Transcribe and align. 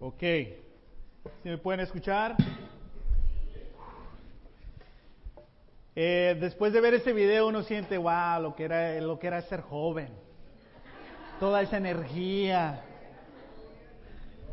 Ok. 0.00 0.20
¿Sí 0.20 1.48
me 1.48 1.58
pueden 1.58 1.80
escuchar? 1.80 2.36
Eh, 5.96 6.36
después 6.40 6.72
de 6.72 6.80
ver 6.80 6.94
este 6.94 7.12
video 7.12 7.48
uno 7.48 7.64
siente, 7.64 7.98
wow, 7.98 8.40
lo 8.40 8.54
que 8.54 8.64
era, 8.64 9.00
lo 9.00 9.18
que 9.18 9.26
era 9.26 9.42
ser 9.42 9.60
joven. 9.62 10.08
Toda 11.40 11.62
esa 11.62 11.78
energía. 11.78 12.80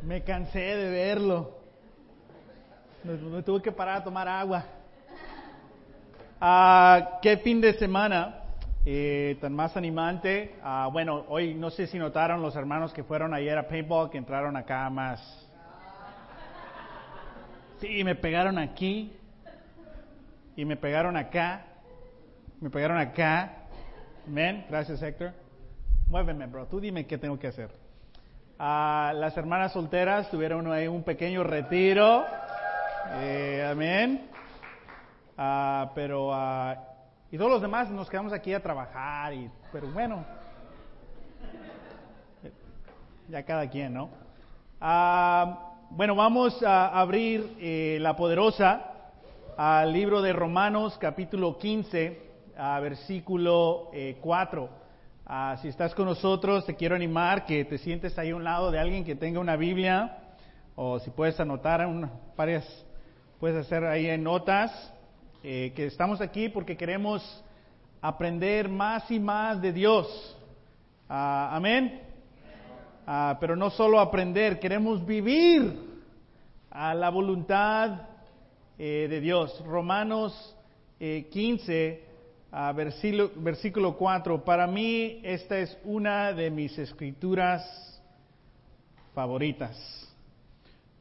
Me 0.01 0.23
cansé 0.23 0.59
de 0.59 0.89
verlo. 0.89 1.59
Me, 3.03 3.13
me 3.13 3.43
tuve 3.43 3.61
que 3.61 3.71
parar 3.71 3.97
a 3.97 4.03
tomar 4.03 4.27
agua. 4.27 4.65
Ah, 6.41 7.19
¿Qué 7.21 7.37
fin 7.37 7.61
de 7.61 7.73
semana? 7.73 8.44
Eh, 8.87 9.37
tan 9.41 9.53
más 9.53 9.75
animante. 9.75 10.55
Ah, 10.63 10.87
bueno, 10.91 11.25
hoy 11.27 11.55
no 11.55 11.71
sé 11.71 11.87
si 11.87 11.97
notaron 11.97 12.41
los 12.41 12.55
hermanos 12.55 12.93
que 12.93 13.03
fueron 13.03 13.33
ayer 13.33 13.57
a 13.57 13.67
paintball, 13.67 14.11
que 14.11 14.19
entraron 14.19 14.55
acá 14.55 14.87
más. 14.91 15.19
Sí, 17.79 18.03
me 18.03 18.15
pegaron 18.15 18.59
aquí. 18.59 19.17
Y 20.55 20.65
me 20.65 20.77
pegaron 20.77 21.17
acá. 21.17 21.65
Me 22.61 22.69
pegaron 22.69 22.97
acá. 22.97 23.53
Amén. 24.27 24.65
Gracias, 24.69 25.01
Héctor. 25.01 25.33
Muéveme, 26.07 26.45
bro. 26.45 26.67
Tú 26.67 26.79
dime 26.79 27.07
qué 27.07 27.17
tengo 27.17 27.39
que 27.39 27.47
hacer. 27.47 27.71
Ah, 28.59 29.11
las 29.15 29.35
hermanas 29.35 29.73
solteras 29.73 30.29
tuvieron 30.29 30.71
ahí 30.71 30.87
un 30.87 31.03
pequeño 31.03 31.43
retiro. 31.43 32.23
Eh, 33.15 33.67
amén. 33.69 34.29
Ah, 35.37 35.91
pero 35.93 36.31
y 37.35 37.37
todos 37.37 37.51
los 37.51 37.61
demás 37.61 37.89
nos 37.89 38.09
quedamos 38.09 38.31
aquí 38.31 38.53
a 38.53 38.63
trabajar, 38.63 39.33
y, 39.33 39.51
pero 39.69 39.87
bueno, 39.91 40.23
ya 43.27 43.43
cada 43.43 43.69
quien, 43.69 43.93
¿no? 43.93 44.09
Ah, 44.79 45.73
bueno, 45.89 46.15
vamos 46.15 46.63
a 46.63 46.97
abrir 46.97 47.57
eh, 47.59 47.97
la 47.99 48.15
poderosa 48.15 48.89
al 49.57 49.91
libro 49.91 50.21
de 50.21 50.31
Romanos 50.31 50.97
capítulo 50.97 51.57
15, 51.57 52.21
a 52.57 52.79
versículo 52.79 53.91
4. 54.21 54.63
Eh, 54.63 54.69
ah, 55.25 55.57
si 55.61 55.67
estás 55.67 55.93
con 55.93 56.05
nosotros, 56.05 56.65
te 56.65 56.75
quiero 56.75 56.95
animar 56.95 57.45
que 57.45 57.65
te 57.65 57.77
sientes 57.79 58.17
ahí 58.17 58.29
a 58.29 58.35
un 58.37 58.45
lado 58.45 58.71
de 58.71 58.79
alguien 58.79 59.03
que 59.03 59.17
tenga 59.17 59.41
una 59.41 59.57
Biblia, 59.57 60.19
o 60.77 60.99
si 60.99 61.09
puedes 61.09 61.37
anotar 61.37 61.85
varias, 62.37 62.65
puedes 63.41 63.57
hacer 63.57 63.83
ahí 63.83 64.07
en 64.07 64.23
notas. 64.23 64.93
Eh, 65.47 65.73
que 65.75 65.85
estamos 65.85 66.21
aquí 66.21 66.49
porque 66.49 66.75
queremos 66.75 67.21
aprender 68.01 68.67
más 68.67 69.11
y 69.11 69.19
más 69.19 69.61
de 69.61 69.71
Dios. 69.71 70.35
Ah, 71.07 71.51
amén. 71.53 72.01
Ah, 73.05 73.37
pero 73.39 73.55
no 73.55 73.69
solo 73.69 73.99
aprender, 73.99 74.59
queremos 74.59 75.05
vivir 75.05 76.01
a 76.71 76.95
la 76.95 77.11
voluntad 77.11 78.07
eh, 78.79 79.05
de 79.07 79.21
Dios. 79.21 79.63
Romanos 79.67 80.55
15, 80.97 81.23
eh, 81.77 82.01
versículo, 82.75 83.29
versículo 83.35 83.97
4. 83.97 84.43
Para 84.43 84.65
mí 84.65 85.19
esta 85.21 85.59
es 85.59 85.77
una 85.83 86.33
de 86.33 86.49
mis 86.49 86.75
escrituras 86.79 88.01
favoritas, 89.13 89.77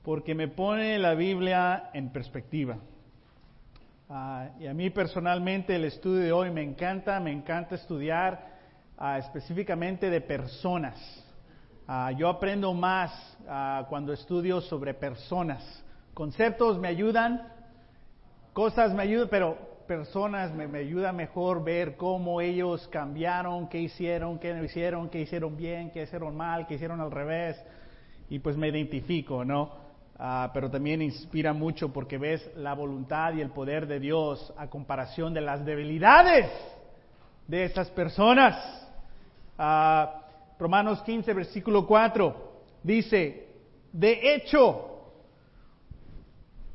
porque 0.02 0.34
me 0.34 0.48
pone 0.48 0.98
la 0.98 1.14
Biblia 1.14 1.88
en 1.94 2.10
perspectiva. 2.10 2.76
Ah, 4.08 4.50
y 4.60 4.66
a 4.66 4.74
mí 4.74 4.90
personalmente 4.90 5.74
el 5.74 5.84
estudio 5.84 6.20
de 6.20 6.32
hoy 6.32 6.50
me 6.50 6.62
encanta, 6.62 7.18
me 7.20 7.32
encanta 7.32 7.74
estudiar 7.74 8.52
ah, 8.98 9.18
específicamente 9.18 10.10
de 10.10 10.20
personas. 10.20 10.94
Ah, 11.88 12.12
yo 12.12 12.28
aprendo 12.28 12.72
más 12.74 13.30
cuando 13.88 14.12
estudio 14.12 14.60
sobre 14.62 14.94
personas. 14.94 15.62
Conceptos 16.14 16.78
me 16.78 16.88
ayudan, 16.88 17.46
cosas 18.54 18.94
me 18.94 19.02
ayudan, 19.02 19.28
pero 19.30 19.58
personas 19.86 20.52
me, 20.54 20.66
me 20.66 20.78
ayuda 20.78 21.12
mejor 21.12 21.62
ver 21.62 21.96
cómo 21.96 22.40
ellos 22.40 22.88
cambiaron, 22.88 23.68
qué 23.68 23.80
hicieron, 23.80 24.38
qué 24.38 24.54
no 24.54 24.64
hicieron, 24.64 25.10
qué 25.10 25.20
hicieron 25.20 25.56
bien, 25.56 25.90
qué 25.90 26.02
hicieron 26.04 26.36
mal, 26.36 26.66
qué 26.66 26.74
hicieron 26.74 27.00
al 27.00 27.10
revés. 27.10 27.62
Y 28.30 28.38
pues 28.38 28.56
me 28.56 28.68
identifico, 28.68 29.44
¿no? 29.44 29.83
Ah, 30.16 30.50
pero 30.54 30.70
también 30.70 31.02
inspira 31.02 31.52
mucho 31.52 31.92
porque 31.92 32.18
ves 32.18 32.48
la 32.56 32.74
voluntad 32.74 33.34
y 33.34 33.40
el 33.40 33.50
poder 33.50 33.86
de 33.86 33.98
Dios 33.98 34.52
a 34.56 34.68
comparación 34.68 35.34
de 35.34 35.40
las 35.40 35.64
debilidades 35.64 36.50
de 37.48 37.64
esas 37.64 37.90
personas. 37.90 38.56
Ah, 39.58 40.22
Romanos 40.58 41.02
15, 41.02 41.32
versículo 41.34 41.84
4, 41.86 42.52
dice, 42.82 43.48
de 43.92 44.34
hecho, 44.34 44.94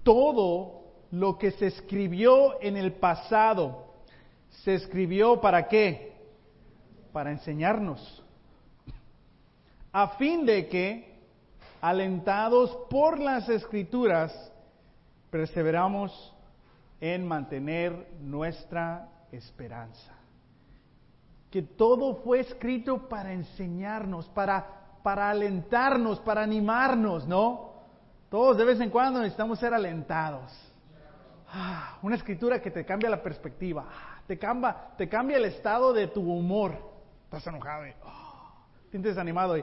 todo 0.03 0.81
lo 1.11 1.37
que 1.37 1.51
se 1.51 1.67
escribió 1.67 2.61
en 2.61 2.75
el 2.75 2.93
pasado, 2.93 3.85
se 4.49 4.75
escribió 4.75 5.39
para 5.39 5.67
qué? 5.67 6.13
Para 7.13 7.31
enseñarnos, 7.31 8.23
a 9.91 10.09
fin 10.09 10.45
de 10.45 10.67
que 10.67 11.08
alentados 11.81 12.77
por 12.89 13.19
las 13.19 13.47
escrituras, 13.49 14.51
perseveramos 15.29 16.35
en 16.99 17.27
mantener 17.27 18.11
nuestra 18.21 19.07
esperanza. 19.31 20.13
Que 21.49 21.61
todo 21.61 22.15
fue 22.23 22.41
escrito 22.41 23.09
para 23.09 23.33
enseñarnos, 23.33 24.27
para, 24.29 24.65
para 25.01 25.29
alentarnos, 25.29 26.19
para 26.19 26.43
animarnos, 26.43 27.27
¿no? 27.27 27.69
Todos 28.29 28.57
de 28.57 28.65
vez 28.65 28.79
en 28.79 28.91
cuando 28.91 29.19
necesitamos 29.19 29.59
ser 29.59 29.73
alentados. 29.73 30.51
Ah, 31.51 31.97
una 32.03 32.15
escritura 32.15 32.61
que 32.61 32.69
te 32.69 32.85
cambia 32.85 33.09
la 33.09 33.23
perspectiva, 33.23 33.87
ah, 33.89 34.21
te 34.27 34.37
cambia, 34.37 34.75
te 34.95 35.09
cambia 35.09 35.37
el 35.37 35.45
estado 35.45 35.93
de 35.93 36.07
tu 36.07 36.21
humor. 36.21 36.73
Estás 37.23 37.47
enojado 37.47 37.87
y 37.87 37.91
oh, 38.03 38.51
sientes 38.91 39.17
animado 39.17 39.57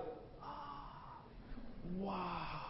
wow. 1.98 2.66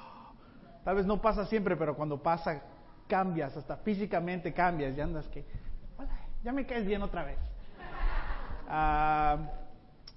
Tal 0.85 0.97
vez 0.97 1.07
no 1.07 1.21
pasa 1.21 1.47
siempre, 1.47 1.77
pero 1.77 1.97
cuando 1.97 2.23
pasa, 2.23 2.63
cambias, 3.09 3.57
hasta 3.57 3.77
físicamente 3.79 4.53
cambias, 4.53 4.97
y 4.97 5.01
andas 5.01 5.27
que, 5.29 5.45
ya 6.43 6.53
me 6.53 6.65
caes 6.65 6.87
bien 6.87 7.03
otra 7.03 7.25
vez. 7.25 7.39
Ah, 8.69 9.39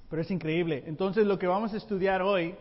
pero 0.09 0.21
es 0.21 0.31
increíble. 0.31 0.83
Entonces 0.85 1.25
lo 1.25 1.39
que 1.39 1.47
vamos 1.47 1.73
a 1.73 1.77
estudiar 1.77 2.21
hoy 2.21 2.55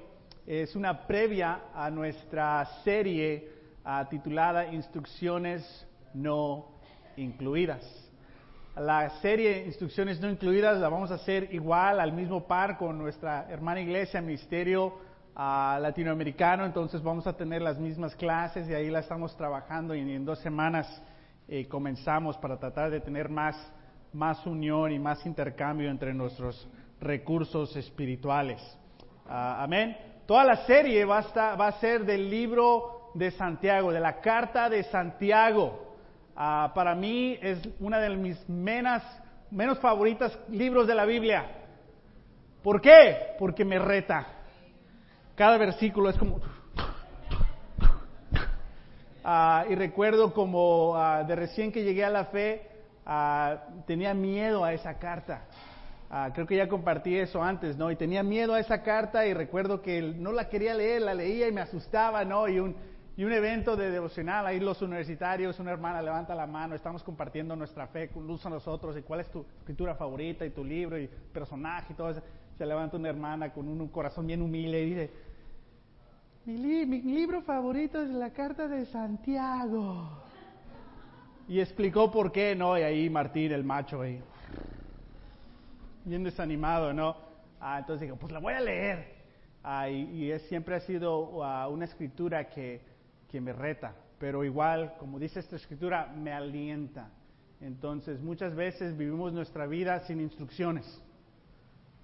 es 0.46 0.74
una 0.76 1.06
previa 1.06 1.64
a 1.74 1.90
nuestra 1.90 2.64
serie 2.84 3.50
ah, 3.84 4.06
titulada 4.08 4.72
Instrucciones 4.72 5.86
no 6.14 6.68
incluidas. 7.16 7.84
La 8.76 9.10
serie 9.20 9.66
Instrucciones 9.66 10.20
no 10.20 10.30
incluidas 10.30 10.78
la 10.78 10.88
vamos 10.88 11.10
a 11.10 11.14
hacer 11.14 11.52
igual 11.52 12.00
al 12.00 12.12
mismo 12.12 12.46
par 12.46 12.78
con 12.78 12.96
nuestra 12.96 13.46
hermana 13.50 13.80
iglesia, 13.80 14.20
Ministerio 14.20 15.07
latinoamericano, 15.38 16.66
entonces 16.66 17.00
vamos 17.00 17.26
a 17.28 17.32
tener 17.32 17.62
las 17.62 17.78
mismas 17.78 18.14
clases 18.16 18.68
y 18.68 18.74
ahí 18.74 18.90
la 18.90 19.00
estamos 19.00 19.36
trabajando 19.36 19.94
y 19.94 20.00
en 20.00 20.24
dos 20.24 20.40
semanas 20.40 21.00
eh, 21.46 21.68
comenzamos 21.68 22.36
para 22.38 22.58
tratar 22.58 22.90
de 22.90 23.00
tener 23.00 23.28
más, 23.28 23.56
más 24.12 24.44
unión 24.46 24.90
y 24.90 24.98
más 24.98 25.24
intercambio 25.26 25.90
entre 25.90 26.12
nuestros 26.12 26.68
recursos 27.00 27.76
espirituales. 27.76 28.60
Ah, 29.28 29.62
amén. 29.62 29.96
Toda 30.26 30.44
la 30.44 30.66
serie 30.66 31.04
va 31.04 31.20
a, 31.20 31.54
va 31.54 31.68
a 31.68 31.80
ser 31.80 32.04
del 32.04 32.28
libro 32.28 33.12
de 33.14 33.30
Santiago, 33.30 33.92
de 33.92 34.00
la 34.00 34.20
carta 34.20 34.68
de 34.68 34.82
Santiago. 34.84 35.94
Ah, 36.34 36.72
para 36.74 36.96
mí 36.96 37.38
es 37.40 37.60
una 37.78 38.00
de 38.00 38.10
mis 38.16 38.48
menos, 38.48 39.04
menos 39.52 39.78
favoritas 39.78 40.36
libros 40.48 40.88
de 40.88 40.96
la 40.96 41.04
Biblia. 41.04 41.46
¿Por 42.60 42.80
qué? 42.80 43.36
Porque 43.38 43.64
me 43.64 43.78
reta 43.78 44.37
cada 45.38 45.56
versículo 45.56 46.10
es 46.10 46.18
como... 46.18 46.40
Ah, 49.22 49.64
y 49.68 49.74
recuerdo 49.76 50.34
como 50.34 50.96
ah, 50.96 51.22
de 51.22 51.36
recién 51.36 51.70
que 51.70 51.84
llegué 51.84 52.04
a 52.04 52.10
la 52.10 52.24
fe, 52.24 52.68
ah, 53.06 53.58
tenía 53.86 54.14
miedo 54.14 54.64
a 54.64 54.72
esa 54.72 54.98
carta. 54.98 55.44
creo 56.34 56.46
que 56.46 56.56
ya 56.56 56.68
compartí 56.68 57.16
eso 57.16 57.40
antes, 57.40 57.76
¿no? 57.76 57.90
Y 57.90 57.96
tenía 57.96 58.22
miedo 58.22 58.54
a 58.54 58.60
esa 58.60 58.82
carta 58.82 59.26
y 59.26 59.34
recuerdo 59.34 59.80
que 59.80 60.02
no 60.02 60.32
la 60.32 60.48
quería 60.48 60.74
leer, 60.74 61.02
la 61.02 61.14
leía 61.14 61.46
y 61.46 61.52
me 61.52 61.60
asustaba, 61.60 62.24
¿no? 62.24 62.48
Y 62.48 62.58
un, 62.58 62.74
y 63.16 63.24
un 63.24 63.32
evento 63.32 63.76
de 63.76 63.90
devocional, 63.90 64.46
ahí 64.46 64.58
los 64.58 64.80
universitarios, 64.82 65.60
una 65.60 65.72
hermana 65.72 66.00
levanta 66.00 66.34
la 66.34 66.46
mano, 66.46 66.74
estamos 66.74 67.04
compartiendo 67.04 67.54
nuestra 67.54 67.86
fe 67.88 68.08
con 68.08 68.26
luz 68.26 68.44
a 68.46 68.50
nosotros 68.50 68.96
y 68.96 69.02
cuál 69.02 69.20
es 69.20 69.30
tu 69.30 69.44
escritura 69.58 69.94
favorita 69.94 70.46
y 70.46 70.50
tu 70.50 70.64
libro 70.64 70.98
y 70.98 71.06
personaje 71.06 71.92
y 71.92 71.96
todo 71.96 72.10
eso. 72.10 72.22
Se 72.56 72.66
levanta 72.66 72.96
una 72.96 73.08
hermana 73.08 73.52
con 73.52 73.68
un 73.68 73.88
corazón 73.88 74.26
bien 74.26 74.42
humilde 74.42 74.82
y 74.82 74.86
dice, 74.86 75.10
mi, 76.48 77.02
libro 77.02 77.42
favorito 77.42 78.00
es 78.00 78.08
la 78.08 78.30
carta 78.30 78.68
de 78.68 78.86
Santiago. 78.86 80.22
Y 81.46 81.60
explicó 81.60 82.10
por 82.10 82.32
qué, 82.32 82.54
¿no? 82.54 82.78
Y 82.78 82.82
ahí 82.82 83.10
Martín, 83.10 83.52
el 83.52 83.64
macho, 83.64 84.00
ahí, 84.00 84.20
bien 86.04 86.24
desanimado, 86.24 86.92
¿no? 86.92 87.16
Ah, 87.60 87.78
entonces 87.78 88.02
digo, 88.06 88.16
pues 88.16 88.32
la 88.32 88.38
voy 88.38 88.54
a 88.54 88.60
leer. 88.60 89.18
Ah, 89.62 89.90
y, 89.90 90.32
y 90.32 90.38
siempre 90.40 90.76
ha 90.76 90.80
sido 90.80 91.44
ah, 91.44 91.68
una 91.68 91.84
escritura 91.84 92.48
que, 92.48 92.80
que 93.28 93.40
me 93.40 93.52
reta, 93.52 93.94
pero 94.18 94.44
igual, 94.44 94.94
como 94.98 95.18
dice 95.18 95.40
esta 95.40 95.56
escritura, 95.56 96.06
me 96.06 96.32
alienta. 96.32 97.10
Entonces, 97.60 98.20
muchas 98.20 98.54
veces 98.54 98.96
vivimos 98.96 99.32
nuestra 99.32 99.66
vida 99.66 100.00
sin 100.06 100.20
instrucciones. 100.20 101.02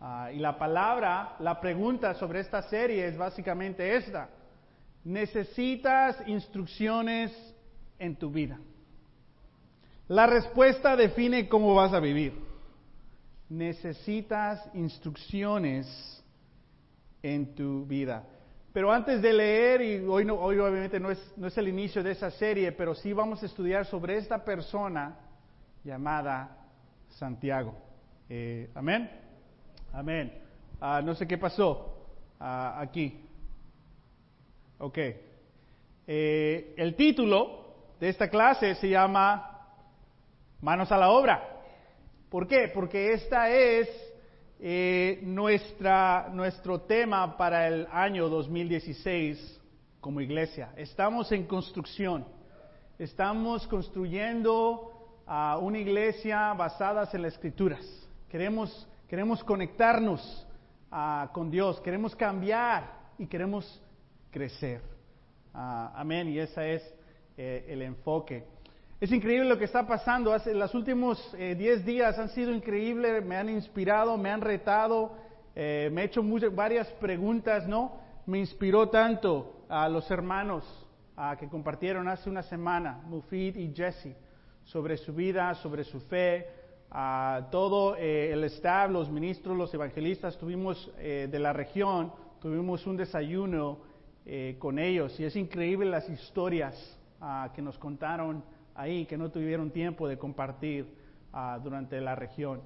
Ah, 0.06 0.30
y 0.30 0.38
la 0.38 0.58
palabra, 0.58 1.34
la 1.38 1.58
pregunta 1.58 2.12
sobre 2.12 2.40
esta 2.40 2.60
serie 2.60 3.08
es 3.08 3.16
básicamente 3.16 3.96
esta. 3.96 4.28
¿Necesitas 5.02 6.18
instrucciones 6.28 7.32
en 7.98 8.14
tu 8.14 8.30
vida? 8.30 8.60
La 10.08 10.26
respuesta 10.26 10.94
define 10.94 11.48
cómo 11.48 11.74
vas 11.74 11.94
a 11.94 12.00
vivir. 12.00 12.34
Necesitas 13.48 14.68
instrucciones 14.74 16.22
en 17.22 17.54
tu 17.54 17.86
vida. 17.86 18.24
Pero 18.74 18.92
antes 18.92 19.22
de 19.22 19.32
leer, 19.32 19.80
y 19.80 20.06
hoy, 20.06 20.26
no, 20.26 20.34
obviamente 20.34 21.00
no 21.00 21.10
es, 21.12 21.32
no 21.38 21.46
es 21.46 21.56
el 21.56 21.68
inicio 21.68 22.02
de 22.02 22.10
esa 22.10 22.30
serie, 22.30 22.72
pero 22.72 22.94
sí 22.94 23.14
vamos 23.14 23.42
a 23.42 23.46
estudiar 23.46 23.86
sobre 23.86 24.18
esta 24.18 24.44
persona 24.44 25.16
llamada 25.82 26.58
Santiago. 27.08 27.74
Eh, 28.28 28.70
amén. 28.74 29.23
Amén. 29.94 30.32
Ah, 30.80 31.00
no 31.00 31.14
sé 31.14 31.24
qué 31.24 31.38
pasó 31.38 32.08
ah, 32.40 32.80
aquí. 32.80 33.20
Ok. 34.78 34.98
Eh, 36.06 36.74
el 36.76 36.96
título 36.96 37.74
de 38.00 38.08
esta 38.08 38.28
clase 38.28 38.74
se 38.74 38.88
llama 38.88 39.68
Manos 40.60 40.90
a 40.90 40.98
la 40.98 41.10
obra. 41.10 41.60
¿Por 42.28 42.48
qué? 42.48 42.72
Porque 42.74 43.12
esta 43.12 43.48
es 43.50 43.88
eh, 44.58 45.20
nuestra, 45.22 46.28
nuestro 46.32 46.80
tema 46.80 47.36
para 47.36 47.68
el 47.68 47.86
año 47.92 48.28
2016 48.28 49.60
como 50.00 50.20
iglesia. 50.20 50.72
Estamos 50.76 51.30
en 51.30 51.46
construcción. 51.46 52.26
Estamos 52.98 53.64
construyendo 53.68 55.22
a 55.24 55.56
una 55.58 55.78
iglesia 55.78 56.52
basada 56.52 57.08
en 57.12 57.22
las 57.22 57.34
escrituras. 57.34 57.86
Queremos, 58.28 58.88
queremos 59.14 59.44
conectarnos 59.44 60.44
ah, 60.90 61.30
con 61.32 61.48
Dios, 61.48 61.80
queremos 61.82 62.16
cambiar 62.16 63.12
y 63.16 63.28
queremos 63.28 63.80
crecer. 64.32 64.80
Ah, 65.54 65.92
amén, 65.94 66.30
y 66.30 66.40
ese 66.40 66.74
es 66.74 66.94
eh, 67.36 67.64
el 67.68 67.82
enfoque. 67.82 68.44
Es 69.00 69.12
increíble 69.12 69.48
lo 69.48 69.56
que 69.56 69.66
está 69.66 69.86
pasando. 69.86 70.32
Hace, 70.32 70.52
los 70.52 70.74
últimos 70.74 71.30
10 71.30 71.60
eh, 71.60 71.76
días 71.84 72.18
han 72.18 72.28
sido 72.30 72.52
increíbles, 72.52 73.24
me 73.24 73.36
han 73.36 73.48
inspirado, 73.50 74.16
me 74.18 74.30
han 74.30 74.40
retado, 74.40 75.12
eh, 75.54 75.90
me 75.92 76.02
he 76.02 76.04
hecho 76.06 76.20
varias 76.50 76.88
preguntas, 76.94 77.68
¿no? 77.68 77.92
Me 78.26 78.40
inspiró 78.40 78.88
tanto 78.88 79.64
a 79.68 79.88
los 79.88 80.10
hermanos 80.10 80.64
que 81.38 81.48
compartieron 81.48 82.08
hace 82.08 82.28
una 82.28 82.42
semana, 82.42 83.00
Mufid 83.04 83.54
y 83.54 83.72
Jesse 83.72 84.16
sobre 84.64 84.96
su 84.96 85.14
vida, 85.14 85.54
sobre 85.54 85.84
su 85.84 86.00
fe. 86.00 86.63
A 86.96 87.48
todo 87.50 87.96
eh, 87.96 88.32
el 88.32 88.44
staff, 88.44 88.88
los 88.88 89.10
ministros, 89.10 89.56
los 89.56 89.74
evangelistas, 89.74 90.38
tuvimos 90.38 90.92
eh, 90.98 91.28
de 91.28 91.38
la 91.40 91.52
región, 91.52 92.12
tuvimos 92.40 92.86
un 92.86 92.96
desayuno 92.96 93.78
eh, 94.24 94.54
con 94.60 94.78
ellos 94.78 95.18
y 95.18 95.24
es 95.24 95.34
increíble 95.34 95.86
las 95.86 96.08
historias 96.08 96.74
ah, 97.20 97.50
que 97.52 97.60
nos 97.60 97.76
contaron 97.78 98.44
ahí, 98.76 99.06
que 99.06 99.18
no 99.18 99.28
tuvieron 99.28 99.72
tiempo 99.72 100.06
de 100.06 100.16
compartir 100.16 100.86
ah, 101.32 101.58
durante 101.60 102.00
la 102.00 102.14
región. 102.14 102.62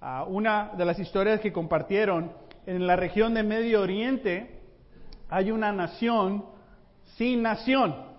Ah, 0.00 0.24
una 0.26 0.72
de 0.76 0.84
las 0.84 0.98
historias 0.98 1.40
que 1.40 1.52
compartieron, 1.52 2.32
en 2.66 2.88
la 2.88 2.96
región 2.96 3.34
de 3.34 3.44
Medio 3.44 3.82
Oriente 3.82 4.58
hay 5.28 5.52
una 5.52 5.70
nación 5.70 6.44
sin 7.16 7.42
nación 7.42 8.09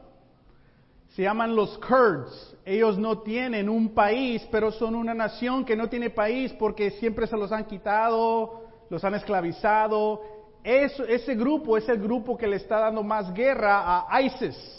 se 1.16 1.24
llaman 1.24 1.56
los 1.56 1.78
Kurds. 1.80 2.56
Ellos 2.66 2.98
no 2.98 3.20
tienen 3.20 3.68
un 3.70 3.94
país, 3.94 4.48
pero 4.52 4.72
son 4.72 4.96
una 4.96 5.14
nación 5.14 5.66
que 5.66 5.76
no 5.76 5.90
tiene 5.90 6.10
país 6.10 6.54
porque 6.54 6.92
siempre 6.92 7.28
se 7.28 7.36
los 7.38 7.52
han 7.52 7.66
quitado, 7.66 8.64
los 8.90 9.04
han 9.04 9.16
esclavizado. 9.16 10.22
ese 10.64 11.36
grupo 11.36 11.76
es 11.76 11.90
el 11.90 12.00
grupo 12.00 12.38
que 12.38 12.48
le 12.48 12.58
está 12.58 12.80
dando 12.80 13.04
más 13.04 13.34
guerra 13.34 14.06
a 14.08 14.22
ISIS. 14.22 14.78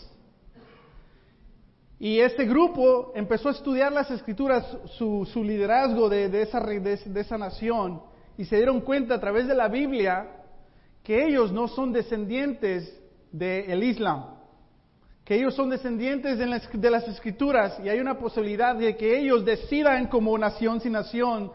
Y 1.99 2.19
este 2.19 2.47
grupo 2.47 3.13
empezó 3.15 3.49
a 3.49 3.53
estudiar 3.53 3.93
las 3.93 4.11
escrituras, 4.11 4.67
su, 4.97 5.45
liderazgo 5.45 6.09
de, 6.09 6.43
esa, 6.43 6.61
de, 6.61 7.21
esa 7.21 7.39
nación, 7.39 8.03
y 8.37 8.45
se 8.45 8.57
dieron 8.57 8.81
cuenta 8.81 9.15
a 9.15 9.21
través 9.21 9.47
de 9.47 9.55
la 9.55 9.69
Biblia 9.69 10.29
que 11.05 11.27
ellos 11.27 11.53
no 11.53 11.69
son 11.69 11.93
descendientes 11.93 13.01
del 13.31 13.85
Islam 13.85 14.42
que 15.33 15.39
ellos 15.39 15.55
son 15.55 15.71
descendientes 15.71 16.37
de 16.37 16.91
las, 16.91 17.09
escrituras 17.09 17.81
y 17.83 17.89
hay 17.89 18.01
una 18.01 18.19
posibilidad 18.19 18.77
de 18.77 18.95
que 18.99 19.19
ellos 19.19 19.47
decidan 19.47 20.09
como 20.09 20.37
nación 20.37 20.79
sin 20.79 20.93
nación, 20.93 21.51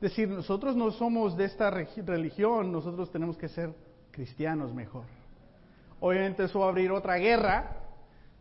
decir, 0.00 0.28
nosotros 0.28 0.76
no 0.76 0.92
somos 0.92 1.36
de 1.36 1.46
esta 1.46 1.70
religión, 1.70 2.70
nosotros 2.70 3.10
tenemos 3.10 3.36
que 3.36 3.48
ser 3.48 3.74
cristianos 4.12 4.72
mejor. 4.72 5.06
Obviamente 5.98 6.44
eso 6.44 6.60
va 6.60 6.66
a 6.66 6.68
abrir 6.68 6.92
otra 6.92 7.16
guerra, 7.16 7.78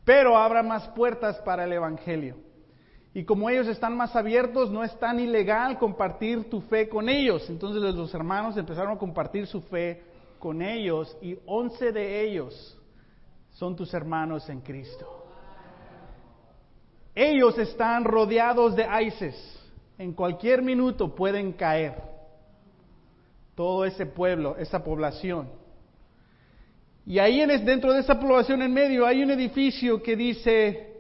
pero 0.05 0.37
habrá 0.37 0.61
más 0.61 0.87
puertas 0.89 1.37
para 1.39 1.63
el 1.63 1.73
Evangelio. 1.73 2.35
Y 3.11 3.23
como 3.23 3.49
ellos 3.49 3.65
están 3.65 3.97
más 3.97 4.15
abiertos, 4.15 4.69
no 4.69 4.83
es 4.83 4.95
tan 4.99 5.19
ilegal 5.19 5.79
compartir 5.79 6.47
tu 6.47 6.61
fe 6.61 6.87
con 6.87 7.09
ellos. 7.09 7.49
Entonces 7.49 7.81
los 7.81 8.13
hermanos 8.13 8.55
empezaron 8.55 8.91
a 8.91 8.99
compartir 8.99 9.47
su 9.47 9.61
fe 9.61 10.03
con 10.37 10.61
ellos 10.61 11.17
y 11.23 11.39
once 11.47 11.91
de 11.91 12.21
ellos 12.21 12.78
son 13.59 13.75
tus 13.75 13.93
hermanos 13.93 14.49
en 14.49 14.61
Cristo. 14.61 15.05
Ellos 17.13 17.57
están 17.57 18.05
rodeados 18.05 18.73
de 18.73 18.87
ISIS. 19.03 19.35
En 19.97 20.13
cualquier 20.13 20.61
minuto 20.61 21.13
pueden 21.13 21.51
caer. 21.51 22.01
Todo 23.55 23.83
ese 23.83 24.05
pueblo, 24.05 24.55
esa 24.55 24.81
población. 24.81 25.49
Y 27.05 27.19
ahí 27.19 27.41
en, 27.41 27.65
dentro 27.65 27.91
de 27.91 27.99
esa 27.99 28.17
población 28.17 28.61
en 28.61 28.73
medio 28.73 29.05
hay 29.05 29.23
un 29.23 29.31
edificio 29.31 30.01
que 30.01 30.15
dice 30.15 30.93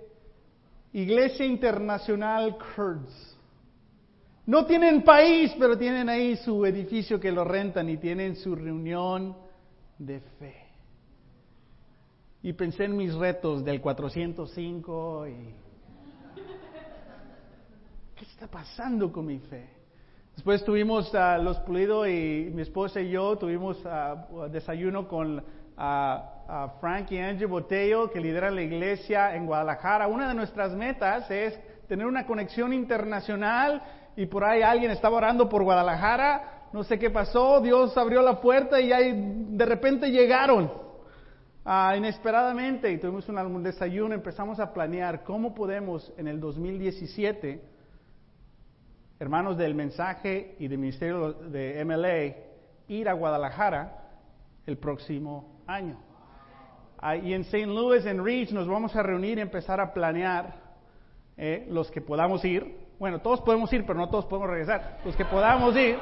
Iglesia 0.91 1.45
Internacional 1.45 2.57
Kurds. 2.75 3.37
No 4.45 4.65
tienen 4.65 5.03
país, 5.03 5.55
pero 5.57 5.77
tienen 5.77 6.09
ahí 6.09 6.35
su 6.35 6.65
edificio 6.65 7.21
que 7.21 7.31
lo 7.31 7.45
rentan 7.45 7.87
y 7.87 7.95
tienen 7.95 8.35
su 8.35 8.53
reunión 8.53 9.37
de 9.97 10.19
fe 10.37 10.58
y 12.41 12.53
pensé 12.53 12.85
en 12.85 12.95
mis 12.95 13.13
retos 13.13 13.63
del 13.63 13.81
405 13.81 15.27
y... 15.27 15.55
¿Qué 18.15 18.25
está 18.25 18.47
pasando 18.47 19.11
con 19.11 19.25
mi 19.25 19.39
fe? 19.39 19.69
Después 20.35 20.63
tuvimos 20.63 21.13
a 21.15 21.37
los 21.37 21.57
Pulido 21.59 22.07
y 22.07 22.49
mi 22.53 22.61
esposa 22.61 23.01
y 23.01 23.11
yo 23.11 23.37
tuvimos 23.37 23.77
desayuno 24.51 25.07
con 25.07 25.43
a 25.81 26.73
Frank 26.81 27.11
y 27.11 27.17
Angie 27.17 27.45
Botello 27.45 28.09
que 28.09 28.19
lideran 28.19 28.55
la 28.55 28.61
iglesia 28.61 29.35
en 29.35 29.45
Guadalajara. 29.45 30.07
Una 30.07 30.27
de 30.27 30.33
nuestras 30.33 30.73
metas 30.73 31.29
es 31.31 31.57
tener 31.87 32.05
una 32.05 32.25
conexión 32.25 32.73
internacional 32.73 33.81
y 34.15 34.25
por 34.25 34.43
ahí 34.43 34.61
alguien 34.61 34.91
estaba 34.91 35.17
orando 35.17 35.47
por 35.47 35.63
Guadalajara, 35.63 36.67
no 36.73 36.83
sé 36.83 36.99
qué 36.99 37.09
pasó, 37.09 37.61
Dios 37.61 37.97
abrió 37.97 38.21
la 38.21 38.41
puerta 38.41 38.79
y 38.79 38.91
ahí 38.91 39.13
de 39.15 39.65
repente 39.65 40.11
llegaron. 40.11 40.88
Ah, 41.71 41.95
inesperadamente 41.95 42.97
tuvimos 42.97 43.29
un 43.29 43.61
desayuno, 43.61 44.15
empezamos 44.15 44.59
a 44.59 44.73
planear 44.73 45.23
cómo 45.23 45.53
podemos 45.53 46.11
en 46.17 46.27
el 46.27 46.39
2017, 46.39 47.61
hermanos 49.19 49.55
del 49.55 49.75
mensaje 49.75 50.55
y 50.57 50.67
del 50.67 50.79
ministerio 50.79 51.31
de 51.31 51.85
MLA, 51.85 52.91
ir 52.91 53.07
a 53.07 53.13
Guadalajara 53.13 54.01
el 54.65 54.79
próximo 54.79 55.61
año. 55.67 55.95
Ah, 56.97 57.15
y 57.15 57.35
en 57.35 57.41
St. 57.41 57.67
Louis, 57.67 58.03
en 58.03 58.25
Reach, 58.25 58.49
nos 58.49 58.67
vamos 58.67 58.95
a 58.95 59.03
reunir 59.03 59.37
y 59.37 59.41
empezar 59.41 59.79
a 59.79 59.93
planear 59.93 60.55
eh, 61.37 61.67
los 61.69 61.91
que 61.91 62.01
podamos 62.01 62.43
ir. 62.45 62.79
Bueno, 62.97 63.21
todos 63.21 63.41
podemos 63.41 63.71
ir, 63.73 63.85
pero 63.85 63.99
no 63.99 64.09
todos 64.09 64.25
podemos 64.25 64.49
regresar. 64.49 65.01
Los 65.05 65.15
que 65.15 65.25
podamos 65.25 65.75
ir. 65.75 65.99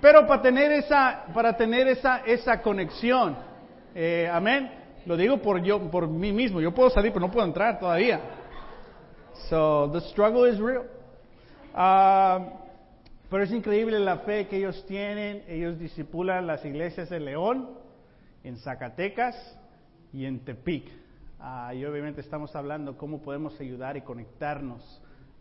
Pero 0.00 0.24
para 0.24 0.40
tener 0.40 0.70
esa, 0.70 1.24
para 1.34 1.56
tener 1.56 1.88
esa, 1.88 2.18
esa 2.18 2.62
conexión. 2.62 3.45
Eh, 3.98 4.28
amén. 4.30 4.70
Lo 5.06 5.16
digo 5.16 5.38
por 5.38 5.62
yo, 5.62 5.90
por 5.90 6.06
mí 6.06 6.30
mismo. 6.30 6.60
Yo 6.60 6.74
puedo 6.74 6.90
salir, 6.90 7.14
pero 7.14 7.24
no 7.26 7.32
puedo 7.32 7.46
entrar 7.46 7.78
todavía. 7.78 8.20
So 9.48 9.90
the 9.90 10.02
struggle 10.10 10.46
is 10.46 10.58
real. 10.58 10.84
Uh, 11.72 12.44
pero 13.30 13.44
es 13.44 13.50
increíble 13.52 13.98
la 13.98 14.18
fe 14.18 14.48
que 14.48 14.58
ellos 14.58 14.84
tienen. 14.86 15.44
Ellos 15.48 15.78
disipulan 15.78 16.46
las 16.46 16.62
iglesias 16.66 17.08
de 17.08 17.20
León, 17.20 17.70
en 18.44 18.58
Zacatecas 18.58 19.34
y 20.12 20.26
en 20.26 20.40
Tepic. 20.40 20.90
Uh, 21.40 21.72
y 21.72 21.86
obviamente 21.86 22.20
estamos 22.20 22.54
hablando 22.54 22.98
cómo 22.98 23.22
podemos 23.22 23.58
ayudar 23.58 23.96
y 23.96 24.02
conectarnos. 24.02 24.82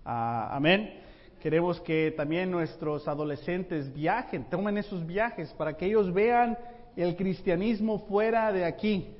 Uh, 0.06 0.48
amén. 0.52 1.02
Queremos 1.42 1.82
que 1.82 2.14
también 2.16 2.50
nuestros 2.52 3.06
adolescentes 3.06 3.94
viajen, 3.94 4.50
tomen 4.50 4.78
esos 4.78 5.06
viajes 5.06 5.54
para 5.56 5.76
que 5.76 5.88
ellos 5.88 6.14
vean 6.14 6.58
el 7.02 7.16
cristianismo 7.16 8.00
fuera 8.08 8.52
de 8.52 8.66
aquí, 8.66 9.16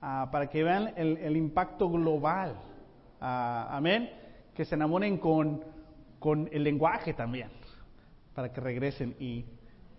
ah, 0.00 0.28
para 0.30 0.48
que 0.48 0.62
vean 0.62 0.92
el, 0.96 1.36
impacto 1.36 1.90
global. 1.90 2.56
Ah, 3.20 3.68
amén. 3.70 4.10
Que 4.54 4.64
se 4.64 4.74
enamoren 4.74 5.18
con, 5.18 5.62
con 6.18 6.48
el 6.52 6.64
lenguaje 6.64 7.12
también, 7.12 7.48
para 8.34 8.52
que 8.52 8.60
regresen 8.60 9.14
y, 9.20 9.44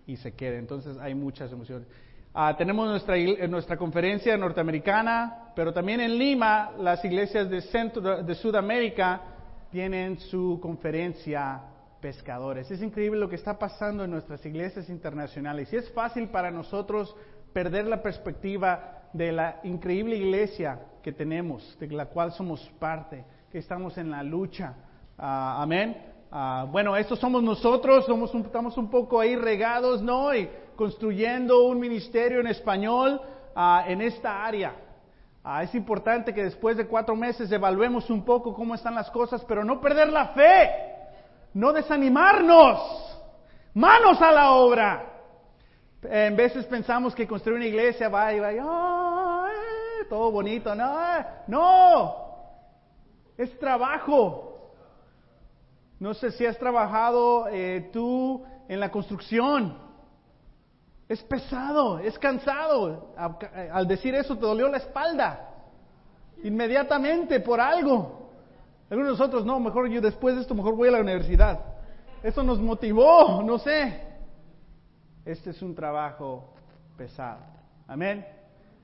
y 0.06 0.16
se 0.16 0.34
queden. 0.34 0.60
Entonces 0.60 0.98
hay 0.98 1.14
muchas 1.14 1.52
emociones. 1.52 1.86
Ah, 2.34 2.54
tenemos 2.56 2.88
nuestra, 2.88 3.16
nuestra 3.48 3.76
conferencia 3.76 4.36
norteamericana, 4.36 5.52
pero 5.56 5.72
también 5.72 6.00
en 6.00 6.18
Lima 6.18 6.72
las 6.78 7.04
iglesias 7.04 7.48
de, 7.48 7.62
centro, 7.62 8.22
de 8.22 8.34
Sudamérica 8.34 9.22
tienen 9.70 10.18
su 10.18 10.58
conferencia 10.60 11.60
pescadores. 12.00 12.70
Es 12.70 12.82
increíble 12.82 13.18
lo 13.18 13.28
que 13.28 13.36
está 13.36 13.58
pasando 13.58 14.04
en 14.04 14.10
nuestras 14.10 14.44
iglesias 14.46 14.88
internacionales. 14.88 15.72
Y 15.72 15.76
es 15.76 15.90
fácil 15.92 16.28
para 16.28 16.50
nosotros 16.50 17.14
perder 17.52 17.86
la 17.86 18.02
perspectiva 18.02 19.02
de 19.12 19.32
la 19.32 19.60
increíble 19.64 20.16
iglesia 20.16 20.80
que 21.02 21.12
tenemos, 21.12 21.76
de 21.78 21.88
la 21.88 22.06
cual 22.06 22.32
somos 22.32 22.60
parte, 22.78 23.24
que 23.50 23.58
estamos 23.58 23.96
en 23.98 24.10
la 24.10 24.22
lucha. 24.22 24.74
Ah, 25.16 25.62
amén. 25.62 25.96
Ah, 26.30 26.66
bueno, 26.70 26.94
estos 26.96 27.18
somos 27.18 27.42
nosotros, 27.42 28.06
estamos 28.44 28.76
un 28.76 28.90
poco 28.90 29.18
ahí 29.18 29.34
regados, 29.34 30.02
¿no? 30.02 30.34
Y 30.34 30.48
construyendo 30.76 31.64
un 31.64 31.80
ministerio 31.80 32.40
en 32.40 32.48
español 32.48 33.20
ah, 33.54 33.84
en 33.86 34.02
esta 34.02 34.44
área. 34.44 34.74
es 35.62 35.74
importante 35.74 36.34
que 36.34 36.44
después 36.44 36.76
de 36.76 36.86
cuatro 36.86 37.16
meses 37.16 37.50
evaluemos 37.50 38.10
un 38.10 38.24
poco 38.24 38.54
cómo 38.54 38.74
están 38.74 38.94
las 38.94 39.10
cosas, 39.10 39.42
pero 39.48 39.64
no 39.64 39.80
perder 39.80 40.10
la 40.10 40.28
fe 40.28 40.97
no 41.54 41.72
desanimarnos, 41.72 43.16
manos 43.74 44.20
a 44.20 44.32
la 44.32 44.50
obra. 44.52 45.04
En 46.02 46.36
veces 46.36 46.64
pensamos 46.66 47.14
que 47.14 47.26
construir 47.26 47.56
una 47.56 47.66
iglesia 47.66 48.08
va 48.08 48.32
y 48.32 48.38
va, 48.38 48.52
y, 48.52 50.08
todo 50.08 50.30
bonito, 50.30 50.74
no, 50.74 50.96
no, 51.48 52.16
es 53.36 53.58
trabajo. 53.58 54.44
No 55.98 56.14
sé 56.14 56.30
si 56.30 56.46
has 56.46 56.56
trabajado 56.58 57.48
eh, 57.48 57.90
tú 57.92 58.44
en 58.68 58.78
la 58.78 58.90
construcción. 58.90 59.76
Es 61.08 61.22
pesado, 61.22 61.98
es 61.98 62.18
cansado. 62.18 63.14
Al 63.72 63.88
decir 63.88 64.14
eso 64.14 64.36
te 64.36 64.42
dolió 64.42 64.68
la 64.68 64.76
espalda. 64.76 65.48
Inmediatamente 66.44 67.40
por 67.40 67.60
algo. 67.60 68.27
Algunos 68.90 69.12
de 69.12 69.18
nosotros, 69.18 69.44
no, 69.44 69.60
mejor 69.60 69.88
yo 69.88 70.00
después 70.00 70.34
de 70.34 70.40
esto, 70.40 70.54
mejor 70.54 70.74
voy 70.74 70.88
a 70.88 70.92
la 70.92 71.00
universidad. 71.00 71.60
Eso 72.22 72.42
nos 72.42 72.58
motivó, 72.58 73.42
no 73.42 73.58
sé. 73.58 74.02
Este 75.24 75.50
es 75.50 75.60
un 75.60 75.74
trabajo 75.74 76.54
pesado. 76.96 77.40
Amén. 77.86 78.26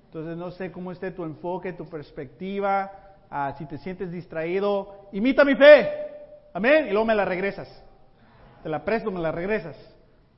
Entonces 0.07 0.37
no 0.37 0.51
sé 0.51 0.71
cómo 0.71 0.93
esté 0.93 1.11
tu 1.11 1.25
enfoque, 1.25 1.73
tu 1.73 1.87
perspectiva. 1.87 2.93
Ah, 3.31 3.55
si 3.57 3.65
te 3.67 3.79
sientes 3.79 4.13
distraído, 4.13 5.09
imita 5.13 5.43
mi 5.43 5.55
fe. 5.55 5.91
Amén. 6.53 6.87
Y 6.87 6.91
luego 6.91 7.07
me 7.07 7.15
la 7.15 7.25
regresas. 7.25 7.69
Te 8.63 8.69
la 8.69 8.85
presto, 8.85 9.11
me 9.11 9.21
la 9.21 9.33
regresas. 9.33 9.77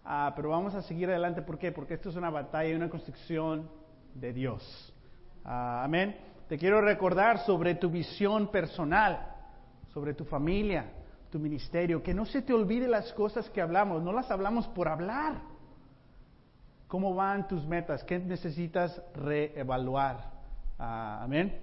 Ah, 0.05 0.33
pero 0.37 0.51
vamos 0.51 0.77
a 0.77 0.83
seguir 0.83 1.11
adelante. 1.11 1.43
¿Por 1.43 1.59
qué? 1.59 1.73
Porque 1.73 1.95
esto 1.95 2.09
es 2.09 2.17
una 2.17 2.31
batalla 2.31 2.71
y 2.71 2.75
una 2.75 2.89
construcción 2.89 3.69
de 4.15 4.33
Dios. 4.33 4.95
Ah, 5.45 5.83
amén. 5.85 6.17
Te 6.49 6.57
quiero 6.57 6.81
recordar 6.81 7.41
sobre 7.41 7.75
tu 7.75 7.91
visión 7.91 8.49
personal 8.53 9.36
sobre 9.97 10.13
tu 10.13 10.27
familia, 10.27 10.93
tu 11.31 11.39
ministerio, 11.39 12.03
que 12.03 12.13
no 12.13 12.27
se 12.27 12.43
te 12.43 12.53
olvide 12.53 12.87
las 12.87 13.11
cosas 13.15 13.49
que 13.49 13.63
hablamos, 13.63 14.03
no 14.03 14.13
las 14.13 14.31
hablamos 14.31 14.69
por 14.69 14.89
hablar. 14.89 15.41
¿Cómo 16.87 17.15
van 17.15 17.49
tus 17.49 17.67
metas? 17.67 18.05
¿Qué 18.05 18.19
necesitas 18.19 19.01
reevaluar? 19.15 20.33
Ah, 20.79 21.21
amén. 21.23 21.59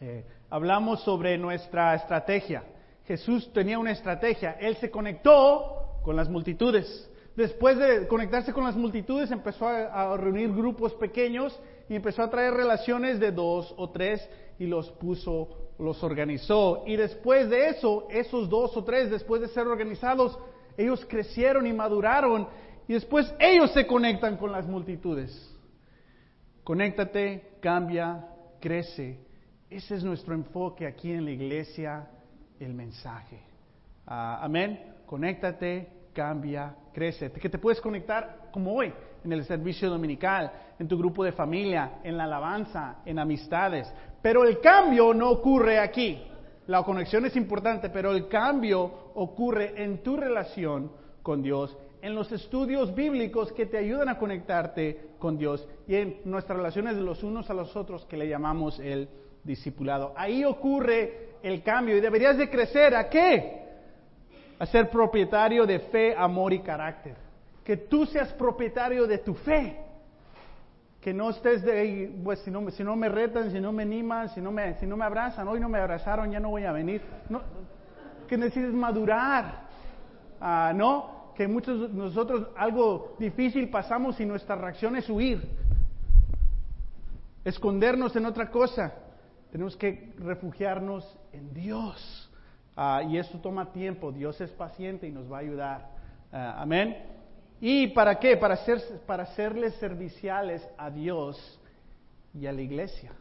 Eh, 0.00 0.26
hablamos 0.50 1.04
sobre 1.04 1.38
nuestra 1.38 1.94
estrategia. 1.94 2.64
Jesús 3.06 3.52
tenía 3.52 3.78
una 3.78 3.92
estrategia. 3.92 4.56
Él 4.58 4.74
se 4.78 4.90
conectó 4.90 6.00
con 6.02 6.16
las 6.16 6.28
multitudes. 6.28 7.08
Después 7.36 7.78
de 7.78 8.08
conectarse 8.08 8.52
con 8.52 8.64
las 8.64 8.74
multitudes, 8.74 9.30
empezó 9.30 9.68
a, 9.68 10.14
a 10.14 10.16
reunir 10.16 10.52
grupos 10.52 10.94
pequeños 10.94 11.56
y 11.88 11.94
empezó 11.94 12.24
a 12.24 12.28
traer 12.28 12.54
relaciones 12.54 13.20
de 13.20 13.30
dos 13.30 13.72
o 13.76 13.88
tres 13.90 14.28
y 14.58 14.66
los 14.66 14.90
puso 14.90 15.61
los 15.82 16.02
organizó. 16.02 16.84
Y 16.86 16.96
después 16.96 17.50
de 17.50 17.68
eso, 17.68 18.06
esos 18.10 18.48
dos 18.48 18.76
o 18.76 18.84
tres, 18.84 19.10
después 19.10 19.42
de 19.42 19.48
ser 19.48 19.66
organizados, 19.66 20.38
ellos 20.76 21.04
crecieron 21.08 21.66
y 21.66 21.72
maduraron 21.72 22.48
y 22.88 22.94
después 22.94 23.32
ellos 23.38 23.72
se 23.72 23.86
conectan 23.86 24.36
con 24.36 24.52
las 24.52 24.66
multitudes. 24.66 25.50
Conéctate, 26.64 27.56
cambia, 27.60 28.28
crece. 28.60 29.18
Ese 29.68 29.96
es 29.96 30.04
nuestro 30.04 30.34
enfoque 30.34 30.86
aquí 30.86 31.10
en 31.10 31.24
la 31.24 31.30
iglesia, 31.30 32.08
el 32.60 32.74
mensaje. 32.74 33.40
Ah, 34.06 34.40
amén. 34.42 34.94
Conéctate, 35.06 35.88
cambia, 36.12 36.74
crece. 36.92 37.30
Que 37.32 37.48
te 37.48 37.58
puedes 37.58 37.80
conectar 37.80 38.50
como 38.52 38.74
hoy, 38.74 38.92
en 39.24 39.32
el 39.32 39.44
servicio 39.44 39.88
dominical, 39.88 40.50
en 40.78 40.88
tu 40.88 40.98
grupo 40.98 41.24
de 41.24 41.32
familia, 41.32 42.00
en 42.02 42.16
la 42.16 42.24
alabanza, 42.24 43.02
en 43.04 43.18
amistades. 43.18 43.92
Pero 44.20 44.44
el 44.44 44.60
cambio 44.60 45.14
no 45.14 45.30
ocurre 45.30 45.78
aquí. 45.78 46.22
La 46.66 46.82
conexión 46.82 47.26
es 47.26 47.36
importante, 47.36 47.90
pero 47.90 48.12
el 48.12 48.28
cambio 48.28 49.12
ocurre 49.14 49.82
en 49.82 50.02
tu 50.02 50.16
relación 50.16 50.92
con 51.22 51.42
Dios, 51.42 51.76
en 52.00 52.14
los 52.14 52.30
estudios 52.32 52.94
bíblicos 52.94 53.52
que 53.52 53.66
te 53.66 53.78
ayudan 53.78 54.08
a 54.08 54.18
conectarte 54.18 55.10
con 55.18 55.38
Dios 55.38 55.66
y 55.86 55.94
en 55.94 56.20
nuestras 56.24 56.56
relaciones 56.58 56.96
de 56.96 57.02
los 57.02 57.22
unos 57.22 57.48
a 57.50 57.54
los 57.54 57.76
otros 57.76 58.04
que 58.06 58.16
le 58.16 58.28
llamamos 58.28 58.78
el 58.80 59.08
discipulado. 59.44 60.12
Ahí 60.16 60.44
ocurre 60.44 61.36
el 61.42 61.62
cambio 61.62 61.96
y 61.96 62.00
deberías 62.00 62.36
de 62.36 62.48
crecer 62.48 62.94
a 62.94 63.08
qué? 63.08 63.62
A 64.58 64.66
ser 64.66 64.90
propietario 64.90 65.66
de 65.66 65.80
fe, 65.80 66.14
amor 66.16 66.52
y 66.52 66.60
carácter. 66.60 67.16
Que 67.64 67.76
tú 67.76 68.06
seas 68.06 68.32
propietario 68.32 69.06
de 69.06 69.18
tu 69.18 69.34
fe 69.34 69.78
que 71.02 71.12
no 71.12 71.30
estés 71.30 71.62
de 71.62 72.16
pues 72.22 72.38
si 72.40 72.50
no, 72.50 72.70
si 72.70 72.84
no 72.84 72.94
me 72.94 73.08
retan, 73.08 73.50
si 73.50 73.60
no 73.60 73.72
me 73.72 73.82
animan, 73.82 74.28
si 74.28 74.40
no 74.40 74.52
me, 74.52 74.78
si 74.78 74.86
no 74.86 74.96
me 74.96 75.04
abrazan, 75.04 75.48
hoy 75.48 75.58
no 75.58 75.68
me 75.68 75.78
abrazaron, 75.78 76.30
ya 76.30 76.38
no 76.38 76.50
voy 76.50 76.64
a 76.64 76.70
venir. 76.70 77.02
Que 78.28 78.38
necesites 78.38 78.72
madurar, 78.72 79.66
ah, 80.40 80.72
¿no? 80.72 81.32
Que 81.34 81.48
muchos 81.48 81.90
de 81.90 81.98
nosotros 81.98 82.50
algo 82.56 83.16
difícil 83.18 83.68
pasamos 83.68 84.20
y 84.20 84.26
nuestra 84.26 84.54
reacción 84.54 84.94
es 84.94 85.10
huir, 85.10 85.42
escondernos 87.44 88.14
en 88.14 88.24
otra 88.24 88.48
cosa. 88.48 88.94
Tenemos 89.50 89.76
que 89.76 90.14
refugiarnos 90.18 91.18
en 91.32 91.52
Dios. 91.52 92.30
Ah, 92.76 93.02
y 93.02 93.18
eso 93.18 93.40
toma 93.40 93.72
tiempo, 93.72 94.12
Dios 94.12 94.40
es 94.40 94.50
paciente 94.52 95.08
y 95.08 95.10
nos 95.10 95.30
va 95.30 95.38
a 95.38 95.40
ayudar. 95.40 95.90
Ah, 96.30 96.62
amén. 96.62 97.11
¿Y 97.64 97.86
para 97.86 98.18
qué? 98.18 98.36
Para, 98.36 98.56
ser, 98.56 98.80
para 99.06 99.24
serles 99.36 99.72
serviciales 99.76 100.68
a 100.76 100.90
Dios 100.90 101.60
y 102.34 102.44
a 102.48 102.52
la 102.52 102.60
iglesia. 102.60 103.12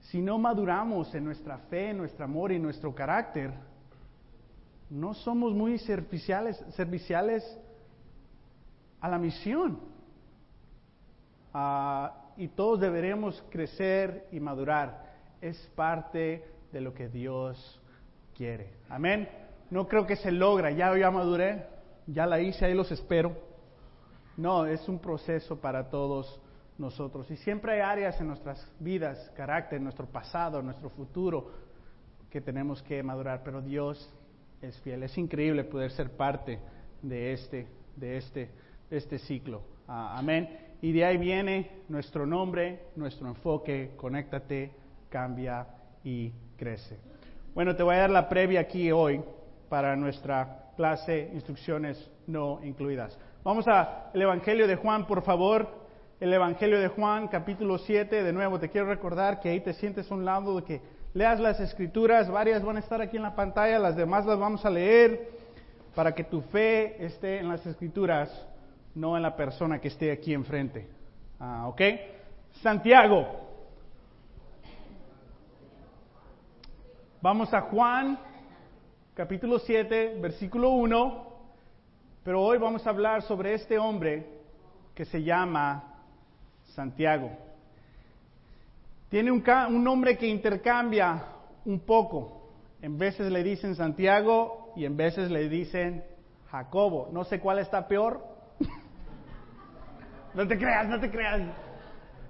Si 0.00 0.22
no 0.22 0.38
maduramos 0.38 1.14
en 1.14 1.22
nuestra 1.22 1.58
fe, 1.58 1.92
nuestro 1.92 2.24
amor 2.24 2.50
y 2.50 2.58
nuestro 2.58 2.94
carácter, 2.94 3.52
no 4.88 5.12
somos 5.12 5.52
muy 5.52 5.78
serviciales, 5.80 6.56
serviciales 6.76 7.44
a 9.02 9.08
la 9.10 9.18
misión. 9.18 9.78
Ah, 11.52 12.14
y 12.38 12.48
todos 12.48 12.80
deberemos 12.80 13.44
crecer 13.50 14.28
y 14.32 14.40
madurar. 14.40 15.12
Es 15.42 15.58
parte 15.76 16.42
de 16.72 16.80
lo 16.80 16.94
que 16.94 17.10
Dios 17.10 17.82
quiere. 18.34 18.70
Amén. 18.88 19.28
No 19.70 19.86
creo 19.86 20.06
que 20.06 20.16
se 20.16 20.32
logra. 20.32 20.70
Ya, 20.70 20.96
ya 20.96 21.10
maduré, 21.10 21.66
ya 22.06 22.24
la 22.24 22.40
hice, 22.40 22.64
ahí 22.64 22.72
los 22.72 22.90
espero. 22.90 23.47
No, 24.38 24.66
es 24.66 24.88
un 24.88 25.00
proceso 25.00 25.60
para 25.60 25.90
todos 25.90 26.40
nosotros. 26.78 27.28
Y 27.28 27.36
siempre 27.36 27.72
hay 27.72 27.80
áreas 27.80 28.20
en 28.20 28.28
nuestras 28.28 28.64
vidas, 28.78 29.32
carácter, 29.36 29.80
nuestro 29.80 30.06
pasado, 30.06 30.62
nuestro 30.62 30.90
futuro, 30.90 31.50
que 32.30 32.40
tenemos 32.40 32.80
que 32.84 33.02
madurar. 33.02 33.42
Pero 33.44 33.60
Dios 33.60 34.08
es 34.62 34.78
fiel. 34.82 35.02
Es 35.02 35.18
increíble 35.18 35.64
poder 35.64 35.90
ser 35.90 36.16
parte 36.16 36.60
de 37.02 37.32
este, 37.32 37.66
de 37.96 38.16
este, 38.16 38.50
este 38.92 39.18
ciclo. 39.18 39.60
Amén. 39.88 40.56
Y 40.82 40.92
de 40.92 41.04
ahí 41.04 41.16
viene 41.16 41.82
nuestro 41.88 42.24
nombre, 42.24 42.84
nuestro 42.94 43.26
enfoque. 43.26 43.94
Conéctate, 43.96 44.70
cambia 45.08 45.66
y 46.04 46.32
crece. 46.56 46.96
Bueno, 47.54 47.74
te 47.74 47.82
voy 47.82 47.96
a 47.96 48.02
dar 48.02 48.10
la 48.10 48.28
previa 48.28 48.60
aquí 48.60 48.92
hoy 48.92 49.20
para 49.68 49.96
nuestra 49.96 50.70
clase, 50.76 51.28
instrucciones 51.34 52.08
no 52.28 52.60
incluidas. 52.62 53.18
Vamos 53.44 53.68
al 53.68 54.10
Evangelio 54.20 54.66
de 54.66 54.74
Juan, 54.74 55.06
por 55.06 55.22
favor. 55.22 55.68
El 56.18 56.34
Evangelio 56.34 56.80
de 56.80 56.88
Juan, 56.88 57.28
capítulo 57.28 57.78
7. 57.78 58.24
De 58.24 58.32
nuevo, 58.32 58.58
te 58.58 58.68
quiero 58.68 58.88
recordar 58.88 59.38
que 59.38 59.48
ahí 59.48 59.60
te 59.60 59.74
sientes 59.74 60.10
a 60.10 60.14
un 60.14 60.24
lado 60.24 60.56
de 60.56 60.64
que 60.64 60.82
leas 61.14 61.38
las 61.38 61.60
escrituras. 61.60 62.28
Varias 62.28 62.64
van 62.64 62.78
a 62.78 62.80
estar 62.80 63.00
aquí 63.00 63.16
en 63.16 63.22
la 63.22 63.36
pantalla, 63.36 63.78
las 63.78 63.94
demás 63.94 64.26
las 64.26 64.38
vamos 64.38 64.64
a 64.64 64.70
leer 64.70 65.30
para 65.94 66.14
que 66.14 66.24
tu 66.24 66.40
fe 66.42 67.04
esté 67.04 67.38
en 67.38 67.48
las 67.48 67.64
escrituras, 67.64 68.28
no 68.94 69.16
en 69.16 69.22
la 69.22 69.36
persona 69.36 69.80
que 69.80 69.88
esté 69.88 70.10
aquí 70.10 70.34
enfrente. 70.34 70.88
Ah, 71.38 71.68
¿Ok? 71.68 71.80
Santiago. 72.60 73.24
Vamos 77.22 77.54
a 77.54 77.60
Juan, 77.62 78.18
capítulo 79.14 79.60
7, 79.60 80.18
versículo 80.20 80.70
1. 80.70 81.27
Pero 82.28 82.42
hoy 82.42 82.58
vamos 82.58 82.86
a 82.86 82.90
hablar 82.90 83.22
sobre 83.22 83.54
este 83.54 83.78
hombre 83.78 84.26
que 84.94 85.06
se 85.06 85.22
llama 85.22 85.94
Santiago. 86.74 87.30
Tiene 89.08 89.32
un, 89.32 89.42
un 89.70 89.82
nombre 89.82 90.18
que 90.18 90.26
intercambia 90.26 91.24
un 91.64 91.80
poco. 91.80 92.50
En 92.82 92.98
veces 92.98 93.32
le 93.32 93.42
dicen 93.42 93.74
Santiago 93.74 94.74
y 94.76 94.84
en 94.84 94.94
veces 94.94 95.30
le 95.30 95.48
dicen 95.48 96.04
Jacobo. 96.50 97.08
No 97.12 97.24
sé 97.24 97.40
cuál 97.40 97.60
está 97.60 97.88
peor. 97.88 98.22
no 100.34 100.46
te 100.46 100.58
creas, 100.58 100.86
no 100.86 101.00
te 101.00 101.10
creas. 101.10 101.40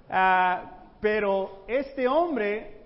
Ah, 0.09 0.77
pero 1.01 1.65
este 1.67 2.07
hombre 2.07 2.85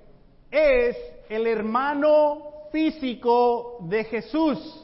es 0.50 0.98
el 1.29 1.46
hermano 1.46 2.70
físico 2.72 3.77
de 3.82 4.03
Jesús. 4.05 4.83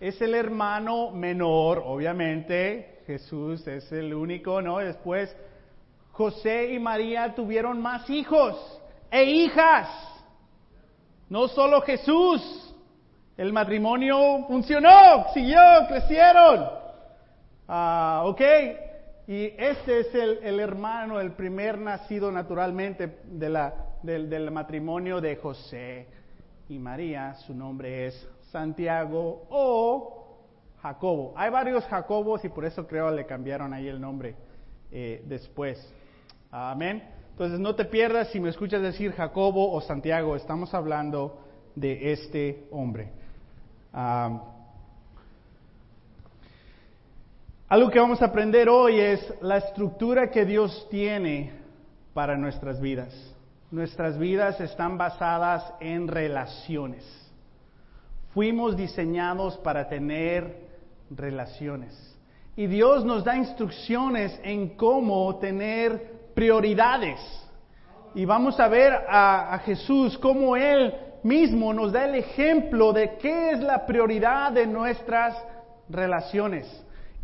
Es 0.00 0.18
el 0.22 0.34
hermano 0.34 1.10
menor, 1.10 1.82
obviamente. 1.84 3.02
Jesús 3.06 3.66
es 3.66 3.92
el 3.92 4.14
único, 4.14 4.62
¿no? 4.62 4.78
Después 4.78 5.34
José 6.12 6.72
y 6.72 6.78
María 6.78 7.34
tuvieron 7.34 7.82
más 7.82 8.08
hijos 8.08 8.80
e 9.10 9.24
hijas. 9.24 9.88
No 11.28 11.48
solo 11.48 11.82
Jesús. 11.82 12.74
El 13.36 13.52
matrimonio 13.52 14.44
funcionó, 14.46 15.26
siguió, 15.34 15.60
crecieron. 15.88 16.66
Ah, 17.68 18.22
ok. 18.24 18.40
Y 19.26 19.52
este 19.56 20.00
es 20.00 20.14
el, 20.14 20.60
hermano, 20.60 21.20
el 21.20 21.32
primer 21.32 21.78
nacido 21.78 22.32
naturalmente 22.32 23.18
de 23.24 23.48
la, 23.48 23.74
del, 24.02 24.28
del 24.30 24.50
matrimonio 24.50 25.20
de 25.20 25.36
José 25.36 26.06
y 26.68 26.78
María. 26.78 27.34
Su 27.34 27.54
nombre 27.54 28.06
es 28.06 28.28
Santiago 28.50 29.46
o 29.50 30.20
Jacobo. 30.82 31.32
Hay 31.36 31.50
varios 31.50 31.84
Jacobos 31.84 32.44
y 32.44 32.48
por 32.48 32.64
eso 32.64 32.86
creo 32.86 33.10
le 33.10 33.26
cambiaron 33.26 33.72
ahí 33.72 33.88
el 33.88 34.00
nombre 34.00 34.34
eh, 34.90 35.22
después. 35.26 35.92
Amén. 36.50 37.02
Entonces 37.30 37.60
no 37.60 37.74
te 37.74 37.84
pierdas 37.84 38.28
si 38.28 38.40
me 38.40 38.50
escuchas 38.50 38.82
decir 38.82 39.12
Jacobo 39.12 39.72
o 39.72 39.80
Santiago, 39.80 40.36
estamos 40.36 40.74
hablando 40.74 41.38
de 41.74 42.12
este 42.12 42.66
hombre. 42.70 43.12
algo 47.68 47.90
que 47.90 48.00
vamos 48.00 48.20
a 48.20 48.26
aprender 48.26 48.68
hoy 48.68 48.98
es 48.98 49.32
la 49.40 49.58
estructura 49.58 50.30
que 50.30 50.44
Dios 50.44 50.88
tiene 50.90 51.52
para 52.12 52.36
nuestras 52.36 52.80
vidas. 52.80 53.14
Nuestras 53.70 54.18
vidas 54.18 54.60
están 54.60 54.98
basadas 54.98 55.72
en 55.80 56.08
relaciones. 56.08 57.19
Fuimos 58.34 58.76
diseñados 58.76 59.56
para 59.58 59.88
tener 59.88 60.68
relaciones. 61.10 62.10
Y 62.56 62.66
Dios 62.66 63.04
nos 63.04 63.24
da 63.24 63.36
instrucciones 63.36 64.38
en 64.44 64.76
cómo 64.76 65.36
tener 65.38 66.30
prioridades. 66.34 67.18
Y 68.14 68.24
vamos 68.24 68.58
a 68.60 68.68
ver 68.68 68.92
a, 69.08 69.60
Jesús 69.64 70.18
cómo 70.18 70.56
Él 70.56 70.94
mismo 71.22 71.72
nos 71.72 71.92
da 71.92 72.04
el 72.04 72.14
ejemplo 72.14 72.92
de 72.92 73.16
qué 73.18 73.50
es 73.50 73.60
la 73.60 73.84
prioridad 73.86 74.52
de 74.52 74.66
nuestras 74.66 75.36
relaciones 75.88 76.66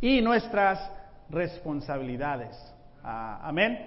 y 0.00 0.20
nuestras 0.20 0.90
responsabilidades. 1.30 2.56
Ah, 3.02 3.40
amén. 3.42 3.78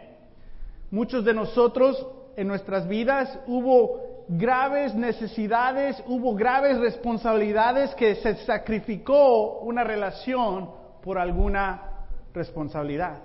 Muchos 0.91 1.23
de 1.23 1.33
nosotros 1.33 2.05
en 2.35 2.47
nuestras 2.47 2.87
vidas 2.87 3.37
hubo 3.47 4.08
graves 4.29 4.93
necesidades, 4.93 6.01
hubo 6.05 6.35
graves 6.35 6.77
responsabilidades 6.77 7.95
que 7.95 8.15
se 8.15 8.35
sacrificó 8.45 9.59
una 9.61 9.83
relación 9.83 10.69
por 11.01 11.17
alguna 11.17 12.05
responsabilidad. 12.33 13.23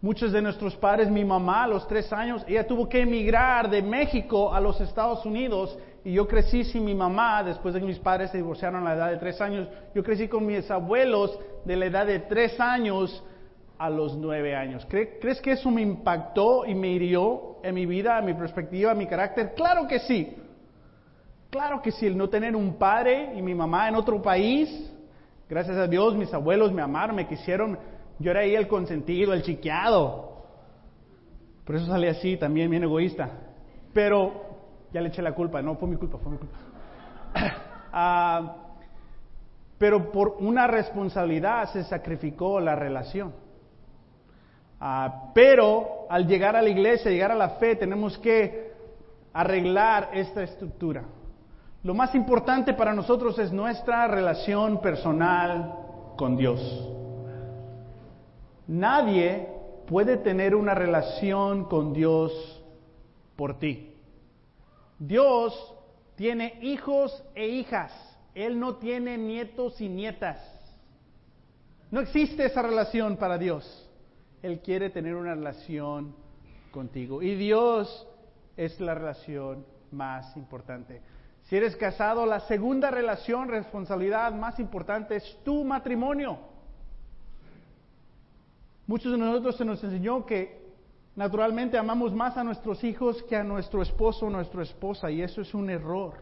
Muchos 0.00 0.32
de 0.32 0.40
nuestros 0.40 0.74
padres, 0.76 1.10
mi 1.10 1.26
mamá 1.26 1.64
a 1.64 1.68
los 1.68 1.86
tres 1.86 2.10
años, 2.10 2.42
ella 2.48 2.66
tuvo 2.66 2.88
que 2.88 3.02
emigrar 3.02 3.68
de 3.68 3.82
México 3.82 4.52
a 4.54 4.58
los 4.58 4.80
Estados 4.80 5.26
Unidos 5.26 5.78
y 6.02 6.14
yo 6.14 6.26
crecí 6.26 6.64
sin 6.64 6.86
mi 6.86 6.94
mamá 6.94 7.44
después 7.44 7.74
de 7.74 7.80
que 7.80 7.86
mis 7.86 7.98
padres 7.98 8.30
se 8.30 8.38
divorciaron 8.38 8.86
a 8.86 8.94
la 8.94 8.96
edad 8.96 9.10
de 9.10 9.18
tres 9.18 9.38
años. 9.42 9.68
Yo 9.94 10.02
crecí 10.02 10.26
con 10.26 10.46
mis 10.46 10.70
abuelos 10.70 11.38
de 11.66 11.76
la 11.76 11.84
edad 11.84 12.06
de 12.06 12.20
tres 12.20 12.58
años 12.58 13.22
a 13.80 13.90
los 13.90 14.16
nueve 14.16 14.54
años. 14.54 14.86
¿Crees 14.88 15.40
que 15.40 15.52
eso 15.52 15.70
me 15.70 15.82
impactó 15.82 16.66
y 16.66 16.74
me 16.74 16.88
hirió 16.88 17.56
en 17.62 17.74
mi 17.74 17.86
vida, 17.86 18.18
en 18.18 18.26
mi 18.26 18.34
perspectiva, 18.34 18.92
en 18.92 18.98
mi 18.98 19.06
carácter? 19.06 19.54
Claro 19.54 19.88
que 19.88 19.98
sí. 20.00 20.36
Claro 21.50 21.82
que 21.82 21.90
sí, 21.90 22.06
el 22.06 22.16
no 22.16 22.28
tener 22.28 22.54
un 22.54 22.74
padre 22.74 23.32
y 23.34 23.42
mi 23.42 23.54
mamá 23.54 23.88
en 23.88 23.96
otro 23.96 24.22
país. 24.22 24.92
Gracias 25.48 25.76
a 25.76 25.88
Dios, 25.88 26.14
mis 26.14 26.32
abuelos 26.32 26.72
me 26.72 26.82
amaron, 26.82 27.16
me 27.16 27.26
quisieron 27.26 27.76
yo 28.20 28.30
era 28.30 28.40
ahí 28.40 28.54
el 28.54 28.68
consentido, 28.68 29.32
el 29.32 29.42
chiqueado. 29.42 30.44
Por 31.64 31.76
eso 31.76 31.86
salí 31.86 32.06
así, 32.06 32.36
también 32.36 32.70
bien 32.70 32.84
egoísta. 32.84 33.30
Pero 33.94 34.44
ya 34.92 35.00
le 35.00 35.08
eché 35.08 35.22
la 35.22 35.32
culpa, 35.32 35.62
no 35.62 35.76
fue 35.76 35.88
mi 35.88 35.96
culpa, 35.96 36.18
fue 36.18 36.32
mi 36.32 36.38
culpa. 36.38 36.58
Ah, 37.92 38.56
pero 39.76 40.12
por 40.12 40.36
una 40.38 40.68
responsabilidad 40.68 41.72
se 41.72 41.82
sacrificó 41.82 42.60
la 42.60 42.76
relación. 42.76 43.32
Ah, 44.80 45.30
pero 45.34 46.06
al 46.08 46.26
llegar 46.26 46.56
a 46.56 46.62
la 46.62 46.70
iglesia, 46.70 47.10
llegar 47.10 47.30
a 47.30 47.36
la 47.36 47.50
fe, 47.50 47.76
tenemos 47.76 48.16
que 48.18 48.72
arreglar 49.32 50.10
esta 50.14 50.42
estructura. 50.42 51.04
Lo 51.82 51.94
más 51.94 52.14
importante 52.14 52.72
para 52.72 52.94
nosotros 52.94 53.38
es 53.38 53.52
nuestra 53.52 54.06
relación 54.06 54.80
personal 54.80 55.74
con 56.16 56.36
Dios. 56.36 56.60
Nadie 58.66 59.48
puede 59.86 60.16
tener 60.16 60.54
una 60.54 60.74
relación 60.74 61.64
con 61.64 61.92
Dios 61.92 62.62
por 63.36 63.58
ti. 63.58 63.94
Dios 64.98 65.74
tiene 66.16 66.58
hijos 66.62 67.24
e 67.34 67.48
hijas. 67.48 67.92
Él 68.34 68.60
no 68.60 68.76
tiene 68.76 69.18
nietos 69.18 69.80
y 69.80 69.88
nietas. 69.88 70.38
No 71.90 72.00
existe 72.00 72.44
esa 72.46 72.62
relación 72.62 73.16
para 73.16 73.36
Dios. 73.36 73.89
Él 74.42 74.60
quiere 74.60 74.90
tener 74.90 75.14
una 75.14 75.34
relación 75.34 76.14
contigo. 76.70 77.22
Y 77.22 77.34
Dios 77.34 78.06
es 78.56 78.80
la 78.80 78.94
relación 78.94 79.64
más 79.90 80.36
importante. 80.36 81.02
Si 81.44 81.56
eres 81.56 81.76
casado, 81.76 82.26
la 82.26 82.40
segunda 82.40 82.90
relación, 82.90 83.48
responsabilidad 83.48 84.32
más 84.32 84.58
importante 84.60 85.16
es 85.16 85.38
tu 85.44 85.64
matrimonio. 85.64 86.38
Muchos 88.86 89.12
de 89.12 89.18
nosotros 89.18 89.56
se 89.56 89.64
nos 89.64 89.82
enseñó 89.82 90.24
que 90.26 90.60
naturalmente 91.16 91.76
amamos 91.76 92.14
más 92.14 92.36
a 92.36 92.44
nuestros 92.44 92.82
hijos 92.84 93.22
que 93.24 93.36
a 93.36 93.44
nuestro 93.44 93.82
esposo 93.82 94.26
o 94.26 94.30
nuestra 94.30 94.62
esposa 94.62 95.10
y 95.10 95.22
eso 95.22 95.40
es 95.42 95.54
un 95.54 95.70
error. 95.70 96.14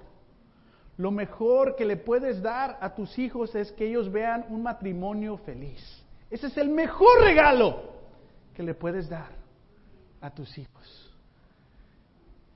Lo 0.97 1.11
mejor 1.11 1.77
que 1.77 1.85
le 1.85 1.97
puedes 1.97 2.43
dar 2.43 2.77
a 2.81 2.95
tus 2.95 3.19
hijos 3.19 3.55
es 3.55 3.71
que 3.73 3.87
ellos 3.87 4.11
vean 4.11 4.47
un 4.49 4.63
matrimonio 4.63 5.37
feliz. 5.39 6.05
Ese 6.31 6.49
es 6.49 6.57
el 6.57 6.69
mejor 6.69 7.21
regalo 7.21 7.98
que 8.59 8.65
le 8.65 8.75
puedes 8.75 9.09
dar 9.09 9.31
a 10.21 10.31
tus 10.31 10.59
hijos. 10.59 11.15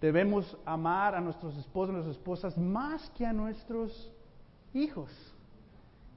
Debemos 0.01 0.59
amar 0.65 1.15
a 1.15 1.21
nuestros 1.21 1.57
esposos 1.57 1.91
y 1.91 1.93
nuestras 1.93 2.17
esposas 2.17 2.59
más 2.59 3.09
que 3.11 3.25
a 3.25 3.33
nuestros 3.33 4.11
hijos. 4.75 5.09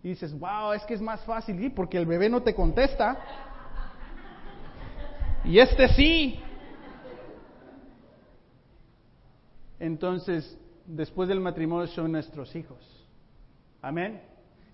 Y 0.02 0.10
dices, 0.10 0.34
wow, 0.40 0.74
es 0.74 0.84
que 0.86 0.96
es 0.96 1.02
más 1.02 1.24
fácil, 1.24 1.72
porque 1.72 2.00
el 2.00 2.08
bebé 2.08 2.30
no 2.30 2.42
te 2.42 2.56
contesta. 2.56 3.16
Y 5.44 5.60
este 5.60 5.88
sí. 5.90 6.40
Entonces, 9.80 10.58
después 10.88 11.30
del 11.30 11.42
matrimonio 11.42 11.86
son 11.86 12.12
nuestros 12.12 12.56
hijos. 12.56 13.08
Amén. 13.84 14.20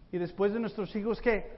Y 0.09 0.17
después 0.17 0.53
de 0.53 0.61
nuestros 0.61 0.95
hijos, 0.95 1.19
¿qué? 1.19 1.51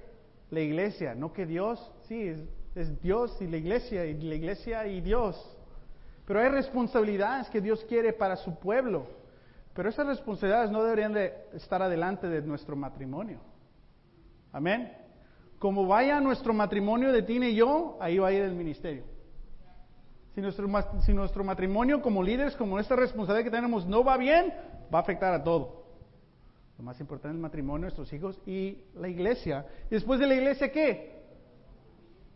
La 0.50 0.62
iglesia, 0.62 1.14
no 1.14 1.32
que 1.32 1.46
Dios, 1.46 1.92
sí, 2.08 2.34
es, 2.76 3.02
Dios 3.02 3.36
y 3.42 3.48
la 3.48 3.58
iglesia, 3.58 4.06
y 4.06 4.20
la 4.22 4.36
iglesia 4.36 4.88
y 4.88 5.02
Dios. 5.02 5.36
Pero 6.26 6.40
hay 6.40 6.50
responsabilidades 6.50 7.50
que 7.50 7.62
Dios 7.62 7.84
quiere 7.88 8.14
para 8.14 8.36
su 8.36 8.58
pueblo. 8.60 9.06
Pero 9.74 9.90
esas 9.90 10.06
responsabilidades 10.08 10.72
no 10.72 10.84
deberían 10.84 11.14
de 11.14 11.34
estar 11.54 11.82
adelante 11.82 12.28
de 12.28 12.42
nuestro 12.42 12.76
matrimonio. 12.76 13.40
Amén. 14.52 14.94
Como 15.60 15.88
vaya 15.88 16.20
nuestro 16.20 16.54
matrimonio 16.54 17.12
de 17.12 17.24
Tina 17.24 17.48
y 17.48 17.56
yo, 17.56 17.98
ahí 18.00 18.18
va 18.18 18.28
a 18.28 18.32
ir 18.32 18.44
el 18.44 18.54
ministerio. 18.54 19.04
Si 20.36 20.42
nuestro, 20.42 20.68
si 21.02 21.14
nuestro 21.14 21.44
matrimonio 21.44 22.02
como 22.02 22.24
líderes, 22.24 22.56
como 22.56 22.80
esta 22.80 22.96
responsabilidad 22.96 23.46
que 23.46 23.56
tenemos 23.56 23.86
no 23.86 24.04
va 24.04 24.18
bien, 24.18 24.54
va 24.94 25.00
a 25.00 25.02
afectar 25.02 25.34
a 25.34 25.44
todo. 25.44 25.84
Lo 26.78 26.84
más 26.84 27.00
importante 27.00 27.30
es 27.30 27.36
el 27.36 27.42
matrimonio, 27.42 27.82
nuestros 27.82 28.12
hijos 28.14 28.40
y 28.46 28.80
la 28.96 29.08
iglesia. 29.08 29.66
¿Y 29.90 29.96
después 29.96 30.20
de 30.20 30.28
la 30.28 30.36
iglesia 30.36 30.72
qué? 30.72 31.23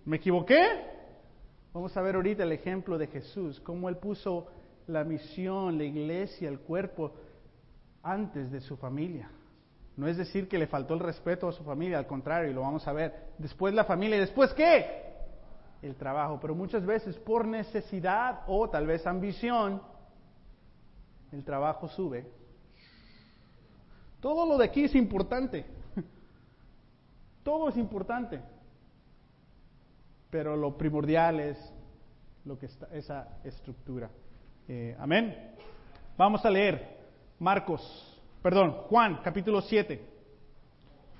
¿Me 0.07 0.15
equivoqué? 0.15 0.65
Vamos 1.73 1.97
a 1.97 2.01
ver 2.01 2.15
ahorita 2.15 2.43
el 2.43 2.53
ejemplo 2.53 2.97
de 2.97 3.07
Jesús, 3.07 3.59
cómo 3.59 3.89
Él 3.89 3.97
puso 3.97 4.47
la 4.87 5.03
misión, 5.03 5.77
la 5.77 5.83
iglesia, 5.83 6.47
el 6.47 6.61
cuerpo 6.61 7.11
antes 8.01 8.49
de 8.49 8.61
su 8.61 8.77
familia. 8.77 9.29
No 9.97 10.07
es 10.07 10.15
decir 10.15 10.47
que 10.47 10.57
le 10.57 10.67
faltó 10.67 10.93
el 10.93 11.01
respeto 11.01 11.49
a 11.49 11.51
su 11.51 11.61
familia, 11.65 11.97
al 11.97 12.07
contrario, 12.07 12.49
y 12.49 12.53
lo 12.53 12.61
vamos 12.61 12.87
a 12.87 12.93
ver. 12.93 13.33
Después 13.37 13.73
la 13.73 13.83
familia, 13.83 14.15
¿y 14.15 14.21
después 14.21 14.53
qué? 14.53 15.13
El 15.81 15.95
trabajo. 15.95 16.39
Pero 16.39 16.55
muchas 16.55 16.85
veces 16.85 17.17
por 17.17 17.45
necesidad 17.45 18.43
o 18.47 18.69
tal 18.69 18.87
vez 18.87 19.05
ambición, 19.05 19.81
el 21.33 21.43
trabajo 21.43 21.89
sube. 21.89 22.25
Todo 24.21 24.45
lo 24.45 24.57
de 24.57 24.63
aquí 24.67 24.85
es 24.85 24.95
importante. 24.95 25.65
Todo 27.43 27.67
es 27.67 27.75
importante. 27.75 28.39
Pero 30.29 30.55
lo 30.55 30.77
primordial 30.77 31.39
es 31.39 31.73
lo 32.45 32.57
que 32.57 32.65
está, 32.65 32.87
esa 32.93 33.39
estructura. 33.43 34.09
Eh, 34.67 34.95
amén. 34.99 35.53
Vamos 36.17 36.43
a 36.45 36.49
leer 36.49 36.97
Marcos, 37.39 38.21
perdón, 38.41 38.71
Juan, 38.89 39.21
capítulo 39.23 39.61
7. 39.61 40.01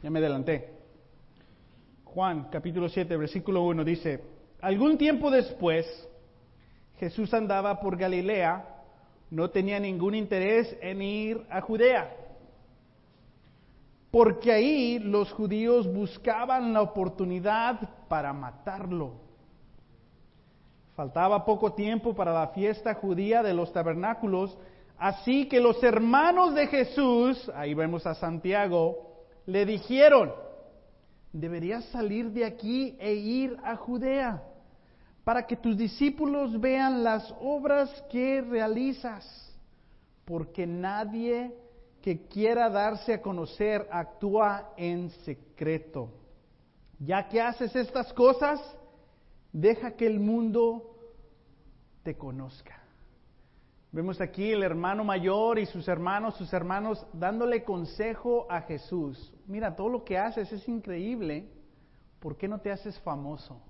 Ya 0.03 0.09
me 0.09 0.19
adelanté. 0.19 0.73
Juan, 2.03 2.49
capítulo 2.51 2.89
7, 2.89 3.15
versículo 3.15 3.63
1 3.63 3.83
dice, 3.83 4.23
algún 4.61 4.97
tiempo 4.97 5.29
después, 5.29 5.85
Jesús 6.97 7.33
andaba 7.33 7.79
por 7.79 7.95
Galilea, 7.95 8.65
no 9.29 9.49
tenía 9.51 9.79
ningún 9.79 10.15
interés 10.15 10.75
en 10.81 11.01
ir 11.01 11.45
a 11.49 11.61
Judea, 11.61 12.11
porque 14.11 14.51
ahí 14.51 14.99
los 14.99 15.31
judíos 15.33 15.91
buscaban 15.91 16.73
la 16.73 16.81
oportunidad 16.81 17.79
para 18.07 18.33
matarlo. 18.33 19.13
Faltaba 20.95 21.45
poco 21.45 21.73
tiempo 21.73 22.15
para 22.15 22.33
la 22.33 22.47
fiesta 22.47 22.95
judía 22.95 23.43
de 23.43 23.53
los 23.53 23.71
tabernáculos, 23.71 24.57
así 24.97 25.47
que 25.47 25.59
los 25.59 25.83
hermanos 25.83 26.55
de 26.55 26.67
Jesús, 26.67 27.51
ahí 27.53 27.73
vemos 27.73 28.07
a 28.07 28.15
Santiago, 28.15 29.25
le 29.45 29.65
dijeron, 29.65 30.31
deberías 31.31 31.85
salir 31.85 32.31
de 32.31 32.45
aquí 32.45 32.95
e 32.99 33.13
ir 33.13 33.57
a 33.63 33.75
Judea 33.75 34.43
para 35.23 35.45
que 35.45 35.57
tus 35.57 35.77
discípulos 35.77 36.59
vean 36.59 37.03
las 37.03 37.35
obras 37.41 37.91
que 38.09 38.41
realizas, 38.41 39.53
porque 40.23 40.65
nadie 40.65 41.53
que 42.01 42.27
quiera 42.27 42.69
darse 42.69 43.13
a 43.13 43.21
conocer 43.21 43.87
actúa 43.91 44.73
en 44.77 45.09
secreto. 45.25 46.09
Ya 46.99 47.27
que 47.27 47.41
haces 47.41 47.75
estas 47.75 48.11
cosas, 48.13 48.59
deja 49.51 49.91
que 49.91 50.07
el 50.07 50.19
mundo 50.19 50.95
te 52.03 52.17
conozca. 52.17 52.81
Vemos 53.91 54.19
aquí 54.19 54.51
el 54.51 54.63
hermano 54.63 55.03
mayor 55.03 55.59
y 55.59 55.65
sus 55.65 55.87
hermanos, 55.87 56.35
sus 56.35 56.51
hermanos 56.53 57.05
dándole 57.13 57.63
consejo 57.63 58.45
a 58.49 58.61
Jesús. 58.61 59.33
Mira, 59.47 59.75
todo 59.75 59.89
lo 59.89 60.03
que 60.03 60.17
haces 60.17 60.51
es 60.51 60.67
increíble. 60.67 61.49
¿Por 62.19 62.37
qué 62.37 62.47
no 62.47 62.59
te 62.59 62.71
haces 62.71 62.99
famoso? 62.99 63.61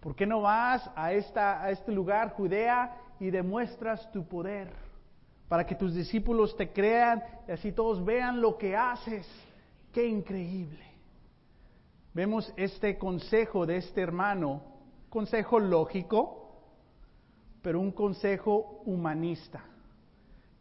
¿Por 0.00 0.14
qué 0.14 0.26
no 0.26 0.42
vas 0.42 0.88
a, 0.94 1.12
esta, 1.12 1.62
a 1.62 1.70
este 1.70 1.90
lugar, 1.90 2.30
Judea, 2.30 2.96
y 3.18 3.30
demuestras 3.30 4.10
tu 4.12 4.26
poder? 4.26 4.72
Para 5.48 5.64
que 5.64 5.74
tus 5.74 5.94
discípulos 5.94 6.56
te 6.56 6.72
crean 6.72 7.22
y 7.46 7.52
así 7.52 7.72
todos 7.72 8.04
vean 8.04 8.40
lo 8.40 8.58
que 8.58 8.76
haces. 8.76 9.26
¡Qué 9.92 10.06
increíble! 10.06 10.84
Vemos 12.12 12.52
este 12.56 12.96
consejo 12.98 13.66
de 13.66 13.76
este 13.76 14.00
hermano 14.00 14.62
consejo 15.16 15.58
lógico, 15.58 16.50
pero 17.62 17.80
un 17.80 17.92
consejo 17.92 18.82
humanista. 18.84 19.62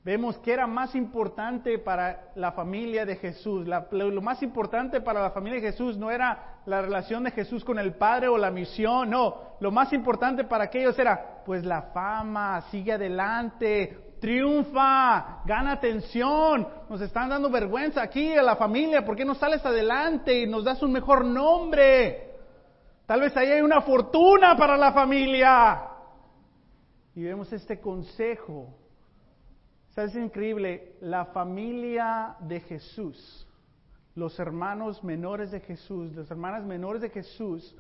Vemos 0.04 0.38
que 0.38 0.54
era 0.54 0.68
más 0.68 0.94
importante 0.96 1.80
para 1.80 2.32
la 2.36 2.52
familia 2.52 3.06
de 3.06 3.16
Jesús. 3.16 3.68
lo 3.92 4.22
más 4.22 4.44
importante 4.44 5.02
para 5.02 5.22
la 5.22 5.32
familia 5.32 5.60
de 5.60 5.72
Jesús 5.72 5.98
no 5.98 6.12
era 6.12 6.62
la 6.66 6.82
relación 6.82 7.24
de 7.24 7.32
Jesús 7.32 7.66
con 7.66 7.80
el 7.80 7.96
Padre 7.96 8.28
o 8.28 8.38
la 8.38 8.52
misión, 8.52 9.10
no. 9.10 9.56
Lo 9.60 9.72
más 9.72 9.92
importante 9.94 10.44
para 10.44 10.66
aquellos 10.66 10.98
era, 11.00 11.42
pues 11.44 11.66
la 11.66 11.82
fama, 11.94 12.62
sigue 12.70 12.94
adelante, 12.94 14.05
triunfa, 14.26 15.44
gana 15.46 15.74
atención. 15.74 16.68
Nos 16.90 17.00
están 17.00 17.30
dando 17.30 17.48
vergüenza 17.48 18.02
aquí 18.02 18.34
a 18.34 18.42
la 18.42 18.56
familia, 18.56 19.06
¿por 19.06 19.16
qué 19.16 19.24
no 19.24 19.36
sales 19.36 19.64
adelante 19.64 20.42
y 20.42 20.48
nos 20.48 20.64
das 20.64 20.82
un 20.82 20.92
mejor 20.92 21.24
nombre? 21.24 22.32
Tal 23.06 23.22
vez 23.22 23.38
ahí 23.38 23.52
hay 23.52 23.62
una 23.62 23.82
fortuna 23.82 24.58
para 24.58 24.78
la 24.78 24.92
familia. 24.94 25.80
Y 27.14 27.22
vemos 27.22 27.54
este 27.54 27.80
consejo. 27.80 28.74
¿Sabes? 29.92 30.16
Es 30.16 30.24
increíble. 30.24 30.96
La 31.02 31.26
familia 31.26 32.36
de 32.40 32.62
Jesús, 32.62 33.48
los 34.16 34.40
hermanos 34.40 35.04
menores 35.04 35.52
de 35.52 35.60
Jesús, 35.60 36.16
las 36.16 36.32
hermanas 36.32 36.66
menores 36.66 37.04
de 37.04 37.12
Jesús, 37.12 37.76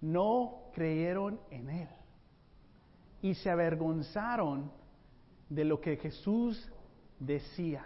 no 0.00 0.70
creyeron 0.72 1.38
en 1.50 1.68
Él. 1.68 1.88
Y 3.20 3.34
se 3.34 3.50
avergonzaron 3.50 4.77
de 5.48 5.64
lo 5.64 5.80
que 5.80 5.96
Jesús 5.96 6.70
decía. 7.18 7.84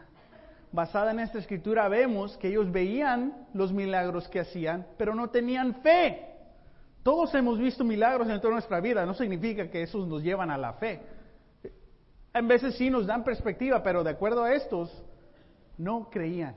Basada 0.72 1.11
en 1.11 1.20
esta 1.20 1.38
escritura 1.38 1.88
vemos 1.88 2.37
que 2.38 2.48
ellos 2.48 2.70
veían 2.72 3.46
los 3.53 3.72
milagros 3.72 4.29
que 4.29 4.40
hacían, 4.40 4.87
pero 4.96 5.14
no 5.14 5.29
tenían 5.31 5.83
fe. 5.83 6.29
Todos 7.03 7.35
hemos 7.35 7.59
visto 7.59 7.85
milagros 7.85 8.29
en 8.29 8.40
toda 8.40 8.55
nuestra 8.55 8.81
vida, 8.81 9.05
no 9.05 9.14
significa 9.14 9.68
que 9.70 9.83
esos 9.83 10.07
nos 10.07 10.22
llevan 10.22 10.51
a 10.51 10.57
la 10.57 10.75
fe. 10.75 11.03
En 12.33 12.48
veces 12.48 12.77
sí 12.77 12.88
nos 12.88 13.07
dan 13.07 13.25
perspectiva, 13.25 13.83
pero 13.83 14.03
de 14.03 14.11
acuerdo 14.11 14.44
a 14.44 14.55
estos, 14.55 14.90
no 15.77 16.09
creían. 16.11 16.55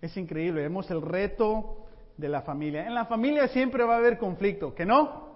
Es 0.00 0.16
increíble, 0.16 0.62
vemos 0.62 0.90
el 0.90 1.02
reto 1.02 1.86
de 2.16 2.28
la 2.28 2.42
familia. 2.42 2.86
En 2.86 2.94
la 2.94 3.04
familia 3.04 3.48
siempre 3.48 3.84
va 3.84 3.94
a 3.94 3.98
haber 3.98 4.16
conflicto, 4.16 4.74
¿que 4.74 4.86
no? 4.86 5.32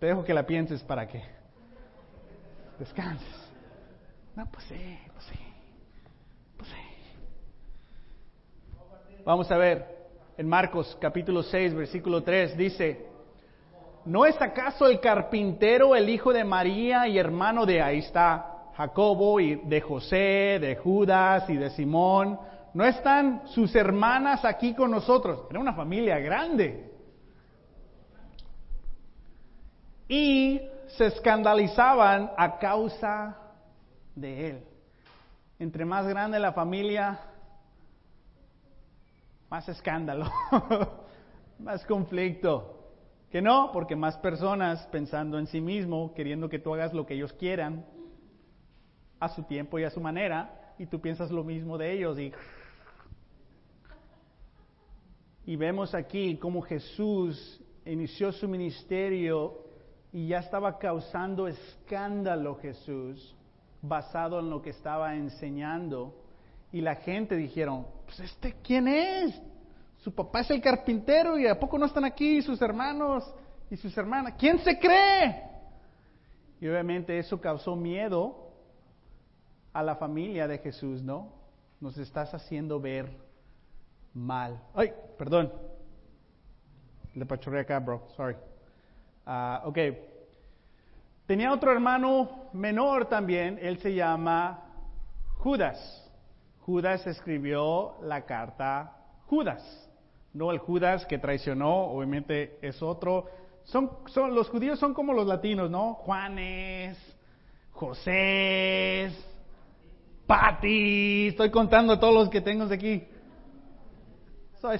Te 0.00 0.06
dejo 0.06 0.24
que 0.24 0.34
la 0.34 0.46
pienses 0.46 0.82
para 0.82 1.06
que 1.06 1.22
descanses. 2.78 3.52
No, 4.34 4.46
pues 4.50 4.64
sí, 4.64 4.98
pues 5.12 5.24
sí, 5.24 5.38
pues 6.56 6.68
sí. 6.68 6.76
Vamos 9.24 9.50
a 9.50 9.56
ver, 9.56 9.96
en 10.36 10.48
Marcos 10.48 10.96
capítulo 11.00 11.42
6, 11.42 11.74
versículo 11.74 12.22
3, 12.22 12.56
dice, 12.56 13.06
¿no 14.04 14.26
es 14.26 14.40
acaso 14.40 14.86
el 14.86 15.00
carpintero 15.00 15.96
el 15.96 16.08
hijo 16.08 16.32
de 16.32 16.44
María 16.44 17.08
y 17.08 17.18
hermano 17.18 17.64
de, 17.66 17.80
ahí 17.80 17.98
está, 17.98 18.70
Jacobo 18.76 19.40
y 19.40 19.56
de 19.56 19.80
José, 19.80 20.58
de 20.60 20.78
Judas 20.82 21.48
y 21.48 21.56
de 21.56 21.70
Simón? 21.70 22.38
¿No 22.74 22.84
están 22.84 23.48
sus 23.48 23.74
hermanas 23.74 24.44
aquí 24.44 24.74
con 24.74 24.90
nosotros? 24.90 25.46
Era 25.48 25.58
una 25.58 25.72
familia 25.72 26.18
grande. 26.18 26.92
Y 30.08 30.60
se 30.88 31.06
escandalizaban 31.06 32.30
a 32.36 32.58
causa 32.58 33.36
de 34.14 34.50
él. 34.50 34.64
Entre 35.58 35.84
más 35.84 36.06
grande 36.06 36.38
la 36.38 36.52
familia, 36.52 37.18
más 39.50 39.68
escándalo, 39.68 40.30
más 41.58 41.84
conflicto. 41.86 42.72
Que 43.30 43.42
no, 43.42 43.70
porque 43.72 43.96
más 43.96 44.16
personas 44.18 44.86
pensando 44.86 45.38
en 45.38 45.46
sí 45.46 45.60
mismo, 45.60 46.14
queriendo 46.14 46.48
que 46.48 46.58
tú 46.58 46.74
hagas 46.74 46.94
lo 46.94 47.06
que 47.06 47.14
ellos 47.14 47.32
quieran, 47.32 47.84
a 49.18 49.28
su 49.30 49.42
tiempo 49.44 49.78
y 49.78 49.84
a 49.84 49.90
su 49.90 50.00
manera, 50.00 50.74
y 50.78 50.86
tú 50.86 51.00
piensas 51.00 51.30
lo 51.30 51.44
mismo 51.44 51.78
de 51.78 51.92
ellos 51.92 52.18
y... 52.18 52.32
Y 55.48 55.54
vemos 55.54 55.94
aquí 55.94 56.38
cómo 56.38 56.60
Jesús 56.60 57.62
inició 57.84 58.32
su 58.32 58.48
ministerio 58.48 59.65
y 60.12 60.28
ya 60.28 60.38
estaba 60.38 60.78
causando 60.78 61.48
escándalo 61.48 62.56
Jesús, 62.56 63.34
basado 63.82 64.40
en 64.40 64.50
lo 64.50 64.62
que 64.62 64.70
estaba 64.70 65.14
enseñando. 65.14 66.14
Y 66.72 66.80
la 66.80 66.96
gente 66.96 67.36
dijeron, 67.36 67.86
pues 68.04 68.20
este, 68.20 68.54
¿quién 68.62 68.88
es? 68.88 69.40
Su 69.98 70.14
papá 70.14 70.40
es 70.40 70.50
el 70.50 70.60
carpintero 70.60 71.38
y 71.38 71.46
¿a 71.46 71.58
poco 71.58 71.78
no 71.78 71.86
están 71.86 72.04
aquí 72.04 72.40
sus 72.42 72.60
hermanos 72.62 73.24
y 73.70 73.76
sus 73.76 73.96
hermanas? 73.96 74.34
¿Quién 74.38 74.58
se 74.60 74.78
cree? 74.78 75.42
Y 76.60 76.68
obviamente 76.68 77.18
eso 77.18 77.40
causó 77.40 77.76
miedo 77.76 78.52
a 79.72 79.82
la 79.82 79.96
familia 79.96 80.46
de 80.46 80.58
Jesús, 80.58 81.02
¿no? 81.02 81.32
Nos 81.80 81.98
estás 81.98 82.32
haciendo 82.32 82.80
ver 82.80 83.10
mal. 84.14 84.62
Ay, 84.74 84.92
perdón. 85.18 85.52
Le 87.14 87.26
pachorré 87.26 87.60
acá, 87.60 87.78
bro. 87.78 88.06
Sorry. 88.16 88.36
Ah, 89.26 89.62
ok. 89.64 89.78
Tenía 91.26 91.52
otro 91.52 91.72
hermano 91.72 92.48
menor 92.52 93.06
también. 93.08 93.58
Él 93.60 93.78
se 93.78 93.92
llama 93.94 94.62
Judas. 95.38 96.02
Judas 96.60 97.06
escribió 97.06 97.96
la 98.02 98.24
carta 98.24 98.96
Judas. 99.26 99.62
no 100.32 100.52
el 100.52 100.58
Judas 100.58 101.06
que 101.06 101.18
traicionó, 101.18 101.86
obviamente 101.86 102.58
es 102.62 102.80
otro. 102.82 103.26
Son, 103.64 103.90
son, 104.06 104.34
los 104.34 104.48
judíos 104.48 104.78
son 104.78 104.94
como 104.94 105.12
los 105.12 105.26
latinos, 105.26 105.70
¿no? 105.70 105.94
Juanes, 105.94 106.96
José, 107.72 109.10
Pati, 110.26 111.28
estoy 111.28 111.50
contando 111.50 111.98
todos 111.98 112.14
los 112.14 112.28
que 112.28 112.40
tengo 112.40 112.66
de 112.66 112.74
aquí. 112.74 113.04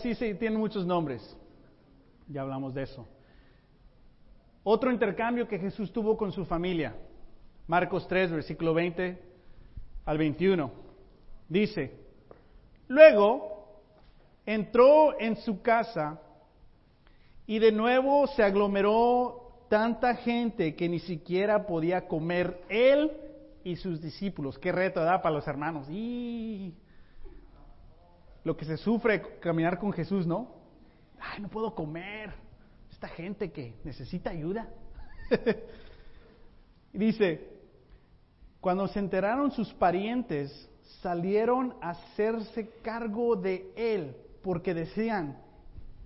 sí, 0.00 0.14
sí, 0.14 0.34
tienen 0.34 0.58
muchos 0.58 0.86
nombres. 0.86 1.36
Ya 2.28 2.42
hablamos 2.42 2.74
de 2.74 2.82
eso. 2.82 3.06
Otro 4.68 4.90
intercambio 4.90 5.46
que 5.46 5.60
Jesús 5.60 5.92
tuvo 5.92 6.16
con 6.16 6.32
su 6.32 6.44
familia. 6.44 6.92
Marcos 7.68 8.08
3, 8.08 8.32
versículo 8.32 8.74
20 8.74 9.16
al 10.04 10.18
21. 10.18 10.72
Dice, 11.48 11.94
luego 12.88 13.80
entró 14.44 15.20
en 15.20 15.36
su 15.36 15.62
casa 15.62 16.20
y 17.46 17.60
de 17.60 17.70
nuevo 17.70 18.26
se 18.26 18.42
aglomeró 18.42 19.66
tanta 19.68 20.16
gente 20.16 20.74
que 20.74 20.88
ni 20.88 20.98
siquiera 20.98 21.64
podía 21.64 22.08
comer 22.08 22.60
él 22.68 23.12
y 23.62 23.76
sus 23.76 24.00
discípulos. 24.02 24.58
Qué 24.58 24.72
reto 24.72 25.00
da 25.00 25.22
para 25.22 25.36
los 25.36 25.46
hermanos. 25.46 25.86
Y 25.88 26.74
lo 28.42 28.56
que 28.56 28.64
se 28.64 28.76
sufre 28.78 29.38
caminar 29.38 29.78
con 29.78 29.92
Jesús, 29.92 30.26
¿no? 30.26 30.56
Ay, 31.20 31.40
no 31.40 31.48
puedo 31.48 31.72
comer 31.72 32.45
gente 33.08 33.52
que 33.52 33.74
necesita 33.84 34.30
ayuda. 34.30 34.68
dice, 36.92 37.48
cuando 38.60 38.88
se 38.88 38.98
enteraron 38.98 39.50
sus 39.50 39.72
parientes, 39.74 40.68
salieron 41.02 41.74
a 41.80 41.90
hacerse 41.90 42.68
cargo 42.82 43.36
de 43.36 43.72
él, 43.76 44.16
porque 44.42 44.74
decían, 44.74 45.38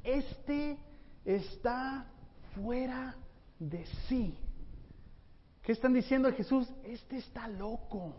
este 0.05 0.79
está 1.25 2.07
fuera 2.55 3.17
de 3.59 3.85
sí. 4.09 4.39
¿Qué 5.63 5.73
están 5.73 5.93
diciendo 5.93 6.29
a 6.29 6.33
Jesús? 6.33 6.69
Este 6.85 7.19
está 7.19 7.47
loco. 7.47 8.15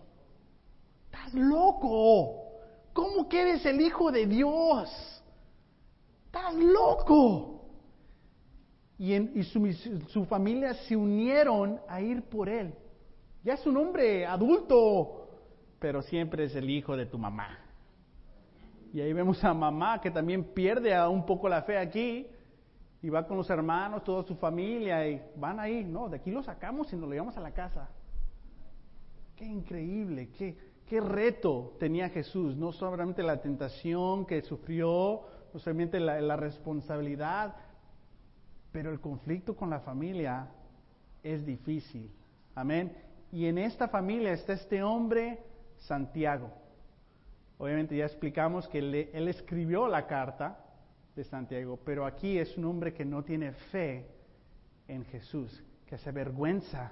Estás 1.05 1.33
loco. 1.33 2.51
¿Cómo 2.93 3.27
que 3.27 3.41
eres 3.41 3.65
el 3.65 3.81
Hijo 3.81 4.11
de 4.11 4.27
Dios? 4.27 5.23
Estás 6.25 6.53
loco 6.53 7.60
y, 9.01 9.43
su, 9.43 10.25
familia 10.25 10.75
se 10.75 10.95
unieron 10.95 11.79
a 11.87 12.01
ir 12.01 12.21
por 12.21 12.47
él. 12.47 12.71
Ya 13.43 13.55
es 13.55 13.65
un 13.65 13.75
hombre 13.77 14.27
adulto, 14.27 15.27
pero 15.79 16.03
siempre 16.03 16.43
es 16.43 16.55
el 16.55 16.69
hijo 16.69 16.95
de 16.95 17.07
tu 17.07 17.17
mamá. 17.17 17.57
Y 18.93 19.01
ahí 19.01 19.11
vemos 19.11 19.43
a 19.43 19.55
mamá 19.55 19.99
que 19.99 20.11
también 20.11 20.43
pierde 20.53 20.95
un 21.07 21.25
poco 21.25 21.49
la 21.49 21.63
fe 21.63 21.79
aquí 21.79 22.27
y 23.01 23.09
va 23.09 23.25
con 23.25 23.37
los 23.37 23.49
hermanos, 23.49 24.03
toda 24.03 24.21
su 24.21 24.35
familia 24.35 25.07
y 25.07 25.19
van 25.35 25.59
ahí, 25.59 25.83
no, 25.83 26.07
de 26.07 26.17
aquí 26.17 26.29
lo 26.29 26.43
sacamos 26.43 26.93
y 26.93 26.95
nos 26.95 27.05
lo 27.05 27.13
llevamos 27.13 27.35
a 27.37 27.41
la 27.41 27.51
casa. 27.51 27.89
Qué 29.35 29.45
increíble, 29.45 30.29
qué, 30.37 30.55
qué 30.85 31.01
reto 31.01 31.75
tenía 31.79 32.09
Jesús, 32.09 32.55
no 32.55 32.71
solamente 32.71 33.23
la 33.23 33.41
tentación 33.41 34.27
que 34.27 34.43
sufrió, 34.43 35.23
no 35.51 35.59
solamente 35.59 35.99
la 35.99 36.35
responsabilidad, 36.35 37.55
pero 38.71 38.91
el 38.91 38.99
conflicto 38.99 39.55
con 39.55 39.69
la 39.69 39.79
familia 39.81 40.47
es 41.23 41.45
difícil. 41.45 42.11
Amén. 42.55 42.95
Y 43.31 43.45
en 43.45 43.57
esta 43.57 43.87
familia 43.87 44.33
está 44.33 44.53
este 44.53 44.83
hombre, 44.83 45.39
Santiago. 45.77 46.51
Obviamente 47.57 47.95
ya 47.95 48.05
explicamos 48.05 48.67
que 48.67 48.79
él, 48.79 49.27
escribió 49.27 49.87
la 49.87 50.07
carta 50.07 50.65
de 51.15 51.23
Santiago, 51.23 51.79
pero 51.85 52.05
aquí 52.05 52.37
es 52.37 52.57
un 52.57 52.65
hombre 52.65 52.93
que 52.93 53.05
no 53.05 53.23
tiene 53.23 53.51
fe 53.71 54.07
en 54.87 55.05
Jesús, 55.05 55.63
que 55.85 55.97
se 55.97 56.09
avergüenza 56.09 56.91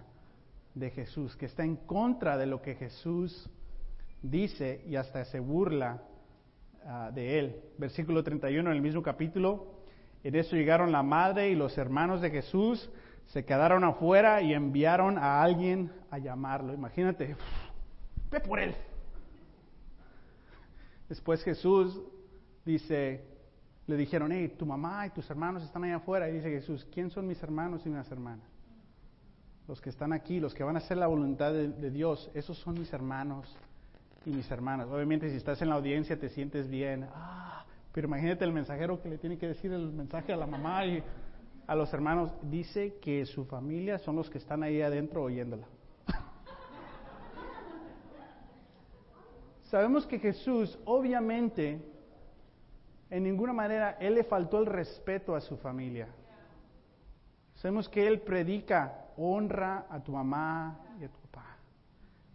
de 0.76 0.92
Jesús, 0.92 1.36
que 1.36 1.48
está 1.48 1.64
en 1.64 1.76
contra 1.76 2.38
de 2.38 2.46
lo 2.46 2.62
que 2.62 2.76
Jesús 2.76 3.50
dice 4.22 4.84
y 4.86 4.96
hasta 4.96 5.26
se 5.26 5.40
burla 5.40 6.04
ah, 6.86 7.12
de 7.14 7.40
él. 7.40 7.62
Versículo 7.78 8.24
31 8.24 8.70
en 8.70 8.76
el 8.76 8.82
mismo 8.82 9.02
capítulo. 9.02 9.79
En 10.24 10.36
eso 10.36 10.56
llegaron 10.56 10.92
la 10.92 11.04
madre 11.04 11.50
y 11.50 11.56
los 11.56 11.78
hermanos 11.78 12.22
de 12.22 12.30
Jesús, 12.30 12.90
se 13.28 13.46
quedaron 13.46 13.84
afuera 13.84 14.42
y 14.42 14.54
enviaron 14.54 15.18
a 15.18 15.42
alguien 15.42 15.92
a 16.10 16.18
llamarlo. 16.18 16.74
Imagínate, 16.74 17.36
ve 18.32 18.40
por 18.40 18.60
él. 18.60 18.76
Después 21.08 21.44
Jesús 21.44 22.02
dice, 22.66 23.24
le 23.88 23.98
dijeron, 23.98 24.32
hey, 24.32 24.56
tu 24.58 24.66
mamá 24.66 25.08
y 25.08 25.12
tus 25.12 25.30
hermanos 25.30 25.64
están 25.64 25.84
ahí 25.84 25.92
afuera. 25.92 26.30
Y 26.30 26.34
dice 26.34 26.50
Jesús, 26.50 26.88
¿quién 26.92 27.10
son 27.12 27.28
mis 27.28 27.42
hermanos 27.42 27.86
y 27.86 27.90
mis 27.90 28.12
hermanas? 28.12 28.48
Los 29.68 29.80
que 29.80 29.90
están 29.90 30.12
aquí, 30.14 30.40
los 30.40 30.54
que 30.54 30.64
van 30.64 30.76
a 30.76 30.80
hacer 30.80 30.98
la 30.98 31.08
voluntad 31.08 31.54
de, 31.54 31.70
de 31.70 31.92
Dios, 31.92 32.30
esos 32.34 32.58
son 32.58 32.80
mis 32.80 32.92
hermanos 32.92 33.56
y 34.26 34.32
mis 34.32 34.50
hermanas. 34.52 34.88
Obviamente 34.88 35.30
si 35.30 35.38
estás 35.38 35.62
en 35.62 35.70
la 35.70 35.76
audiencia 35.76 36.20
te 36.20 36.30
sientes 36.30 36.68
bien. 36.68 37.08
Ah, 37.14 37.59
pero 37.92 38.08
imagínate 38.08 38.46
el 38.46 38.54
mensajero 38.54 39.02
que 39.02 39.10
le 39.10 39.18
tiene 39.18 39.38
que 39.38 39.48
decir 39.48 39.72
el 39.72 39.92
mensaje 39.92 40.32
a 40.32 40.38
la 40.38 40.46
mamá 40.46 40.86
y 40.86 41.04
a 41.66 41.76
los 41.76 41.92
hermanos. 41.94 42.32
Dice 42.44 42.98
que 43.02 43.26
su 43.26 43.46
familia 43.46 43.98
son 44.00 44.16
los 44.16 44.30
que 44.30 44.38
están 44.38 44.64
ahí 44.64 44.82
adentro 44.82 45.24
oyéndola. 45.24 45.68
Sabemos 49.64 50.06
que 50.06 50.20
Jesús, 50.20 50.78
obviamente, 50.86 51.82
en 53.10 53.24
ninguna 53.24 53.54
manera, 53.54 53.98
Él 54.00 54.16
le 54.16 54.24
faltó 54.24 54.60
el 54.60 54.68
respeto 54.68 55.36
a 55.36 55.42
su 55.42 55.58
familia. 55.58 56.10
Sabemos 57.56 57.90
que 57.90 58.08
Él 58.08 58.22
predica, 58.22 59.08
honra 59.18 59.88
a 59.90 60.00
tu 60.00 60.12
mamá 60.12 60.80
y 61.00 61.06
a 61.06 61.10
tu 61.10 61.20
papá. 61.22 61.58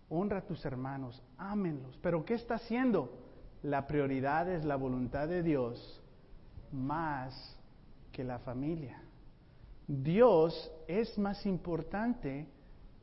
Honra 0.09 0.38
a 0.38 0.43
tus 0.43 0.64
hermanos, 0.64 1.23
ámenlos. 1.38 1.97
Pero 2.03 2.25
¿qué 2.25 2.35
está 2.35 2.57
haciendo? 2.57 3.24
La 3.64 3.87
prioridad 3.87 4.48
es 4.50 4.64
la 4.64 4.77
voluntad 4.77 5.27
de 5.27 5.42
Dios 5.42 6.03
más 6.70 7.59
que 8.12 8.22
la 8.22 8.38
familia. 8.38 9.03
Dios 9.87 10.70
es 10.87 11.16
más 11.16 11.46
importante 11.46 12.46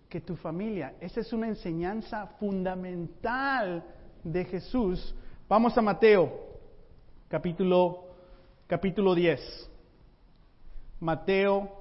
que 0.07 0.21
tu 0.21 0.35
familia. 0.35 0.93
Esa 0.99 1.21
es 1.21 1.33
una 1.33 1.47
enseñanza 1.47 2.27
fundamental 2.39 3.83
de 4.23 4.45
Jesús. 4.45 5.15
Vamos 5.49 5.75
a 5.79 5.81
Mateo, 5.81 6.31
capítulo, 7.27 8.09
capítulo 8.67 9.15
10. 9.15 9.67
Mateo, 10.99 11.71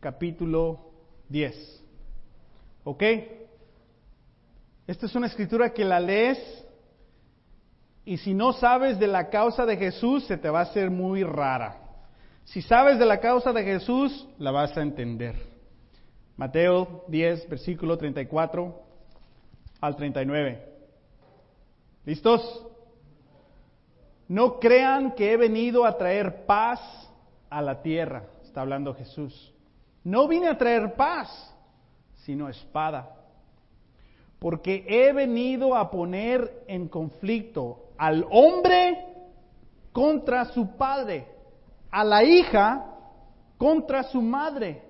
capítulo 0.00 0.80
10. 1.28 1.84
¿Ok? 2.84 3.02
Esta 4.86 5.06
es 5.06 5.14
una 5.14 5.26
escritura 5.26 5.74
que 5.74 5.84
la 5.84 6.00
lees 6.00 6.63
y 8.04 8.18
si 8.18 8.34
no 8.34 8.52
sabes 8.52 8.98
de 8.98 9.06
la 9.06 9.30
causa 9.30 9.64
de 9.64 9.76
Jesús, 9.76 10.24
se 10.26 10.36
te 10.36 10.50
va 10.50 10.60
a 10.60 10.64
hacer 10.64 10.90
muy 10.90 11.22
rara. 11.22 11.78
Si 12.44 12.60
sabes 12.60 12.98
de 12.98 13.06
la 13.06 13.20
causa 13.20 13.52
de 13.52 13.64
Jesús, 13.64 14.28
la 14.38 14.50
vas 14.50 14.76
a 14.76 14.82
entender. 14.82 15.34
Mateo 16.36 17.04
10, 17.08 17.48
versículo 17.48 17.96
34 17.96 18.82
al 19.80 19.96
39. 19.96 20.68
¿Listos? 22.04 22.66
No 24.28 24.58
crean 24.58 25.12
que 25.12 25.32
he 25.32 25.36
venido 25.38 25.86
a 25.86 25.96
traer 25.96 26.44
paz 26.44 26.80
a 27.48 27.62
la 27.62 27.80
tierra, 27.80 28.24
está 28.42 28.60
hablando 28.60 28.94
Jesús. 28.94 29.54
No 30.02 30.28
vine 30.28 30.48
a 30.48 30.58
traer 30.58 30.94
paz, 30.94 31.54
sino 32.24 32.50
espada. 32.50 33.16
Porque 34.38 34.84
he 34.86 35.12
venido 35.14 35.74
a 35.74 35.90
poner 35.90 36.64
en 36.66 36.88
conflicto 36.88 37.83
al 37.96 38.26
hombre 38.30 39.04
contra 39.92 40.46
su 40.46 40.76
padre, 40.76 41.26
a 41.90 42.04
la 42.04 42.24
hija 42.24 42.86
contra 43.56 44.02
su 44.04 44.20
madre, 44.20 44.82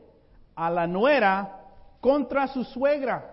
a 0.55 0.71
la 0.71 0.87
nuera 0.87 1.61
contra 2.01 2.49
su 2.49 2.65
suegra. 2.65 3.31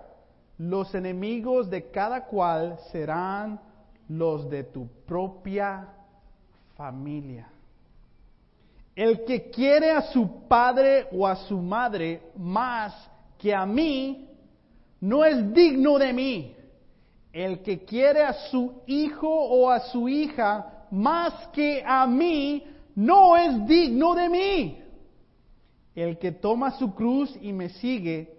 Los 0.58 0.94
enemigos 0.94 1.70
de 1.70 1.90
cada 1.90 2.26
cual 2.26 2.78
serán 2.92 3.60
los 4.08 4.50
de 4.50 4.64
tu 4.66 4.88
propia 5.06 5.88
familia. 6.76 7.48
El 8.96 9.24
que 9.24 9.50
quiere 9.50 9.92
a 9.92 10.02
su 10.02 10.48
padre 10.48 11.08
o 11.12 11.26
a 11.26 11.36
su 11.36 11.58
madre 11.58 12.22
más 12.36 13.10
que 13.38 13.56
a 13.56 13.66
mí, 13.66 14.30
no 15.00 15.26
es 15.26 15.54
digno 15.54 15.98
de 15.98 16.14
mí. 16.14 16.56
El 17.32 17.62
que 17.62 17.86
quiere 17.86 18.24
a 18.24 18.34
su 18.50 18.82
hijo 18.88 19.30
o 19.30 19.70
a 19.70 19.80
su 19.92 20.10
hija 20.10 20.88
más 20.92 21.48
que 21.54 21.84
a 21.86 22.06
mí, 22.06 22.66
no 22.96 23.38
es 23.38 23.66
digno 23.66 24.14
de 24.16 24.30
mí. 24.30 24.84
El 25.96 26.18
que 26.18 26.34
toma 26.34 26.78
su 26.78 26.94
cruz 26.94 27.34
y 27.42 27.54
me 27.54 27.70
sigue, 27.70 28.38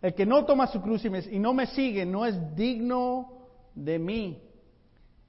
el 0.00 0.14
que 0.14 0.26
no 0.26 0.44
toma 0.44 0.66
su 0.66 0.80
cruz 0.80 1.04
y, 1.04 1.36
y 1.36 1.38
no 1.38 1.54
me 1.54 1.66
sigue, 1.66 2.04
no 2.04 2.26
es 2.26 2.54
digno 2.54 3.32
de 3.74 3.98
mí. 3.98 4.42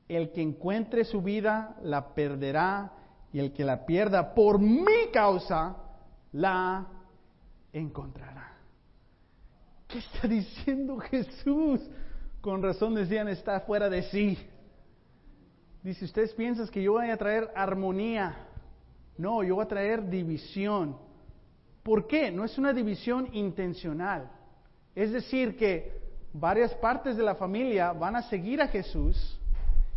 El 0.08 0.32
que 0.32 0.42
encuentre 0.42 1.04
su 1.04 1.22
vida 1.22 1.78
la 1.82 2.14
perderá, 2.14 2.92
y 3.36 3.40
el 3.40 3.52
que 3.52 3.66
la 3.66 3.86
pierda 3.86 4.34
por 4.34 4.60
mi 4.60 5.12
causa, 5.12 5.76
la 6.32 6.88
encontrará. 7.74 8.54
¿Qué 9.88 9.98
está 9.98 10.26
diciendo 10.28 10.98
Jesús? 11.00 11.82
Con 12.46 12.62
razón 12.62 12.94
decían, 12.94 13.28
está 13.28 13.62
fuera 13.62 13.90
de 13.90 14.04
sí. 14.04 14.38
Dice, 15.82 16.06
ustedes 16.06 16.32
piensan 16.36 16.68
que 16.68 16.84
yo 16.84 16.92
voy 16.92 17.10
a 17.10 17.18
traer 17.18 17.50
armonía. 17.56 18.38
No, 19.18 19.42
yo 19.42 19.56
voy 19.56 19.66
a 19.66 19.68
traer 19.68 20.08
división. 20.08 20.96
¿Por 21.82 22.06
qué? 22.06 22.30
No 22.30 22.46
es 22.46 22.56
una 22.60 22.72
división 22.72 23.30
intencional. 23.34 24.30
Es 24.94 25.12
decir, 25.12 25.58
que 25.58 26.00
varias 26.34 26.72
partes 26.76 27.18
de 27.18 27.24
la 27.24 27.34
familia 27.34 27.94
van 27.94 28.16
a 28.16 28.22
seguir 28.22 28.62
a 28.62 28.68
Jesús 28.68 29.40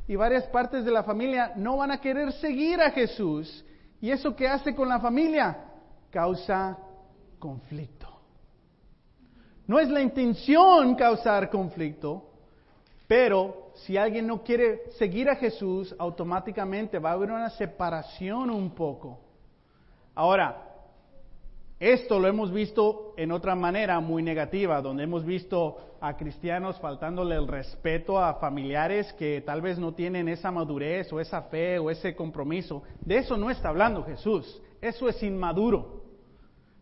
y 0.06 0.16
varias 0.16 0.44
partes 0.44 0.86
de 0.86 0.90
la 0.90 1.02
familia 1.02 1.52
no 1.54 1.76
van 1.76 1.90
a 1.90 2.00
querer 2.00 2.32
seguir 2.32 2.80
a 2.80 2.92
Jesús. 2.92 3.62
¿Y 4.00 4.10
eso 4.10 4.34
qué 4.34 4.48
hace 4.48 4.74
con 4.74 4.88
la 4.88 5.00
familia? 5.00 5.66
Causa 6.10 6.78
conflicto. 7.38 8.08
No 9.66 9.78
es 9.78 9.90
la 9.90 10.00
intención 10.00 10.94
causar 10.94 11.50
conflicto, 11.50 12.27
pero 13.08 13.72
si 13.74 13.96
alguien 13.96 14.26
no 14.26 14.44
quiere 14.44 14.82
seguir 14.98 15.30
a 15.30 15.36
Jesús, 15.36 15.96
automáticamente 15.98 16.98
va 16.98 17.10
a 17.10 17.14
haber 17.14 17.30
una 17.30 17.48
separación 17.50 18.50
un 18.50 18.74
poco. 18.74 19.18
Ahora, 20.14 20.68
esto 21.80 22.18
lo 22.18 22.28
hemos 22.28 22.52
visto 22.52 23.14
en 23.16 23.32
otra 23.32 23.54
manera 23.54 23.98
muy 24.00 24.22
negativa, 24.22 24.82
donde 24.82 25.04
hemos 25.04 25.24
visto 25.24 25.96
a 26.00 26.16
cristianos 26.16 26.78
faltándole 26.80 27.36
el 27.36 27.48
respeto 27.48 28.18
a 28.18 28.34
familiares 28.34 29.12
que 29.14 29.40
tal 29.40 29.62
vez 29.62 29.78
no 29.78 29.94
tienen 29.94 30.28
esa 30.28 30.50
madurez 30.50 31.10
o 31.12 31.18
esa 31.18 31.42
fe 31.42 31.78
o 31.78 31.88
ese 31.88 32.14
compromiso. 32.14 32.82
De 33.00 33.18
eso 33.18 33.36
no 33.36 33.48
está 33.48 33.70
hablando 33.70 34.04
Jesús, 34.04 34.60
eso 34.82 35.08
es 35.08 35.22
inmaduro. 35.22 36.02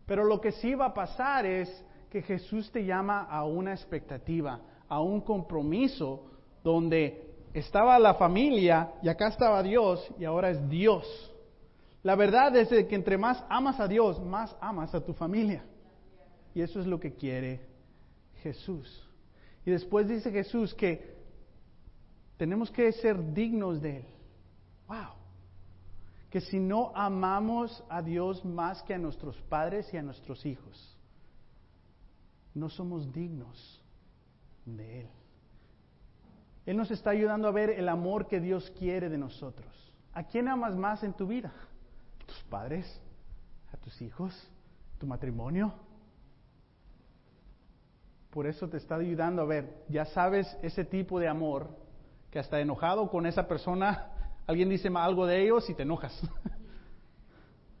Pero 0.05 0.25
lo 0.25 0.41
que 0.41 0.51
sí 0.51 0.73
va 0.75 0.87
a 0.87 0.93
pasar 0.93 1.45
es 1.45 1.85
que 2.09 2.21
Jesús 2.21 2.71
te 2.71 2.83
llama 2.83 3.27
a 3.29 3.45
una 3.45 3.73
expectativa, 3.73 4.59
a 4.89 5.01
un 5.01 5.21
compromiso 5.21 6.25
donde 6.63 7.27
estaba 7.53 7.97
la 7.99 8.15
familia 8.15 8.93
y 9.01 9.09
acá 9.09 9.29
estaba 9.29 9.63
Dios 9.63 10.07
y 10.19 10.25
ahora 10.25 10.51
es 10.51 10.69
Dios. 10.69 11.05
La 12.03 12.15
verdad 12.15 12.55
es 12.55 12.69
que 12.69 12.95
entre 12.95 13.17
más 13.17 13.43
amas 13.49 13.79
a 13.79 13.87
Dios, 13.87 14.23
más 14.23 14.55
amas 14.61 14.93
a 14.93 15.03
tu 15.03 15.13
familia. 15.13 15.65
Y 16.53 16.61
eso 16.61 16.79
es 16.79 16.87
lo 16.87 16.99
que 16.99 17.13
quiere 17.13 17.61
Jesús. 18.41 19.03
Y 19.65 19.71
después 19.71 20.07
dice 20.07 20.31
Jesús 20.31 20.73
que 20.73 21.15
tenemos 22.37 22.71
que 22.71 22.91
ser 22.93 23.33
dignos 23.33 23.81
de 23.81 23.97
Él. 23.97 24.05
¡Wow! 24.87 25.15
Que 26.29 26.41
si 26.41 26.59
no 26.59 26.91
amamos 26.95 27.83
a 27.89 28.01
Dios 28.01 28.43
más 28.45 28.81
que 28.83 28.93
a 28.93 28.97
nuestros 28.97 29.35
padres 29.49 29.93
y 29.93 29.97
a 29.97 30.03
nuestros 30.03 30.45
hijos, 30.45 30.97
no 32.53 32.69
somos 32.69 33.11
dignos 33.11 33.81
de 34.75 35.01
Él. 35.01 35.09
Él 36.65 36.77
nos 36.77 36.91
está 36.91 37.11
ayudando 37.11 37.47
a 37.47 37.51
ver 37.51 37.69
el 37.69 37.87
amor 37.87 38.27
que 38.27 38.39
Dios 38.39 38.71
quiere 38.77 39.09
de 39.09 39.17
nosotros. 39.17 39.67
¿A 40.13 40.23
quién 40.23 40.47
amas 40.47 40.75
más 40.75 41.03
en 41.03 41.13
tu 41.13 41.27
vida? 41.27 41.53
tus 42.27 42.43
padres, 42.43 43.01
a 43.73 43.77
tus 43.77 43.99
hijos, 44.01 44.33
tu 44.99 45.07
matrimonio. 45.07 45.73
Por 48.29 48.45
eso 48.45 48.69
te 48.69 48.77
está 48.77 48.95
ayudando 48.95 49.41
a 49.41 49.45
ver, 49.45 49.85
ya 49.89 50.05
sabes 50.05 50.45
ese 50.61 50.85
tipo 50.85 51.19
de 51.19 51.27
amor 51.27 51.69
que 52.29 52.37
hasta 52.37 52.59
enojado 52.59 53.09
con 53.09 53.25
esa 53.25 53.47
persona, 53.47 54.11
alguien 54.45 54.69
dice 54.69 54.89
algo 54.93 55.25
de 55.25 55.41
ellos 55.41 55.67
y 55.69 55.73
te 55.73 55.83
enojas. 55.83 56.13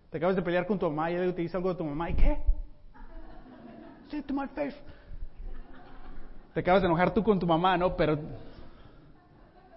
Te 0.09 0.19
acabas 0.19 0.37
de 0.37 0.41
pelear 0.41 0.65
con 0.65 0.79
tu 0.79 0.89
mamá 0.89 1.11
y 1.11 1.15
te 1.33 1.41
dice 1.41 1.57
algo 1.57 1.67
de 1.67 1.75
tu 1.75 1.83
mamá 1.83 2.09
y 2.09 2.15
¿qué? 2.15 2.37
Say 4.09 4.21
to 4.21 4.33
my 4.33 4.47
face. 4.47 4.73
Te 6.57 6.61
acabas 6.61 6.81
de 6.81 6.87
enojar 6.87 7.13
tú 7.13 7.23
con 7.23 7.37
tu 7.37 7.45
mamá, 7.45 7.77
¿no? 7.77 7.95
Pero 7.95 8.17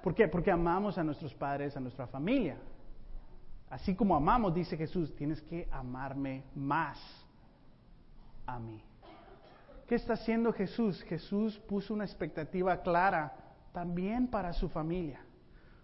¿por 0.03 0.14
qué? 0.14 0.27
Porque 0.29 0.51
amamos 0.51 0.97
a 0.97 1.05
nuestros 1.05 1.35
padres, 1.35 1.77
a 1.77 1.81
nuestra 1.81 2.07
familia. 2.07 2.57
Así 3.69 3.95
como 3.95 4.16
amamos, 4.16 4.55
dice 4.55 4.79
Jesús, 4.79 5.14
tienes 5.14 5.43
que 5.43 5.69
amarme 5.71 6.43
más 6.55 6.99
a 8.47 8.59
mí. 8.59 8.83
¿Qué 9.87 9.95
está 9.95 10.14
haciendo 10.14 10.55
Jesús? 10.55 11.03
Jesús 11.03 11.59
puso 11.69 11.93
una 11.93 12.07
expectativa 12.07 12.81
clara 12.81 13.35
también 13.75 14.29
para 14.29 14.55
su 14.55 14.71
familia. 14.71 15.21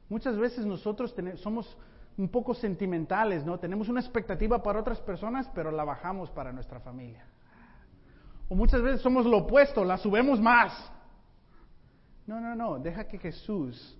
Muchas 0.09 0.39
veces 0.39 0.65
nosotros 0.65 1.15
somos 1.35 1.77
un 2.17 2.31
poco 2.31 2.55
sentimentales, 2.55 3.45
¿no? 3.45 3.59
Tenemos 3.59 3.91
una 3.91 4.01
expectativa 4.01 4.63
para 4.63 4.81
otras 4.81 5.03
personas, 5.03 5.47
pero 5.55 5.71
la 5.71 5.85
bajamos 5.85 6.31
para 6.31 6.55
nuestra 6.55 6.81
familia. 6.81 7.27
O 8.49 8.55
muchas 8.55 8.83
veces 8.83 9.01
somos 9.01 9.27
lo 9.27 9.39
opuesto, 9.39 9.85
la 9.85 9.99
subemos 9.99 10.41
más. 10.41 10.73
No, 12.27 12.41
no, 12.41 12.55
no, 12.55 12.79
deja 12.79 13.07
que 13.07 13.19
Jesús 13.19 13.97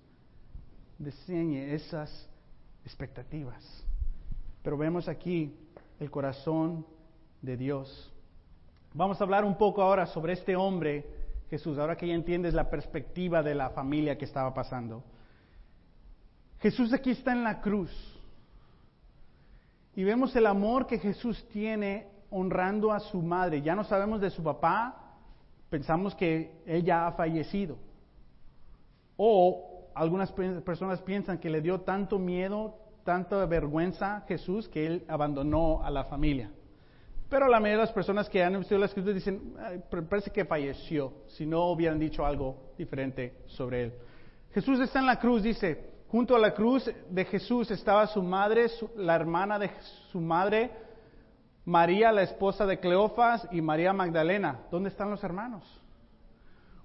diseñe 0.97 1.73
esas 1.73 2.29
expectativas. 2.85 3.63
Pero 4.63 4.77
vemos 4.77 5.07
aquí 5.07 5.55
el 5.99 6.11
corazón 6.11 6.85
de 7.41 7.57
Dios. 7.57 8.11
Vamos 8.93 9.19
a 9.19 9.23
hablar 9.23 9.45
un 9.45 9.57
poco 9.57 9.81
ahora 9.81 10.05
sobre 10.07 10.33
este 10.33 10.55
hombre, 10.55 11.05
Jesús, 11.49 11.77
ahora 11.77 11.95
que 11.95 12.07
ya 12.07 12.13
entiendes 12.13 12.53
la 12.53 12.69
perspectiva 12.69 13.43
de 13.43 13.55
la 13.55 13.69
familia 13.69 14.17
que 14.17 14.25
estaba 14.25 14.53
pasando. 14.53 15.03
Jesús 16.59 16.91
aquí 16.93 17.11
está 17.11 17.31
en 17.31 17.43
la 17.43 17.61
cruz. 17.61 17.91
Y 19.95 20.03
vemos 20.03 20.35
el 20.35 20.45
amor 20.45 20.87
que 20.87 20.99
Jesús 20.99 21.47
tiene 21.49 22.07
honrando 22.29 22.91
a 22.91 22.99
su 22.99 23.21
madre. 23.21 23.61
Ya 23.61 23.75
no 23.75 23.83
sabemos 23.83 24.21
de 24.21 24.29
su 24.29 24.43
papá, 24.43 25.15
pensamos 25.69 26.15
que 26.15 26.61
él 26.65 26.83
ya 26.83 27.07
ha 27.07 27.11
fallecido. 27.13 27.77
O 29.15 29.89
algunas 29.95 30.31
personas 30.31 31.01
piensan 31.01 31.39
que 31.39 31.49
le 31.49 31.61
dio 31.61 31.81
tanto 31.81 32.19
miedo, 32.19 32.75
tanta 33.03 33.45
vergüenza 33.45 34.23
Jesús 34.27 34.67
que 34.67 34.85
él 34.85 35.05
abandonó 35.07 35.83
a 35.83 35.89
la 35.89 36.03
familia. 36.03 36.51
Pero 37.29 37.47
la 37.47 37.59
mayoría 37.59 37.81
de 37.81 37.87
las 37.87 37.93
personas 37.93 38.29
que 38.29 38.41
han 38.43 38.55
estudiado 38.55 38.79
la 38.79 38.85
escritura 38.85 39.13
dicen, 39.13 39.55
parece 40.09 40.31
que 40.31 40.45
falleció, 40.45 41.13
si 41.27 41.45
no 41.45 41.71
hubieran 41.71 41.99
dicho 41.99 42.25
algo 42.25 42.71
diferente 42.77 43.39
sobre 43.47 43.83
él. 43.83 43.93
Jesús 44.53 44.79
está 44.79 44.99
en 44.99 45.07
la 45.07 45.19
cruz, 45.19 45.43
dice, 45.43 45.89
junto 46.07 46.35
a 46.35 46.39
la 46.39 46.53
cruz 46.53 46.89
de 47.09 47.25
Jesús 47.25 47.69
estaba 47.69 48.07
su 48.07 48.21
madre, 48.21 48.67
la 48.95 49.15
hermana 49.15 49.59
de 49.59 49.69
su 50.09 50.21
madre, 50.21 50.71
María, 51.67 52.13
la 52.13 52.21
esposa 52.21 52.65
de 52.65 52.79
Cleofas, 52.79 53.45
y 53.51 53.59
María 53.61 53.91
Magdalena. 53.91 54.61
¿Dónde 54.71 54.87
están 54.87 55.11
los 55.11 55.21
hermanos? 55.21 55.65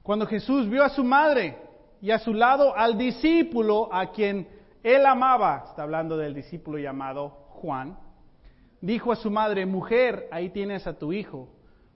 Cuando 0.03 0.27
Jesús 0.27 0.69
vio 0.69 0.83
a 0.83 0.89
su 0.89 1.05
madre, 1.05 1.57
y 2.01 2.11
a 2.11 2.19
su 2.19 2.35
lado 2.35 2.77
al 2.77 2.99
discípulo 2.99 3.89
a 3.95 4.11
quien 4.11 4.49
él 4.83 5.07
amaba, 5.07 5.67
está 5.69 5.85
hablando 5.85 6.17
del 6.17 6.35
discípulo 6.35 6.79
llamado 6.79 7.29
Juan, 7.51 7.97
dijo 8.81 9.13
a 9.13 9.17
su 9.17 9.31
madre, 9.31 9.67
mujer, 9.67 10.27
ahí 10.33 10.51
tienes 10.51 10.85
a 10.89 10.99
tu 10.99 11.13
hijo. 11.13 11.49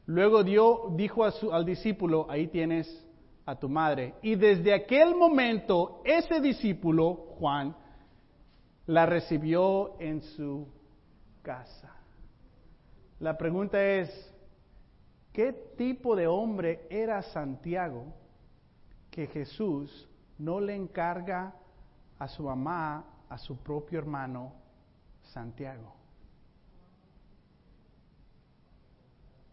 Luego 0.05 0.45
dijo 0.45 1.25
al 1.25 1.65
discípulo, 1.65 2.29
ahí 2.31 2.47
tienes 2.47 3.05
a 3.47 3.57
tu 3.57 3.69
madre. 3.69 4.15
Y 4.23 4.37
desde 4.37 4.73
aquel 4.73 5.17
momento, 5.17 6.03
ese 6.05 6.41
discípulo, 6.41 7.15
Juan, 7.41 7.75
la 8.87 9.07
recibió 9.07 9.99
en 9.99 10.23
su 10.23 10.69
casa. 11.43 11.96
La 13.21 13.37
pregunta 13.39 13.83
es, 13.83 14.11
¿qué 15.33 15.53
tipo 15.77 16.15
de 16.17 16.27
hombre 16.27 16.87
era 16.91 17.23
Santiago? 17.23 18.13
que 19.17 19.29
Jesús 19.29 20.07
no 20.37 20.61
le 20.61 20.75
encarga 20.75 21.55
a 22.19 22.29
su 22.29 22.43
mamá, 22.43 23.03
a 23.31 23.39
su 23.39 23.57
propio 23.57 23.99
hermano 23.99 24.53
Santiago. 25.23 25.95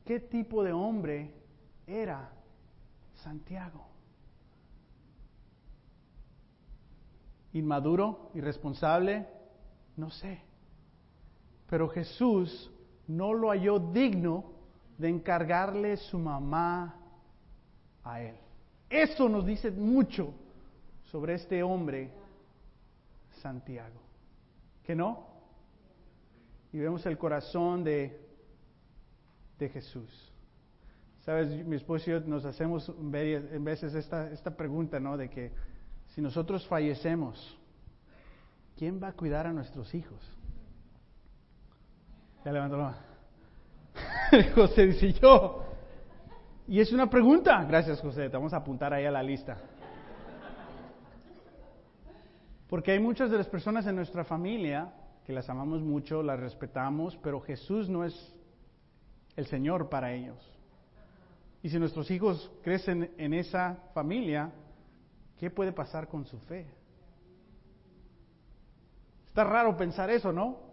¿Qué 0.04 0.20
tipo 0.20 0.66
de 0.66 0.74
hombre 0.74 1.34
era 1.88 2.30
Santiago? 3.24 3.88
¿Inmaduro? 7.54 8.32
¿Irresponsable? 8.34 9.26
No 9.96 10.10
sé. 10.10 10.42
Pero 11.70 11.88
Jesús 11.88 12.70
no 13.08 13.34
lo 13.34 13.49
halló 13.49 13.80
digno 13.80 14.45
de 14.97 15.10
encargarle 15.10 15.97
su 15.97 16.18
mamá 16.18 16.95
a 18.04 18.22
él. 18.22 18.36
Eso 18.89 19.28
nos 19.28 19.45
dice 19.45 19.72
mucho 19.72 20.34
sobre 21.06 21.36
este 21.36 21.64
hombre, 21.64 22.12
Santiago. 23.41 23.99
¿Que 24.84 24.95
no? 24.95 25.28
Y 26.72 26.80
vemos 26.80 27.06
el 27.06 27.18
corazón 27.18 27.84
de, 27.84 28.20
de 29.58 29.70
Jesús. 29.70 30.32
Sabes, 31.22 31.66
mi 31.66 31.78
esposo 31.78 32.10
y 32.10 32.14
yo 32.14 32.20
nos 32.22 32.43
hacemos 32.45 32.89
en 32.89 33.64
veces 33.64 33.95
esta, 33.95 34.30
esta 34.32 34.56
pregunta, 34.58 34.99
¿no? 34.99 35.16
De 35.16 35.30
que 35.30 35.51
si 36.10 36.22
nosotros 36.22 36.68
fallecemos, 36.68 37.58
¿quién 38.78 39.01
va 39.01 39.10
a 39.10 39.14
cuidar 39.14 39.47
a 39.47 39.54
nuestros 39.54 39.93
hijos? 39.95 40.20
Ya 42.46 42.52
levantó 42.52 42.78
la 42.78 42.84
mano. 42.84 42.98
José 44.56 44.88
dice 44.88 45.14
yo. 45.14 45.64
Y 46.68 46.80
es 46.80 46.91
una 46.91 47.10
pregunta. 47.10 47.64
Gracias, 47.66 48.02
José. 48.02 48.30
Te 48.30 48.38
vamos 48.38 48.54
a 48.54 48.58
apuntar 48.58 48.94
ahí 48.94 49.06
a 49.06 49.12
la 49.12 49.24
lista. 49.24 49.58
Porque 52.70 52.91
hay 52.91 53.00
muchas 53.00 53.30
de 53.30 53.38
las 53.38 53.48
personas 53.48 53.86
en 53.86 53.96
nuestra 53.96 54.24
familia 54.24 54.94
que 55.26 55.34
las 55.34 55.50
amamos 55.50 55.82
mucho, 55.82 56.22
las 56.24 56.39
respetamos, 56.39 57.18
pero 57.18 57.39
Jesús 57.39 57.88
no 57.88 58.04
es 58.04 58.34
el 59.36 59.46
Señor 59.46 59.89
para 59.89 60.12
ellos. 60.12 60.38
Y 61.62 61.70
si 61.70 61.80
nuestros 61.80 62.12
hijos 62.12 62.52
crecen 62.62 63.14
en 63.18 63.34
esa 63.34 63.78
familia, 63.94 64.52
¿qué 65.38 65.50
puede 65.50 65.72
pasar 65.72 66.08
con 66.10 66.26
su 66.26 66.38
fe? 66.39 66.66
Está 69.28 69.46
raro 69.46 69.78
pensar 69.78 70.10
eso, 70.10 70.34
¿no? 70.34 70.73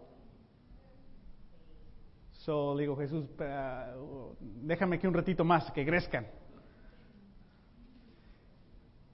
So, 2.45 2.75
digo, 2.75 2.95
Jesús, 2.97 3.25
déjame 4.63 4.95
aquí 4.95 5.05
un 5.05 5.13
ratito 5.13 5.43
más, 5.43 5.71
que 5.71 5.85
crezcan. 5.85 6.25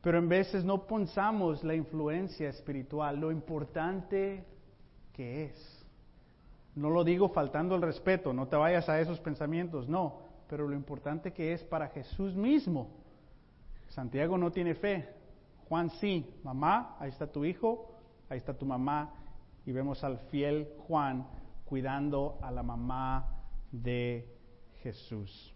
Pero 0.01 0.19
en 0.19 0.30
veces 0.30 0.63
no 0.63 0.88
pensamos 0.88 1.61
la 1.63 1.75
influencia 1.75 2.47
espiritual, 2.47 3.19
lo 3.19 3.30
importante 3.30 4.45
que 5.11 5.45
es. 5.45 5.86
No 6.75 6.89
lo 6.89 7.03
digo 7.03 7.28
faltando 7.30 7.75
el 7.75 7.82
respeto, 7.82 8.32
no 8.32 8.47
te 8.47 8.55
vayas 8.55 8.88
a 8.88 9.01
esos 9.01 9.19
pensamientos, 9.19 9.89
no, 9.89 10.21
pero 10.47 10.65
lo 10.65 10.75
importante 10.75 11.34
que 11.34 11.51
es 11.51 11.63
para 11.63 11.89
Jesús 11.89 12.34
mismo. 12.34 12.91
Santiago 13.89 14.38
no 14.38 14.51
tiene 14.51 14.75
fe, 14.75 15.09
Juan 15.67 15.89
sí, 15.89 16.34
mamá, 16.43 16.95
ahí 16.99 17.09
está 17.09 17.28
tu 17.28 17.43
hijo, 17.43 17.91
ahí 18.30 18.38
está 18.38 18.53
tu 18.53 18.65
mamá, 18.65 19.13
y 19.65 19.73
vemos 19.73 20.01
al 20.05 20.19
fiel 20.30 20.69
Juan 20.88 21.28
cuidando 21.68 22.39
a 22.41 22.49
la 22.49 22.63
mamá 22.63 23.43
de 23.72 24.28
Jesús. 24.82 25.53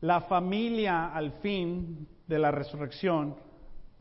La 0.00 0.22
familia 0.22 1.14
al 1.14 1.32
fin 1.40 2.08
de 2.26 2.38
la 2.38 2.50
resurrección, 2.50 3.36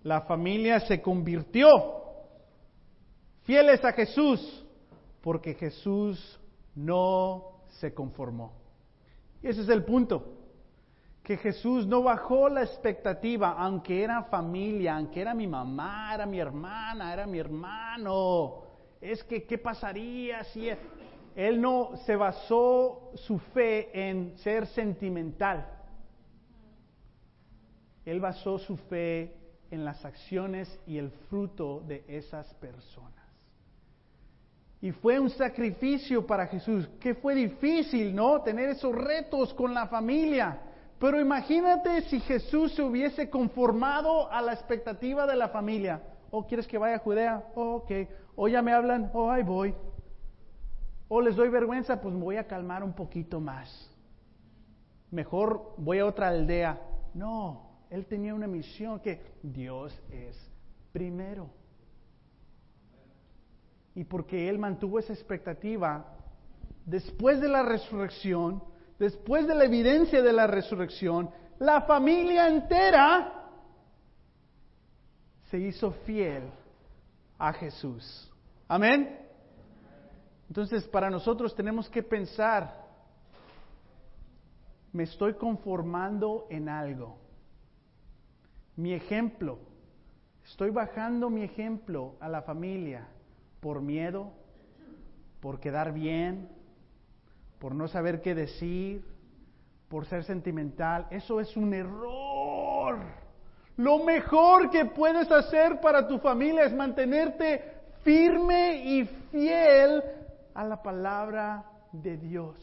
la 0.03 0.21
familia 0.21 0.79
se 0.79 1.01
convirtió 1.01 1.69
fieles 3.43 3.85
a 3.85 3.93
Jesús 3.93 4.65
porque 5.21 5.53
Jesús 5.53 6.39
no 6.73 7.65
se 7.79 7.93
conformó. 7.93 8.53
Y 9.43 9.47
ese 9.47 9.61
es 9.61 9.69
el 9.69 9.83
punto 9.83 10.37
que 11.23 11.37
Jesús 11.37 11.85
no 11.85 12.01
bajó 12.01 12.49
la 12.49 12.63
expectativa, 12.63 13.51
aunque 13.51 14.03
era 14.03 14.23
familia, 14.23 14.95
aunque 14.95 15.21
era 15.21 15.35
mi 15.35 15.45
mamá, 15.45 16.15
era 16.15 16.25
mi 16.25 16.39
hermana, 16.39 17.13
era 17.13 17.27
mi 17.27 17.37
hermano. 17.37 18.70
Es 19.01 19.23
que, 19.23 19.43
¿qué 19.43 19.57
pasaría 19.57 20.43
si 20.45 20.69
él, 21.35 21.59
no 21.59 21.97
se 22.05 22.15
basó 22.15 23.11
su 23.15 23.39
fe 23.39 23.89
en 24.09 24.37
ser 24.37 24.67
sentimental? 24.67 25.67
Él 28.05 28.19
basó 28.19 28.59
su 28.59 28.77
fe 28.77 29.35
en 29.71 29.83
las 29.83 30.05
acciones 30.05 30.79
y 30.85 30.99
el 30.99 31.09
fruto 31.29 31.81
de 31.81 32.05
esas 32.07 32.53
personas. 32.55 33.11
Y 34.81 34.91
fue 34.91 35.19
un 35.19 35.29
sacrificio 35.29 36.25
para 36.25 36.47
Jesús, 36.47 36.87
que 36.99 37.15
fue 37.15 37.35
difícil, 37.35 38.15
¿no? 38.15 38.41
Tener 38.41 38.69
esos 38.69 38.93
retos 38.93 39.53
con 39.53 39.73
la 39.73 39.87
familia. 39.87 40.59
Pero 40.99 41.19
imagínate 41.19 42.01
si 42.01 42.19
Jesús 42.19 42.73
se 42.73 42.83
hubiese 42.83 43.29
conformado 43.29 44.31
a 44.31 44.41
la 44.41 44.53
expectativa 44.53 45.25
de 45.25 45.35
la 45.35 45.49
familia. 45.49 46.01
Oh, 46.31 46.47
¿quieres 46.47 46.65
que 46.65 46.77
vaya 46.77 46.95
a 46.95 46.99
Judea? 46.99 47.43
Oh, 47.55 47.75
ok. 47.75 47.91
O 48.35 48.47
ya 48.47 48.61
me 48.61 48.71
hablan, 48.71 49.11
oh, 49.13 49.29
ahí 49.29 49.43
voy. 49.43 49.75
O 51.09 51.21
les 51.21 51.35
doy 51.35 51.49
vergüenza, 51.49 52.01
pues 52.01 52.15
me 52.15 52.23
voy 52.23 52.37
a 52.37 52.47
calmar 52.47 52.83
un 52.83 52.93
poquito 52.93 53.41
más. 53.41 53.69
Mejor 55.11 55.73
voy 55.77 55.99
a 55.99 56.05
otra 56.05 56.29
aldea. 56.29 56.81
No, 57.13 57.85
él 57.89 58.05
tenía 58.05 58.33
una 58.33 58.47
misión 58.47 59.01
que 59.01 59.21
Dios 59.43 59.93
es 60.09 60.37
primero. 60.93 61.49
Y 63.93 64.05
porque 64.05 64.47
él 64.47 64.57
mantuvo 64.57 64.99
esa 64.99 65.11
expectativa, 65.11 66.15
después 66.85 67.41
de 67.41 67.49
la 67.49 67.61
resurrección, 67.61 68.63
después 68.97 69.45
de 69.47 69.55
la 69.55 69.65
evidencia 69.65 70.21
de 70.21 70.31
la 70.31 70.47
resurrección, 70.47 71.29
la 71.59 71.81
familia 71.81 72.47
entera 72.47 73.40
se 75.51 75.59
hizo 75.59 75.91
fiel 76.05 76.49
a 77.37 77.51
Jesús. 77.51 78.31
Amén. 78.69 79.19
Entonces, 80.47 80.87
para 80.87 81.09
nosotros 81.09 81.53
tenemos 81.53 81.89
que 81.89 82.01
pensar, 82.01 82.87
me 84.93 85.03
estoy 85.03 85.33
conformando 85.33 86.47
en 86.49 86.69
algo. 86.69 87.17
Mi 88.77 88.93
ejemplo, 88.93 89.59
estoy 90.45 90.69
bajando 90.69 91.29
mi 91.29 91.43
ejemplo 91.43 92.15
a 92.21 92.29
la 92.29 92.41
familia 92.43 93.07
por 93.59 93.81
miedo, 93.81 94.31
por 95.41 95.59
quedar 95.59 95.93
bien, 95.93 96.49
por 97.59 97.75
no 97.75 97.89
saber 97.89 98.21
qué 98.21 98.33
decir, 98.33 99.05
por 99.89 100.05
ser 100.05 100.23
sentimental. 100.23 101.07
Eso 101.11 101.41
es 101.41 101.57
un 101.57 101.73
error. 101.73 102.40
Lo 103.81 103.97
mejor 103.97 104.69
que 104.69 104.85
puedes 104.85 105.31
hacer 105.31 105.81
para 105.81 106.07
tu 106.07 106.19
familia 106.19 106.65
es 106.65 106.73
mantenerte 106.73 107.63
firme 108.03 108.75
y 108.85 109.05
fiel 109.31 110.03
a 110.53 110.63
la 110.63 110.83
palabra 110.83 111.63
de 111.91 112.15
Dios, 112.15 112.55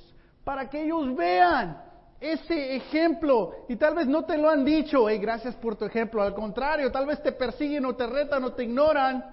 para 0.45 0.71
que 0.71 0.85
ellos 0.85 1.17
vean 1.17 1.77
ese 2.21 2.77
ejemplo. 2.77 3.53
Y 3.69 3.75
tal 3.75 3.97
vez 3.97 4.07
no 4.07 4.27
te 4.27 4.39
lo 4.39 4.49
han 4.49 4.65
dicho, 4.65 5.09
hey, 5.09 5.19
gracias 5.19 5.57
por 5.57 5.75
tu 5.75 5.87
ejemplo, 5.87 6.23
al 6.23 6.35
contrario, 6.35 6.93
tal 6.93 7.07
vez 7.07 7.21
te 7.21 7.33
persiguen 7.33 7.85
o 7.87 7.97
te 7.97 8.07
retan 8.07 8.45
o 8.45 8.53
te 8.53 8.63
ignoran, 8.63 9.25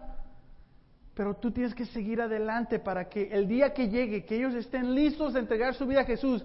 pero 1.14 1.36
tú 1.36 1.52
tienes 1.52 1.76
que 1.76 1.86
seguir 1.86 2.20
adelante 2.20 2.80
para 2.80 3.08
que 3.08 3.30
el 3.32 3.48
día 3.48 3.76
que 3.76 3.90
llegue, 3.90 4.26
que 4.26 4.38
ellos 4.38 4.56
estén 4.56 4.96
listos 4.96 5.34
de 5.34 5.40
entregar 5.42 5.76
su 5.76 5.86
vida 5.86 6.02
a 6.02 6.06
Jesús, 6.06 6.44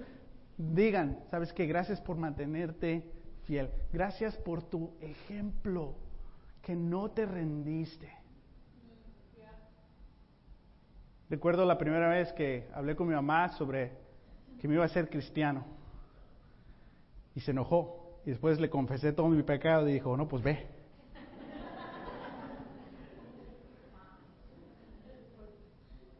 digan, 0.58 1.18
sabes 1.30 1.50
que 1.54 1.64
gracias 1.64 1.98
por 1.98 2.18
mantenerte 2.18 3.19
fiel, 3.50 3.68
gracias 3.92 4.36
por 4.36 4.62
tu 4.62 4.92
ejemplo, 5.00 5.96
que 6.62 6.76
no 6.76 7.10
te 7.10 7.26
rendiste. 7.26 8.08
Recuerdo 11.28 11.64
la 11.64 11.76
primera 11.76 12.08
vez 12.08 12.32
que 12.34 12.68
hablé 12.72 12.94
con 12.94 13.08
mi 13.08 13.14
mamá 13.14 13.48
sobre 13.58 13.90
que 14.60 14.68
me 14.68 14.74
iba 14.74 14.84
a 14.84 14.88
ser 14.88 15.10
cristiano 15.10 15.64
y 17.34 17.40
se 17.40 17.50
enojó 17.50 18.20
y 18.24 18.30
después 18.30 18.60
le 18.60 18.70
confesé 18.70 19.12
todo 19.12 19.26
mi 19.26 19.42
pecado 19.42 19.88
y 19.88 19.94
dijo, 19.94 20.16
no, 20.16 20.28
pues 20.28 20.44
ve. 20.44 20.68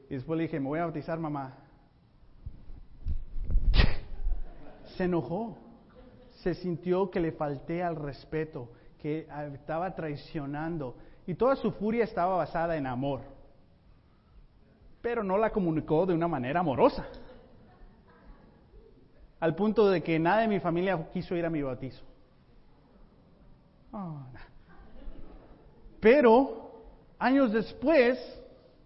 Y 0.08 0.14
después 0.14 0.36
le 0.36 0.42
dije, 0.42 0.58
me 0.58 0.66
voy 0.66 0.80
a 0.80 0.82
bautizar, 0.82 1.16
mamá. 1.20 1.58
Se 4.96 5.04
enojó. 5.04 5.69
Se 6.42 6.54
sintió 6.54 7.10
que 7.10 7.20
le 7.20 7.32
falté 7.32 7.82
al 7.82 7.96
respeto, 7.96 8.70
que 8.98 9.26
estaba 9.54 9.94
traicionando. 9.94 10.96
Y 11.26 11.34
toda 11.34 11.56
su 11.56 11.70
furia 11.72 12.04
estaba 12.04 12.36
basada 12.36 12.76
en 12.76 12.86
amor. 12.86 13.20
Pero 15.02 15.22
no 15.22 15.38
la 15.38 15.50
comunicó 15.50 16.06
de 16.06 16.14
una 16.14 16.28
manera 16.28 16.60
amorosa. 16.60 17.06
Al 19.38 19.54
punto 19.54 19.88
de 19.88 20.02
que 20.02 20.18
nada 20.18 20.42
de 20.42 20.48
mi 20.48 20.60
familia 20.60 21.08
quiso 21.12 21.34
ir 21.34 21.44
a 21.46 21.50
mi 21.50 21.62
bautizo. 21.62 22.04
Oh, 23.92 24.22
Pero 26.00 26.82
años 27.18 27.52
después, 27.52 28.18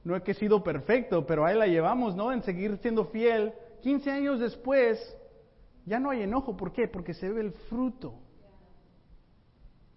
no 0.02 0.16
es 0.16 0.22
que 0.22 0.30
he 0.30 0.34
sido 0.34 0.62
perfecto, 0.62 1.26
pero 1.26 1.44
ahí 1.44 1.56
la 1.56 1.66
llevamos, 1.66 2.14
¿no? 2.14 2.32
En 2.32 2.42
seguir 2.42 2.78
siendo 2.78 3.06
fiel. 3.06 3.52
15 3.82 4.10
años 4.10 4.40
después, 4.40 4.98
ya 5.86 5.98
no 5.98 6.10
hay 6.10 6.22
enojo. 6.22 6.56
¿Por 6.56 6.72
qué? 6.72 6.88
Porque 6.88 7.14
se 7.14 7.30
ve 7.30 7.40
el 7.40 7.52
fruto. 7.52 8.14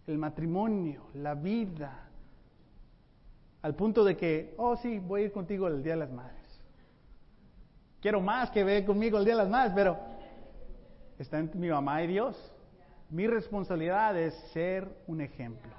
El 0.06 0.18
matrimonio, 0.18 1.08
la 1.14 1.34
vida. 1.36 2.10
Al 3.62 3.76
punto 3.76 4.04
de 4.04 4.16
que, 4.16 4.54
oh 4.58 4.78
sí, 4.78 5.00
voy 5.00 5.22
a 5.22 5.26
ir 5.26 5.32
contigo 5.32 5.68
el 5.68 5.84
Día 5.84 5.94
de 5.94 6.00
las 6.00 6.12
Madres. 6.12 6.36
Quiero 8.00 8.22
más 8.22 8.52
que 8.52 8.64
ve 8.64 8.86
conmigo 8.86 9.18
el 9.18 9.26
Día 9.26 9.36
de 9.36 9.44
las 9.44 9.50
Madres, 9.50 9.74
pero 9.76 9.98
está 11.18 11.40
en 11.40 11.52
mi 11.56 11.70
mamá 11.70 12.04
y 12.04 12.08
Dios. 12.08 12.54
Mi 13.10 13.28
responsabilidad 13.28 14.18
es 14.18 14.34
ser 14.54 14.88
un 15.08 15.22
ejemplo 15.22 15.78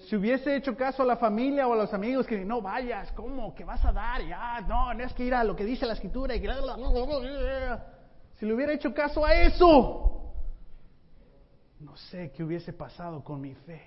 si 0.00 0.16
hubiese 0.16 0.54
hecho 0.54 0.76
caso 0.76 1.02
a 1.02 1.06
la 1.06 1.16
familia 1.16 1.66
o 1.66 1.72
a 1.72 1.76
los 1.76 1.92
amigos 1.92 2.26
que 2.26 2.44
no 2.44 2.60
vayas, 2.60 3.10
¿cómo? 3.12 3.54
¿Qué 3.54 3.64
vas 3.64 3.84
a 3.84 3.92
dar? 3.92 4.22
Ya, 4.22 4.60
no, 4.60 4.94
no 4.94 5.04
es 5.04 5.12
que 5.14 5.24
ir 5.24 5.34
a 5.34 5.42
lo 5.42 5.56
que 5.56 5.64
dice 5.64 5.86
la 5.86 5.94
escritura 5.94 6.34
y 6.36 6.40
que... 6.40 6.48
Si 8.36 8.46
le 8.46 8.54
hubiera 8.54 8.72
hecho 8.72 8.92
caso 8.92 9.24
a 9.24 9.34
eso, 9.34 10.32
no 11.80 11.96
sé 11.96 12.32
qué 12.32 12.44
hubiese 12.44 12.72
pasado 12.72 13.22
con 13.24 13.40
mi 13.40 13.54
fe. 13.54 13.82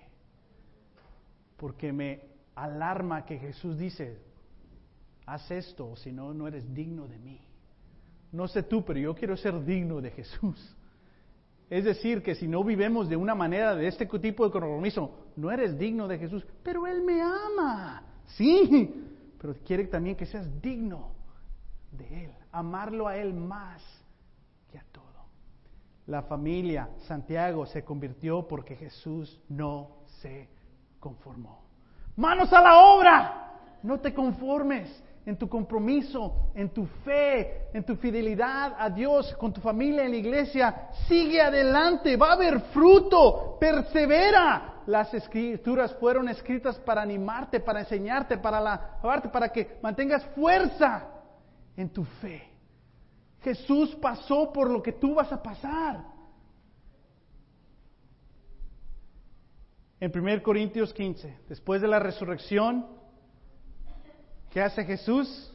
Porque 1.58 1.92
me 1.92 2.22
alarma 2.56 3.26
que 3.26 3.38
Jesús 3.38 3.78
dice, 3.78 4.18
haz 5.26 5.50
esto, 5.52 5.96
si 5.96 6.12
no, 6.12 6.34
no 6.34 6.48
eres 6.48 6.74
digno 6.74 7.08
de 7.08 7.20
mí. 7.20 7.40
No 8.32 8.48
sé 8.48 8.64
tú, 8.64 8.84
pero 8.84 9.00
yo 9.00 9.16
quiero 9.16 9.36
ser 9.38 9.64
digno 9.64 10.02
de 10.02 10.12
Jesús. 10.12 10.76
Es 11.70 11.84
decir, 11.84 12.24
que 12.24 12.34
si 12.34 12.48
no 12.48 12.64
vivemos 12.64 13.08
de 13.08 13.16
una 13.16 13.36
manera 13.36 13.76
de 13.76 13.88
este 13.88 14.08
tipo 14.08 14.46
de 14.46 14.52
compromiso, 14.52 15.28
no 15.36 15.52
eres 15.52 15.78
digno 15.78 16.08
de 16.08 16.18
Jesús, 16.18 16.46
pero 16.64 16.88
Él 16.88 17.04
me 17.04 17.22
ama. 17.22 18.04
Sí, 18.26 19.06
pero 19.40 19.56
quiere 19.66 19.86
también 19.86 20.16
que 20.16 20.26
seas 20.26 20.48
digno 20.62 21.12
de 21.92 22.26
Él, 22.26 22.32
amarlo 22.52 23.08
a 23.08 23.18
Él 23.18 23.34
más. 23.34 23.84
La 26.10 26.24
familia 26.24 26.90
Santiago 27.08 27.68
se 27.68 27.84
convirtió 27.84 28.48
porque 28.48 28.76
Jesús 28.76 29.40
no 29.48 29.98
se 30.22 30.50
conformó. 31.00 31.62
Manos 32.16 32.52
a 32.52 32.62
la 32.62 32.80
obra, 32.80 33.60
no 33.84 34.00
te 34.00 34.12
conformes 34.12 35.04
en 35.24 35.38
tu 35.38 35.48
compromiso, 35.48 36.50
en 36.56 36.70
tu 36.70 36.88
fe, 37.06 37.68
en 37.74 37.84
tu 37.84 37.96
fidelidad 37.98 38.76
a 38.80 38.90
Dios, 38.90 39.36
con 39.36 39.54
tu 39.54 39.62
familia 39.62 40.04
en 40.04 40.10
la 40.10 40.18
iglesia. 40.18 40.90
Sigue 41.08 41.40
adelante, 41.40 42.18
va 42.18 42.30
a 42.30 42.34
haber 42.34 42.60
fruto, 42.74 43.58
persevera. 43.60 44.82
Las 44.88 45.14
escrituras 45.14 45.94
fueron 46.00 46.28
escritas 46.28 46.80
para 46.80 47.04
animarte, 47.04 47.60
para 47.60 47.82
enseñarte, 47.82 48.40
para 48.40 48.58
alabarte, 48.58 49.30
para 49.30 49.50
que 49.50 49.78
mantengas 49.84 50.26
fuerza 50.34 51.08
en 51.78 51.90
tu 51.90 52.04
fe. 52.04 52.49
Jesús 53.42 53.96
pasó 54.02 54.52
por 54.52 54.70
lo 54.70 54.82
que 54.82 54.94
tú 54.94 55.16
vas 55.16 55.32
a 55.32 55.42
pasar. 55.42 56.04
En 60.00 60.12
1 60.18 60.44
Corintios 60.44 60.94
15, 60.94 61.40
después 61.48 61.82
de 61.82 61.88
la 61.88 62.00
resurrección, 62.00 63.00
¿Qué 64.50 64.62
hace 64.62 64.84
Jesús? 64.84 65.54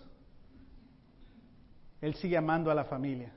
Él 2.00 2.14
sigue 2.14 2.36
amando 2.36 2.70
a 2.70 2.74
la 2.74 2.84
familia. 2.84 3.32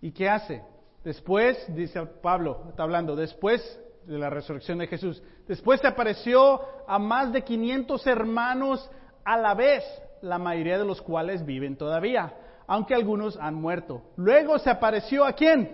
¿Y 0.00 0.12
qué 0.12 0.28
hace? 0.28 0.62
Después, 1.04 1.58
dice 1.74 2.04
Pablo, 2.22 2.66
está 2.70 2.84
hablando, 2.84 3.16
después 3.16 3.80
de 4.06 4.18
la 4.18 4.30
resurrección 4.30 4.78
de 4.78 4.86
Jesús, 4.86 5.22
después 5.46 5.80
se 5.80 5.86
apareció 5.86 6.60
a 6.86 6.98
más 6.98 7.32
de 7.32 7.42
500 7.42 8.06
hermanos 8.06 8.90
a 9.24 9.36
la 9.36 9.54
vez, 9.54 9.84
la 10.22 10.38
mayoría 10.38 10.78
de 10.78 10.84
los 10.84 11.02
cuales 11.02 11.44
viven 11.44 11.76
todavía, 11.76 12.34
aunque 12.68 12.94
algunos 12.94 13.36
han 13.38 13.54
muerto. 13.56 14.02
Luego 14.16 14.58
se 14.60 14.70
apareció 14.70 15.24
a 15.24 15.32
quién? 15.32 15.68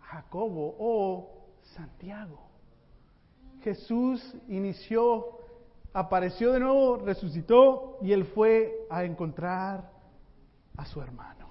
Jacobo 0.00 0.74
o 0.78 1.30
Santiago. 1.62 2.40
Jesús 3.62 4.34
inició 4.48 5.38
apareció 5.92 6.52
de 6.52 6.60
nuevo, 6.60 6.96
resucitó 6.96 7.98
y 8.00 8.12
él 8.12 8.24
fue 8.24 8.86
a 8.90 9.04
encontrar 9.04 9.90
a 10.76 10.84
su 10.86 11.00
hermano. 11.02 11.50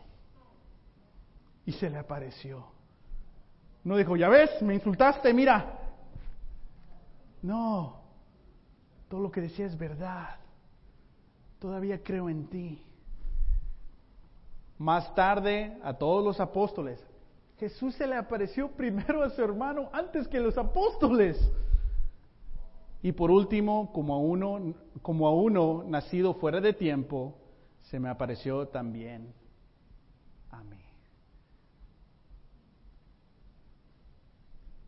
Y 1.66 1.74
se 1.74 1.90
le 1.90 2.00
apareció. 2.00 2.66
No 3.84 3.96
dijo, 3.96 4.16
ya 4.18 4.28
ves, 4.28 4.62
me 4.62 4.74
insultaste, 4.74 5.34
mira. 5.34 5.78
No, 7.44 8.02
todo 9.08 9.22
lo 9.22 9.32
que 9.32 9.42
decía 9.42 9.68
es 9.68 9.78
verdad. 9.78 10.40
Todavía 11.60 12.02
creo 12.02 12.28
en 12.28 12.48
ti. 12.48 12.89
Más 14.80 15.14
tarde 15.14 15.78
a 15.84 15.94
todos 15.94 16.24
los 16.24 16.40
apóstoles. 16.40 17.06
Jesús 17.58 17.94
se 17.96 18.08
le 18.08 18.16
apareció 18.16 18.72
primero 18.78 19.22
a 19.22 19.30
su 19.30 19.44
hermano 19.44 19.90
antes 19.92 20.28
que 20.28 20.40
los 20.40 20.58
apóstoles. 20.58 21.38
Y 23.02 23.12
por 23.12 23.30
último, 23.30 23.92
como 23.94 24.16
a 24.16 24.18
uno, 24.18 24.74
como 25.02 25.28
a 25.28 25.34
uno 25.34 25.84
nacido 25.86 26.34
fuera 26.34 26.62
de 26.62 26.74
tiempo, 26.74 27.36
se 27.84 28.00
me 28.00 28.10
apareció 28.10 28.70
también 28.70 29.34
a 30.50 30.64
mí. 30.64 30.78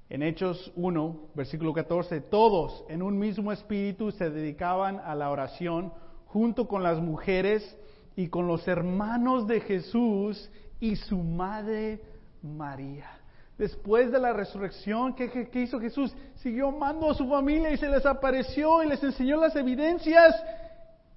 En 0.10 0.24
Hechos 0.24 0.72
1, 0.76 1.20
versículo 1.36 1.74
14, 1.74 2.22
todos 2.22 2.86
en 2.88 3.02
un 3.02 3.18
mismo 3.18 3.52
espíritu 3.52 4.12
se 4.12 4.30
dedicaban 4.30 5.00
a 5.00 5.16
la 5.16 5.30
oración 5.30 5.94
junto 6.28 6.68
con 6.68 6.84
las 6.84 7.00
mujeres 7.00 7.78
y 8.16 8.28
con 8.28 8.48
los 8.48 8.68
hermanos 8.68 9.48
de 9.48 9.62
Jesús 9.62 10.50
y 10.80 10.96
su 10.96 11.18
madre 11.18 12.02
María 12.42 13.22
después 13.62 14.12
de 14.12 14.18
la 14.18 14.34
resurrección, 14.34 15.14
¿qué, 15.14 15.48
hizo 15.54 15.80
Jesús? 15.80 16.12
Siguió 16.38 16.70
amando 16.70 17.12
a 17.12 17.14
su 17.14 17.30
familia 17.30 17.70
y 17.70 17.78
se 17.78 17.88
les 17.88 18.04
apareció 18.08 18.82
y 18.82 18.88
les 18.88 19.04
enseñó 19.04 19.40
las 19.40 19.56
evidencias 19.56 20.36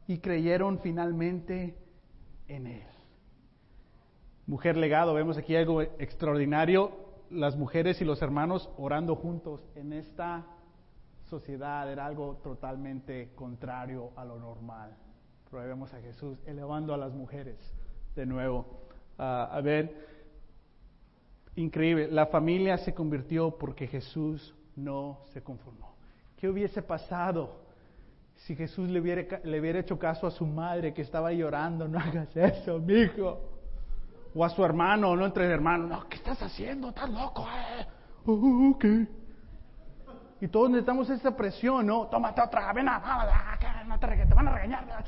y 0.07 0.19
creyeron 0.19 0.79
finalmente 0.81 1.75
en 2.47 2.67
Él. 2.67 2.87
Mujer 4.47 4.77
legado, 4.77 5.15
vemos 5.15 5.39
aquí 5.39 5.57
algo 5.57 5.81
extraordinario, 5.81 6.93
las 7.31 7.57
mujeres 7.57 8.03
y 8.03 8.05
los 8.05 8.21
hermanos 8.21 8.69
orando 8.77 9.17
juntos 9.17 9.67
en 9.75 9.95
esta 9.95 10.45
sociedad 11.31 11.91
era 11.91 12.05
algo 12.05 12.41
totalmente 12.43 13.33
contrario 13.35 14.11
a 14.17 14.25
lo 14.27 14.39
normal. 14.39 14.95
Pero 15.55 15.69
vemos 15.69 15.95
a 15.95 16.01
Jesús 16.01 16.37
elevando 16.47 16.93
a 16.95 16.97
las 16.97 17.13
mujeres 17.13 17.57
de 18.17 18.27
nuevo. 18.27 18.67
a 19.19 19.61
ver, 19.63 19.95
Increíble, 21.57 22.09
la 22.11 22.27
familia 22.27 22.77
se 22.79 22.93
convirtió 22.93 23.57
porque 23.57 23.87
Jesús 23.87 24.53
no 24.75 25.21
se 25.33 25.43
conformó. 25.43 25.95
¿Qué 26.37 26.49
hubiese 26.49 26.83
pasado 26.83 27.61
si 28.35 28.57
Jesús 28.57 28.91
le 28.91 29.01
hubiera, 29.01 29.39
le 29.45 29.61
hubiera 29.61 29.79
hecho 29.79 29.97
caso 29.97 30.27
a 30.27 30.33
su 30.33 30.45
madre 30.45 30.93
que 30.93 31.03
estaba 31.03 31.33
llorando? 31.33 31.87
No 31.87 32.01
hagas 32.01 32.37
eso, 32.37 32.81
mi 32.81 32.95
hijo. 32.95 33.39
O 34.35 34.45
a 34.45 34.49
su 34.49 34.65
hermano, 34.65 35.15
no 35.15 35.25
entre 35.25 35.45
hermanos. 35.45 35.89
No, 35.89 36.09
¿qué 36.09 36.17
estás 36.17 36.43
haciendo? 36.43 36.89
Estás 36.89 37.09
loco. 37.11 37.47
Eh? 37.47 37.87
Oh. 38.27 38.77
Y 40.41 40.49
todos 40.49 40.71
necesitamos 40.71 41.09
esa 41.09 41.37
presión, 41.37 41.87
¿no? 41.87 42.09
Tómate 42.09 42.43
otra, 42.43 42.73
ven 42.73 42.89
a, 42.89 43.85
no 43.87 43.99
te, 44.01 44.07
te 44.09 44.35
van 44.35 44.49
a 44.49 44.53
regañar. 44.53 45.05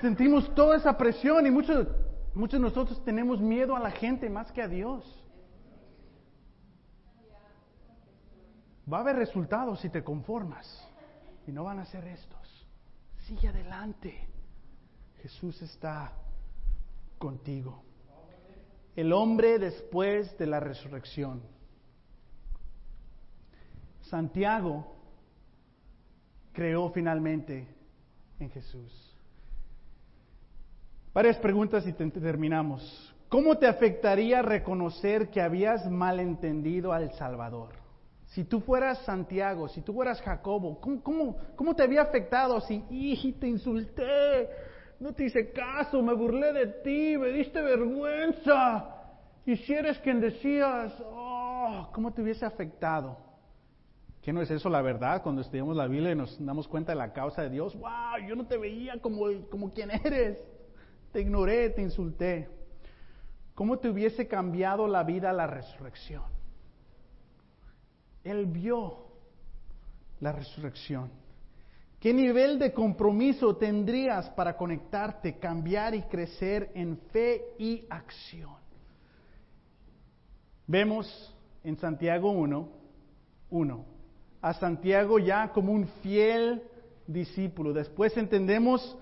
Sentimos 0.00 0.54
toda 0.54 0.76
esa 0.76 0.96
presión 0.96 1.46
y 1.46 1.50
muchos, 1.50 1.88
muchos 2.34 2.60
de 2.60 2.64
nosotros 2.68 3.04
tenemos 3.04 3.40
miedo 3.40 3.74
a 3.74 3.80
la 3.80 3.90
gente 3.90 4.30
más 4.30 4.50
que 4.52 4.62
a 4.62 4.68
Dios. 4.68 5.04
Va 8.90 8.98
a 8.98 9.00
haber 9.00 9.16
resultados 9.16 9.80
si 9.80 9.90
te 9.90 10.02
conformas. 10.02 10.66
Y 11.46 11.52
no 11.52 11.64
van 11.64 11.78
a 11.78 11.86
ser 11.86 12.06
estos. 12.06 12.66
Sigue 13.26 13.48
adelante. 13.48 14.28
Jesús 15.22 15.60
está 15.62 16.12
contigo. 17.18 17.82
El 18.94 19.12
hombre 19.12 19.58
después 19.58 20.36
de 20.38 20.46
la 20.46 20.60
resurrección. 20.60 21.42
Santiago 24.02 24.96
creó 26.52 26.90
finalmente 26.90 27.68
en 28.38 28.50
Jesús. 28.50 29.07
Varias 31.18 31.38
preguntas 31.38 31.84
y 31.84 31.92
terminamos. 31.92 33.12
¿Cómo 33.28 33.58
te 33.58 33.66
afectaría 33.66 34.40
reconocer 34.40 35.30
que 35.30 35.40
habías 35.40 35.90
malentendido 35.90 36.92
al 36.92 37.10
Salvador? 37.14 37.70
Si 38.26 38.44
tú 38.44 38.60
fueras 38.60 38.98
Santiago, 38.98 39.66
si 39.66 39.82
tú 39.82 39.94
fueras 39.94 40.22
Jacobo, 40.22 40.80
¿cómo, 40.80 41.74
te 41.74 41.82
había 41.82 42.02
afectado 42.02 42.60
si, 42.60 42.84
y 42.88 43.32
te 43.32 43.48
insulté, 43.48 44.48
no 45.00 45.12
te 45.12 45.24
hice 45.24 45.50
caso, 45.50 46.00
me 46.04 46.14
burlé 46.14 46.52
de 46.52 46.66
ti, 46.84 47.18
me 47.18 47.30
diste 47.30 47.62
vergüenza? 47.62 48.88
Y 49.44 49.56
si 49.56 49.74
eres 49.74 49.98
quien 49.98 50.20
decías, 50.20 50.92
oh, 51.04 51.90
¿cómo 51.92 52.12
te 52.12 52.22
hubiese 52.22 52.46
afectado? 52.46 53.18
¿Qué 54.22 54.32
no 54.32 54.40
es 54.40 54.52
eso 54.52 54.68
la 54.68 54.82
verdad? 54.82 55.20
Cuando 55.24 55.40
estudiamos 55.40 55.76
la 55.76 55.88
Biblia 55.88 56.12
y 56.12 56.14
nos 56.14 56.38
damos 56.46 56.68
cuenta 56.68 56.92
de 56.92 56.98
la 56.98 57.12
causa 57.12 57.42
de 57.42 57.50
Dios, 57.50 57.74
wow, 57.74 58.24
yo 58.24 58.36
no 58.36 58.46
te 58.46 58.56
veía 58.56 59.00
como 59.00 59.72
quien 59.72 59.90
eres, 59.90 60.38
te 61.18 61.22
ignoré, 61.22 61.70
te 61.70 61.82
insulté. 61.82 62.48
¿Cómo 63.56 63.80
te 63.80 63.88
hubiese 63.88 64.28
cambiado 64.28 64.86
la 64.86 65.02
vida 65.02 65.32
la 65.32 65.48
resurrección? 65.48 66.22
Él 68.22 68.46
vio 68.46 68.98
la 70.20 70.30
resurrección. 70.30 71.10
¿Qué 71.98 72.14
nivel 72.14 72.60
de 72.60 72.72
compromiso 72.72 73.56
tendrías 73.56 74.30
para 74.30 74.56
conectarte, 74.56 75.40
cambiar 75.40 75.92
y 75.92 76.02
crecer 76.02 76.70
en 76.76 76.96
fe 77.10 77.46
y 77.58 77.84
acción? 77.90 78.54
Vemos 80.68 81.36
en 81.64 81.76
Santiago 81.78 82.30
1, 82.30 82.68
1, 83.50 83.84
a 84.40 84.54
Santiago 84.54 85.18
ya 85.18 85.50
como 85.50 85.72
un 85.72 85.88
fiel 86.00 86.62
discípulo. 87.08 87.72
Después 87.72 88.16
entendemos 88.16 88.96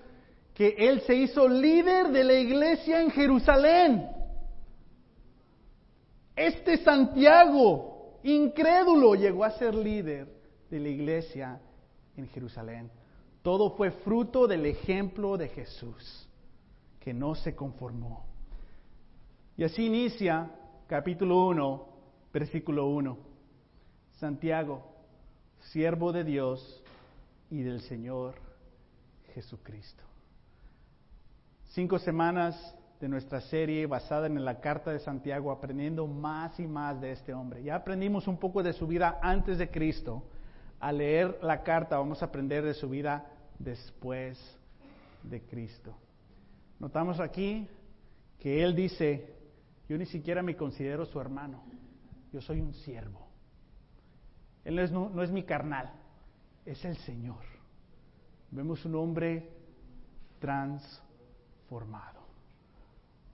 que 0.57 0.73
él 0.75 1.01
se 1.01 1.13
hizo 1.13 1.47
líder 1.47 2.07
de 2.07 2.23
la 2.23 2.33
iglesia 2.33 2.99
en 2.99 3.11
Jerusalén. 3.11 4.09
Este 6.35 6.77
Santiago 6.77 8.17
incrédulo, 8.23 9.13
llegó 9.13 9.43
a 9.43 9.51
ser 9.51 9.75
líder 9.75 10.27
de 10.71 10.79
la 10.79 10.87
iglesia 10.87 11.61
en 12.15 12.27
Jerusalén. 12.29 12.89
Todo 13.43 13.75
fue 13.75 13.91
fruto 13.91 14.47
del 14.47 14.65
ejemplo 14.65 15.37
de 15.37 15.49
Jesús, 15.49 16.27
que 17.01 17.13
no 17.13 17.35
se 17.35 17.55
conformó. 17.55 18.25
Y 19.57 19.63
así 19.63 19.85
inicia 19.85 20.49
capítulo 20.87 21.45
1, 21.49 21.87
versículo 22.33 22.87
1. 22.87 23.15
Santiago, 24.13 24.81
siervo 25.71 26.11
de 26.11 26.23
Dios 26.23 26.83
y 27.51 27.61
del 27.61 27.81
Señor 27.81 28.33
Jesucristo. 29.35 30.06
Cinco 31.77 31.99
semanas 31.99 32.75
de 32.99 33.07
nuestra 33.07 33.39
serie 33.39 33.85
basada 33.85 34.25
en 34.25 34.43
la 34.43 34.59
carta 34.61 34.91
de 34.91 34.97
Santiago, 34.97 35.51
aprendiendo 35.51 36.07
más 36.07 36.59
y 36.59 36.65
más 36.65 36.99
de 36.99 37.11
este 37.11 37.35
hombre. 37.35 37.61
Ya 37.61 37.75
aprendimos 37.75 38.27
un 38.27 38.39
poco 38.39 38.63
de 38.63 38.73
su 38.73 38.87
vida 38.87 39.19
antes 39.21 39.59
de 39.59 39.69
Cristo. 39.69 40.23
Al 40.79 40.97
leer 40.97 41.37
la 41.43 41.61
carta 41.61 41.99
vamos 41.99 42.23
a 42.23 42.25
aprender 42.25 42.65
de 42.65 42.73
su 42.73 42.89
vida 42.89 43.29
después 43.59 44.39
de 45.21 45.43
Cristo. 45.43 45.95
Notamos 46.79 47.19
aquí 47.19 47.67
que 48.39 48.63
él 48.63 48.75
dice, 48.75 49.35
yo 49.87 49.99
ni 49.99 50.07
siquiera 50.07 50.41
me 50.41 50.55
considero 50.55 51.05
su 51.05 51.21
hermano, 51.21 51.61
yo 52.33 52.41
soy 52.41 52.59
un 52.59 52.73
siervo. 52.73 53.27
Él 54.65 54.77
no 54.91 55.21
es, 55.21 55.29
mi 55.29 55.43
carnal, 55.43 55.93
es 56.65 56.83
el 56.85 56.97
Señor. 56.97 57.43
Vemos 58.49 58.83
un 58.83 58.95
hombre 58.95 59.47
transformado 61.67 62.17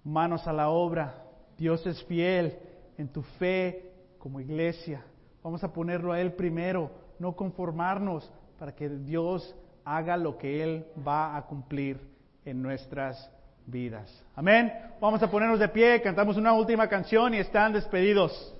manos 0.04 0.46
a 0.48 0.54
la 0.54 0.70
obra. 0.70 1.14
Dios 1.58 1.86
es 1.86 2.04
fiel 2.06 2.58
en 2.98 3.08
tu 3.08 3.22
fe 3.22 3.92
como 4.20 4.40
iglesia. 4.40 5.04
Vamos 5.44 5.64
a 5.64 5.72
ponerlo 5.72 6.12
a 6.12 6.20
Él 6.20 6.34
primero, 6.34 6.92
no 7.20 7.36
conformarnos 7.36 8.30
para 8.60 8.74
que 8.74 8.90
Dios 8.90 9.56
haga 9.86 10.18
lo 10.18 10.38
que 10.38 10.64
Él 10.64 10.86
va 11.06 11.38
a 11.38 11.46
cumplir 11.46 12.00
en 12.44 12.62
nuestras 12.62 13.30
vidas. 13.66 14.26
Amén. 14.36 14.74
Vamos 15.00 15.22
a 15.22 15.30
ponernos 15.30 15.60
de 15.60 15.70
pie, 15.70 16.02
cantamos 16.02 16.38
una 16.38 16.54
última 16.54 16.88
canción 16.88 17.34
y 17.34 17.38
están 17.38 17.72
despedidos. 17.72 18.56